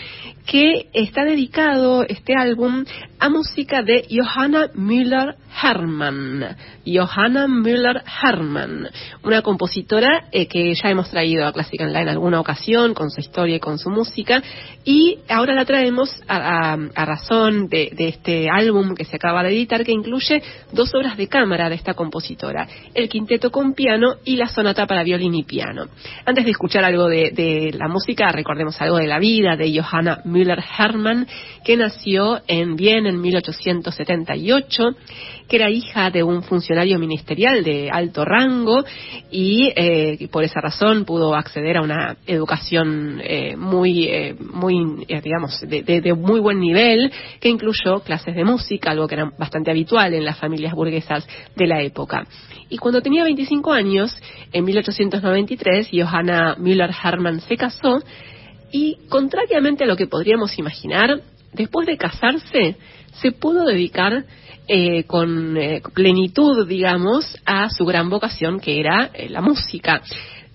que 0.49 0.89
está 0.95 1.25
dedicado 1.25 2.05
este 2.09 2.35
álbum 2.35 2.85
a 3.21 3.29
música 3.29 3.83
de 3.83 4.07
Johanna 4.11 4.71
Müller-Hermann. 4.75 6.57
Johanna 6.87 7.47
Müller-Hermann, 7.47 8.89
una 9.25 9.43
compositora 9.43 10.25
eh, 10.33 10.47
que 10.47 10.73
ya 10.75 10.89
hemos 10.89 11.11
traído 11.11 11.47
a 11.47 11.53
Classic 11.53 11.81
Online 11.83 12.03
en 12.03 12.09
alguna 12.09 12.41
ocasión 12.41 12.95
con 12.95 13.11
su 13.11 13.21
historia 13.21 13.57
y 13.57 13.61
con 13.61 13.79
su 13.79 13.91
música, 13.91 14.43
y 14.85 15.19
ahora 15.29 15.53
la 15.55 15.67
traemos 15.67 16.09
a, 16.27 16.77
razón 16.95 17.69
de, 17.69 17.93
este 17.99 18.49
álbum 18.51 18.95
que 18.95 19.05
se 19.05 19.17
acaba 19.17 19.43
de 19.43 19.51
editar, 19.51 19.85
que 19.85 19.93
incluye 19.93 20.43
dos 20.73 20.95
obras 20.95 21.19
de 21.19 21.29
cámara 21.29 21.69
de 21.69 21.75
esta 21.75 21.93
compositora, 21.93 22.67
el 22.95 23.11
quinteto 23.11 23.51
con 23.51 23.75
piano 23.75 24.15
y 24.25 24.37
la 24.37 24.49
sonata 24.49 24.87
para 24.87 25.03
violín 25.03 25.35
y 25.35 25.45
piano. 25.45 25.89
Antes 26.25 26.47
de 26.47 26.53
escuchar 26.53 26.85
algo 26.85 27.07
de 27.09 27.75
la 27.77 27.89
música, 27.89 28.33
recordemos 28.33 28.81
algo 28.81 28.97
de 28.97 29.09
la 29.09 29.19
vida 29.19 29.57
de 29.57 29.79
Johanna 29.79 30.23
Müller-Hermann, 30.39 31.27
que 31.65 31.77
nació 31.77 32.41
en 32.47 32.77
Viena 32.77 33.09
en 33.09 33.21
1878 33.21 34.95
que 35.49 35.57
era 35.57 35.71
hija 35.71 36.11
de 36.11 36.23
un 36.23 36.43
funcionario 36.43 36.99
ministerial 36.99 37.65
de 37.65 37.89
alto 37.91 38.25
rango 38.25 38.85
y 39.31 39.73
eh, 39.75 40.29
por 40.31 40.45
esa 40.45 40.61
razón 40.61 41.05
pudo 41.05 41.35
acceder 41.35 41.79
a 41.79 41.83
una 41.83 42.17
educación 42.27 43.21
eh, 43.25 43.57
muy, 43.57 44.05
eh, 44.05 44.37
muy 44.39 45.07
digamos, 45.23 45.59
de, 45.63 45.83
de, 45.83 46.15
muy 46.15 46.41
buen 46.41 46.61
nivel, 46.61 47.11
que 47.41 47.49
incluyó 47.49 48.01
clases 48.01 48.35
de 48.35 48.45
música, 48.45 48.91
algo 48.91 49.09
que 49.09 49.15
era 49.15 49.33
bastante 49.39 49.71
habitual 49.71 50.13
en 50.13 50.25
las 50.25 50.39
familias 50.39 50.75
burguesas 50.75 51.27
de 51.57 51.67
la 51.67 51.83
época. 51.83 52.27
Y 52.69 52.77
cuando 52.77 53.01
tenía 53.01 53.25
25 53.25 53.73
años, 53.73 54.15
en 54.53 54.65
1893, 54.65 55.89
Johanna 55.91 56.57
Müller-Hermann 56.59 57.41
se 57.41 57.57
casó 57.57 58.03
y, 58.73 58.99
contrariamente 59.09 59.85
a 59.85 59.87
lo 59.87 59.97
que 59.97 60.07
podríamos 60.07 60.59
imaginar, 60.59 61.21
después 61.53 61.87
de 61.87 61.97
casarse, 61.97 62.77
se 63.21 63.33
pudo 63.33 63.65
dedicar 63.65 64.25
eh, 64.69 65.05
con 65.05 65.57
eh, 65.57 65.81
plenitud, 65.95 66.67
digamos, 66.67 67.39
a 67.47 67.71
su 67.71 67.85
gran 67.87 68.11
vocación 68.11 68.61
que 68.61 68.81
era 68.81 69.11
eh, 69.15 69.29
la 69.29 69.41
música. 69.41 70.03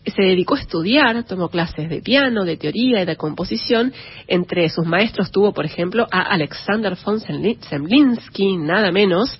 Se 0.05 0.21
dedicó 0.21 0.55
a 0.55 0.59
estudiar, 0.59 1.23
tomó 1.23 1.49
clases 1.49 1.89
de 1.89 2.01
piano, 2.01 2.43
de 2.43 2.57
teoría 2.57 3.01
y 3.01 3.05
de 3.05 3.15
composición. 3.15 3.93
Entre 4.27 4.69
sus 4.69 4.85
maestros 4.85 5.31
tuvo, 5.31 5.53
por 5.53 5.65
ejemplo, 5.65 6.05
a 6.11 6.21
Alexander 6.21 6.95
von 7.03 7.21
Zemlinsky, 7.21 8.57
nada 8.57 8.91
menos, 8.91 9.39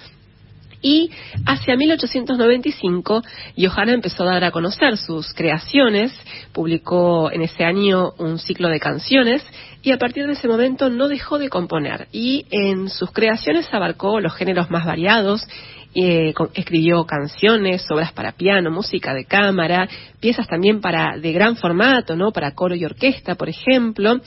y 0.83 1.09
hacia 1.47 1.75
1895 1.75 3.23
Johanna 3.57 3.93
empezó 3.93 4.23
a 4.23 4.33
dar 4.33 4.43
a 4.43 4.51
conocer 4.51 4.97
sus 4.97 5.33
creaciones, 5.33 6.13
publicó 6.51 7.31
en 7.31 7.41
ese 7.41 7.63
año 7.63 8.11
un 8.19 8.37
ciclo 8.37 8.69
de 8.69 8.79
canciones 8.79 9.43
y 9.81 9.91
a 9.91 9.97
partir 9.97 10.27
de 10.27 10.33
ese 10.33 10.47
momento 10.47 10.89
no 10.89 11.07
dejó 11.07 11.39
de 11.39 11.49
componer. 11.49 12.07
Y 12.11 12.45
en 12.51 12.89
sus 12.89 13.11
creaciones 13.11 13.67
abarcó 13.73 14.19
los 14.19 14.35
géneros 14.35 14.69
más 14.69 14.85
variados 14.85 15.47
eh, 15.95 16.33
escribió 16.55 17.05
canciones, 17.05 17.85
obras 17.91 18.11
para 18.13 18.31
piano, 18.31 18.71
música 18.71 19.13
de 19.13 19.25
cámara, 19.25 19.87
piezas 20.23 20.47
también 20.47 20.79
para 20.79 21.17
de 21.17 21.33
gran 21.33 21.57
formato, 21.57 22.15
¿no? 22.15 22.31
Para 22.31 22.55
coro 22.55 22.75
y 22.75 22.85
orquesta, 22.85 23.35
por 23.35 23.49
ejemplo. 23.49 24.21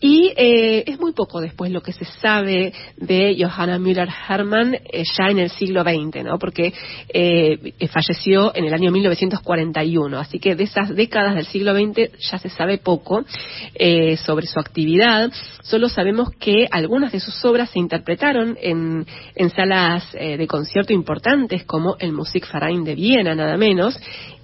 Y 0.00 0.32
eh, 0.36 0.84
es 0.86 1.00
muy 1.00 1.12
poco 1.12 1.40
después 1.40 1.72
lo 1.72 1.80
que 1.80 1.92
se 1.92 2.04
sabe 2.04 2.72
de 2.96 3.36
Johanna 3.36 3.80
Müller-Hermann 3.80 4.74
eh, 4.74 5.02
ya 5.18 5.30
en 5.30 5.40
el 5.40 5.50
siglo 5.50 5.82
XX, 5.82 6.22
¿no? 6.22 6.38
Porque 6.38 6.72
falleció 7.90 8.54
en 8.54 8.64
el 8.64 8.74
año 8.74 8.92
1941, 8.92 10.18
así 10.18 10.38
que 10.38 10.54
de 10.54 10.64
esas 10.64 10.94
décadas 10.94 11.34
del 11.34 11.46
siglo 11.46 11.74
XX 11.74 12.12
ya 12.30 12.38
se 12.38 12.48
sabe 12.48 12.78
poco 12.78 13.24
sobre 14.18 14.46
su 14.46 14.60
actividad. 14.60 15.32
Solo 15.62 15.88
sabemos 15.88 16.30
que 16.38 16.66
algunas 16.70 17.12
de 17.12 17.20
sus 17.20 17.44
obras 17.44 17.70
se 17.70 17.78
interpretaron 17.78 18.56
en, 18.60 19.06
en 19.34 19.50
salas 19.50 20.12
de 20.12 20.46
concierto 20.46 20.92
importantes 20.92 21.64
como 21.64 21.96
el 21.98 22.12
Musikverein 22.12 22.84
de 22.84 22.94
Viena, 22.94 23.34
nada 23.34 23.56
menos, 23.56 23.98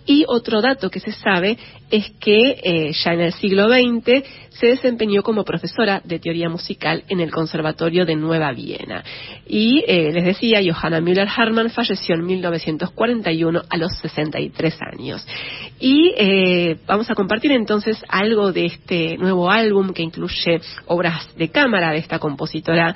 y 0.07 0.25
otro 0.27 0.61
dato 0.61 0.91
que 0.91 1.01
se 1.01 1.13
sabe 1.13 1.59
es 1.91 2.11
que 2.21 2.61
eh, 2.63 2.93
ya 2.93 3.13
en 3.13 3.21
el 3.21 3.33
siglo 3.35 3.69
XX 3.69 4.25
se 4.51 4.67
desempeñó 4.67 5.23
como 5.23 5.45
profesora 5.45 6.03
de 6.05 6.19
teoría 6.19 6.49
musical 6.49 7.05
en 7.09 7.21
el 7.21 7.31
Conservatorio 7.31 8.05
de 8.05 8.17
Nueva 8.17 8.53
Viena. 8.53 9.03
Y 9.47 9.83
eh, 9.87 10.11
les 10.13 10.25
decía, 10.25 10.61
Johanna 10.63 11.01
Müller-Hartmann 11.01 11.71
falleció 11.71 12.15
en 12.15 12.27
1941 12.27 13.63
a 13.69 13.77
los 13.77 13.93
63 13.99 14.79
años. 14.93 15.27
Y 15.79 16.13
eh, 16.17 16.77
vamos 16.87 17.11
a 17.11 17.15
compartir 17.15 17.53
entonces 17.53 18.03
algo 18.09 18.53
de 18.53 18.67
este 18.67 19.17
nuevo 19.17 19.51
álbum 19.51 19.93
que 19.93 20.03
incluye 20.03 20.61
obras 20.87 21.35
de 21.37 21.49
cámara 21.49 21.93
de 21.93 21.99
esta 21.99 22.19
compositora 22.19 22.95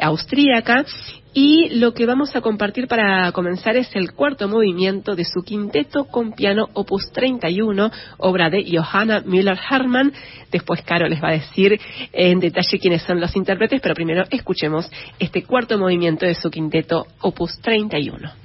austríaca 0.00 0.84
y 1.36 1.68
lo 1.80 1.94
que 1.94 2.06
vamos 2.06 2.36
a 2.36 2.40
compartir 2.40 2.86
para 2.86 3.32
comenzar 3.32 3.76
es 3.76 3.90
el 3.94 4.12
cuarto 4.12 4.48
movimiento 4.48 5.16
de 5.16 5.24
su 5.24 5.42
quinteto 5.42 6.04
con 6.04 6.32
piano 6.32 6.68
opus 6.74 7.10
31, 7.10 7.90
obra 8.18 8.33
de 8.50 8.64
Johanna 8.70 9.20
Müller-Hartmann. 9.20 10.12
Después 10.50 10.82
Caro 10.82 11.08
les 11.08 11.22
va 11.22 11.28
a 11.28 11.32
decir 11.32 11.80
en 12.12 12.40
detalle 12.40 12.78
quiénes 12.78 13.02
son 13.02 13.20
los 13.20 13.34
intérpretes, 13.36 13.80
pero 13.80 13.94
primero 13.94 14.24
escuchemos 14.30 14.90
este 15.18 15.44
cuarto 15.44 15.78
movimiento 15.78 16.26
de 16.26 16.34
su 16.34 16.50
quinteto 16.50 17.06
opus 17.20 17.60
31. 17.60 18.44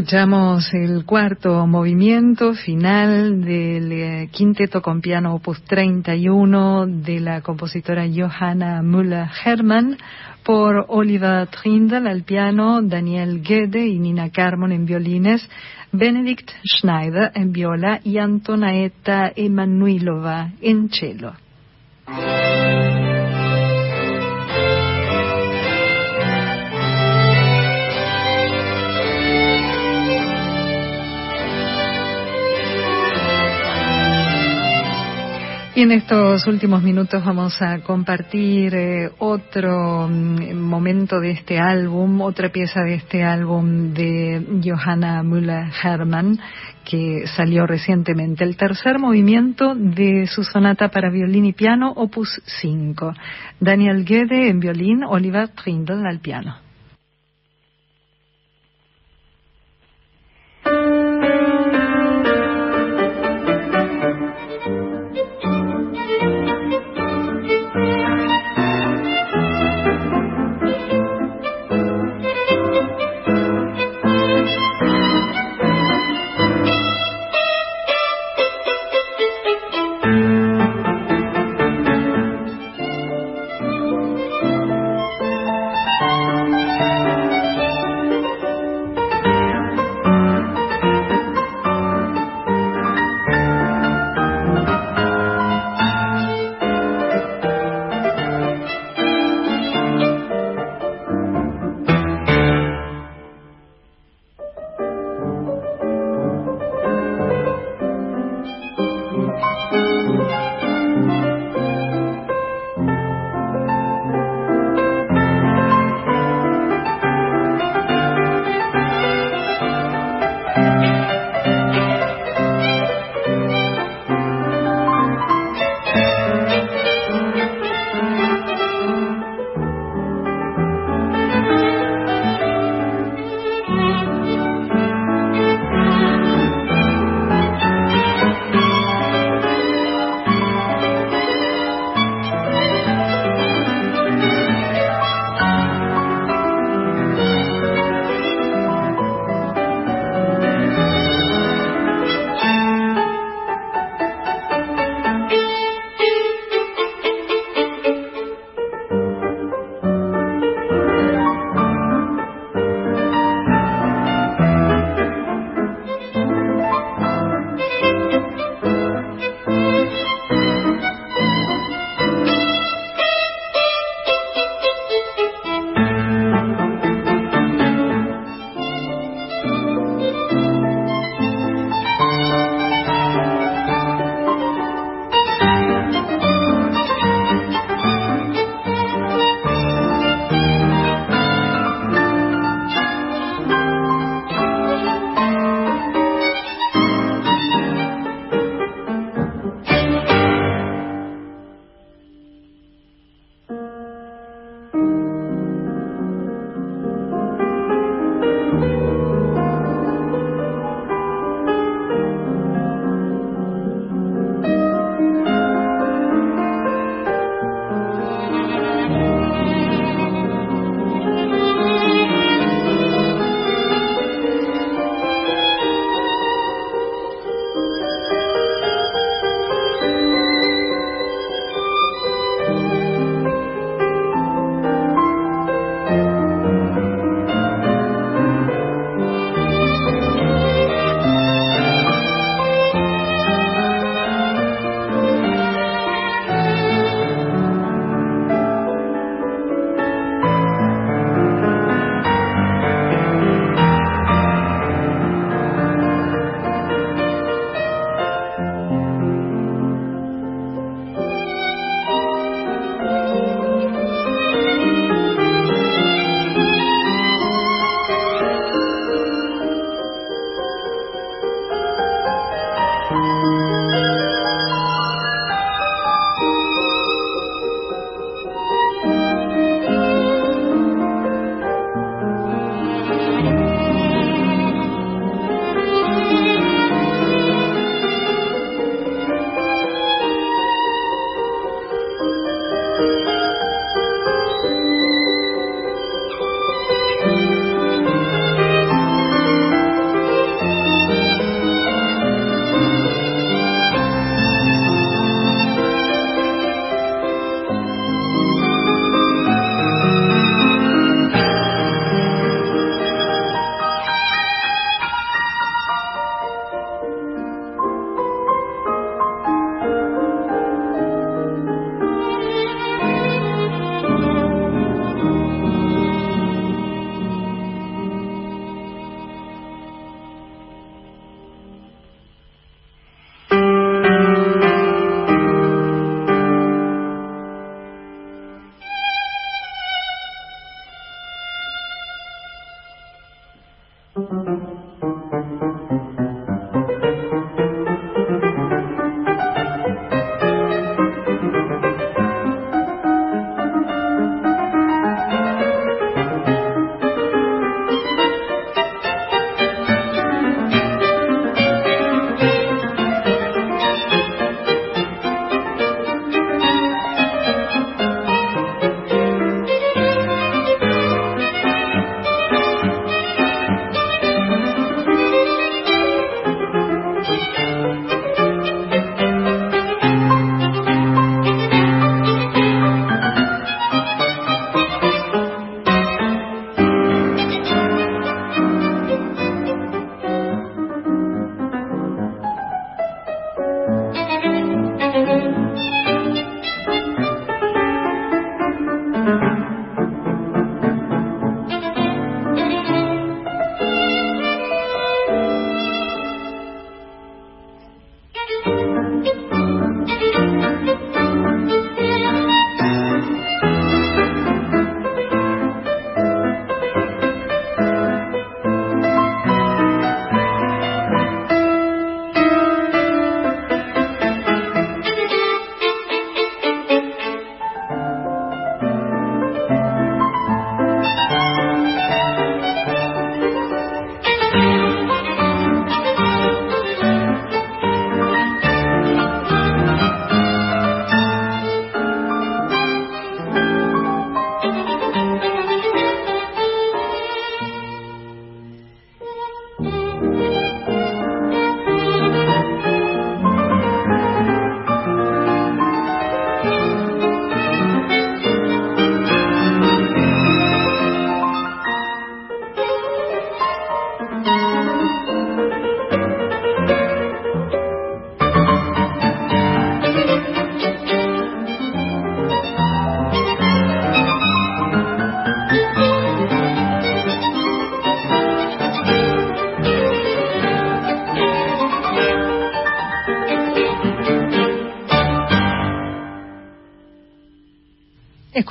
Escuchamos 0.00 0.72
el 0.72 1.04
cuarto 1.04 1.66
movimiento 1.66 2.54
final 2.54 3.42
del 3.42 3.92
eh, 3.92 4.28
quinteto 4.32 4.80
con 4.80 5.02
piano 5.02 5.34
opus 5.34 5.62
31 5.64 6.86
de 6.86 7.20
la 7.20 7.42
compositora 7.42 8.06
Johanna 8.08 8.80
Müller-Hermann 8.80 9.98
por 10.42 10.86
Oliver 10.88 11.48
Trindle 11.48 12.08
al 12.08 12.22
piano, 12.22 12.80
Daniel 12.80 13.42
Gede 13.44 13.88
y 13.88 13.98
Nina 13.98 14.30
Carmon 14.30 14.72
en 14.72 14.86
violines, 14.86 15.46
Benedict 15.92 16.50
Schneider 16.64 17.32
en 17.34 17.52
viola 17.52 18.00
y 18.02 18.16
Antonaeta 18.16 19.30
Emanuilova 19.36 20.52
en 20.62 20.88
cello. 20.88 21.34
Y 35.72 35.82
en 35.82 35.92
estos 35.92 36.48
últimos 36.48 36.82
minutos 36.82 37.24
vamos 37.24 37.62
a 37.62 37.78
compartir 37.78 38.74
eh, 38.74 39.10
otro 39.18 40.08
mm, 40.08 40.56
momento 40.56 41.20
de 41.20 41.30
este 41.30 41.60
álbum, 41.60 42.22
otra 42.22 42.48
pieza 42.48 42.80
de 42.80 42.94
este 42.94 43.22
álbum 43.22 43.94
de 43.94 44.60
Johanna 44.64 45.22
Müller-Hermann 45.22 46.40
que 46.84 47.24
salió 47.36 47.66
recientemente, 47.66 48.42
el 48.42 48.56
tercer 48.56 48.98
movimiento 48.98 49.76
de 49.76 50.26
su 50.26 50.42
sonata 50.42 50.88
para 50.88 51.08
violín 51.08 51.44
y 51.44 51.52
piano, 51.52 51.92
opus 51.94 52.42
5. 52.60 53.14
Daniel 53.60 54.04
Gede 54.04 54.48
en 54.48 54.58
violín, 54.58 55.04
Oliver 55.04 55.50
Trindle 55.50 56.08
al 56.08 56.18
piano. 56.18 56.69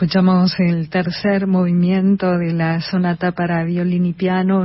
Escuchamos 0.02 0.58
el 0.60 0.90
tercer 0.90 1.46
movimiento 1.46 2.38
de 2.38 2.54
la 2.54 2.80
sonata 2.80 3.34
para 3.34 3.66
violín 3.66 4.06
y 4.06 4.14
piano, 4.14 4.64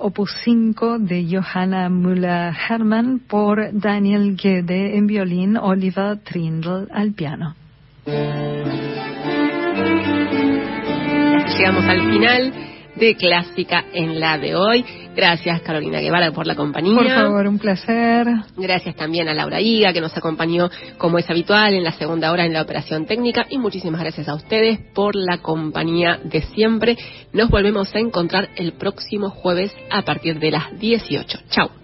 opus 0.00 0.34
5 0.42 0.98
de 0.98 1.24
Johanna 1.30 1.88
Müller-Hermann 1.88 3.20
por 3.28 3.70
Daniel 3.72 4.36
Gede 4.36 4.96
en 4.96 5.06
violín, 5.06 5.56
Oliver 5.56 6.18
Trindle 6.24 6.88
al 6.92 7.12
piano. 7.12 7.54
Llegamos 11.56 11.84
al 11.84 12.00
final 12.00 12.52
de 13.02 13.16
Clásica 13.16 13.84
en 13.92 14.20
la 14.20 14.38
de 14.38 14.54
hoy. 14.54 14.84
Gracias 15.16 15.60
Carolina 15.62 15.98
Guevara 15.98 16.30
por 16.30 16.46
la 16.46 16.54
compañía. 16.54 16.94
Por 16.94 17.08
favor, 17.08 17.48
un 17.48 17.58
placer. 17.58 18.28
Gracias 18.56 18.94
también 18.94 19.28
a 19.28 19.34
Laura 19.34 19.60
Higa 19.60 19.92
que 19.92 20.00
nos 20.00 20.16
acompañó 20.16 20.70
como 20.98 21.18
es 21.18 21.28
habitual 21.28 21.74
en 21.74 21.82
la 21.82 21.90
segunda 21.92 22.30
hora 22.30 22.46
en 22.46 22.52
la 22.52 22.62
operación 22.62 23.04
técnica 23.06 23.44
y 23.50 23.58
muchísimas 23.58 24.00
gracias 24.00 24.28
a 24.28 24.34
ustedes 24.34 24.78
por 24.94 25.16
la 25.16 25.38
compañía 25.38 26.20
de 26.22 26.42
siempre. 26.42 26.96
Nos 27.32 27.50
volvemos 27.50 27.92
a 27.92 27.98
encontrar 27.98 28.50
el 28.54 28.74
próximo 28.74 29.30
jueves 29.30 29.74
a 29.90 30.02
partir 30.02 30.38
de 30.38 30.52
las 30.52 30.78
18. 30.78 31.40
Chao. 31.50 31.81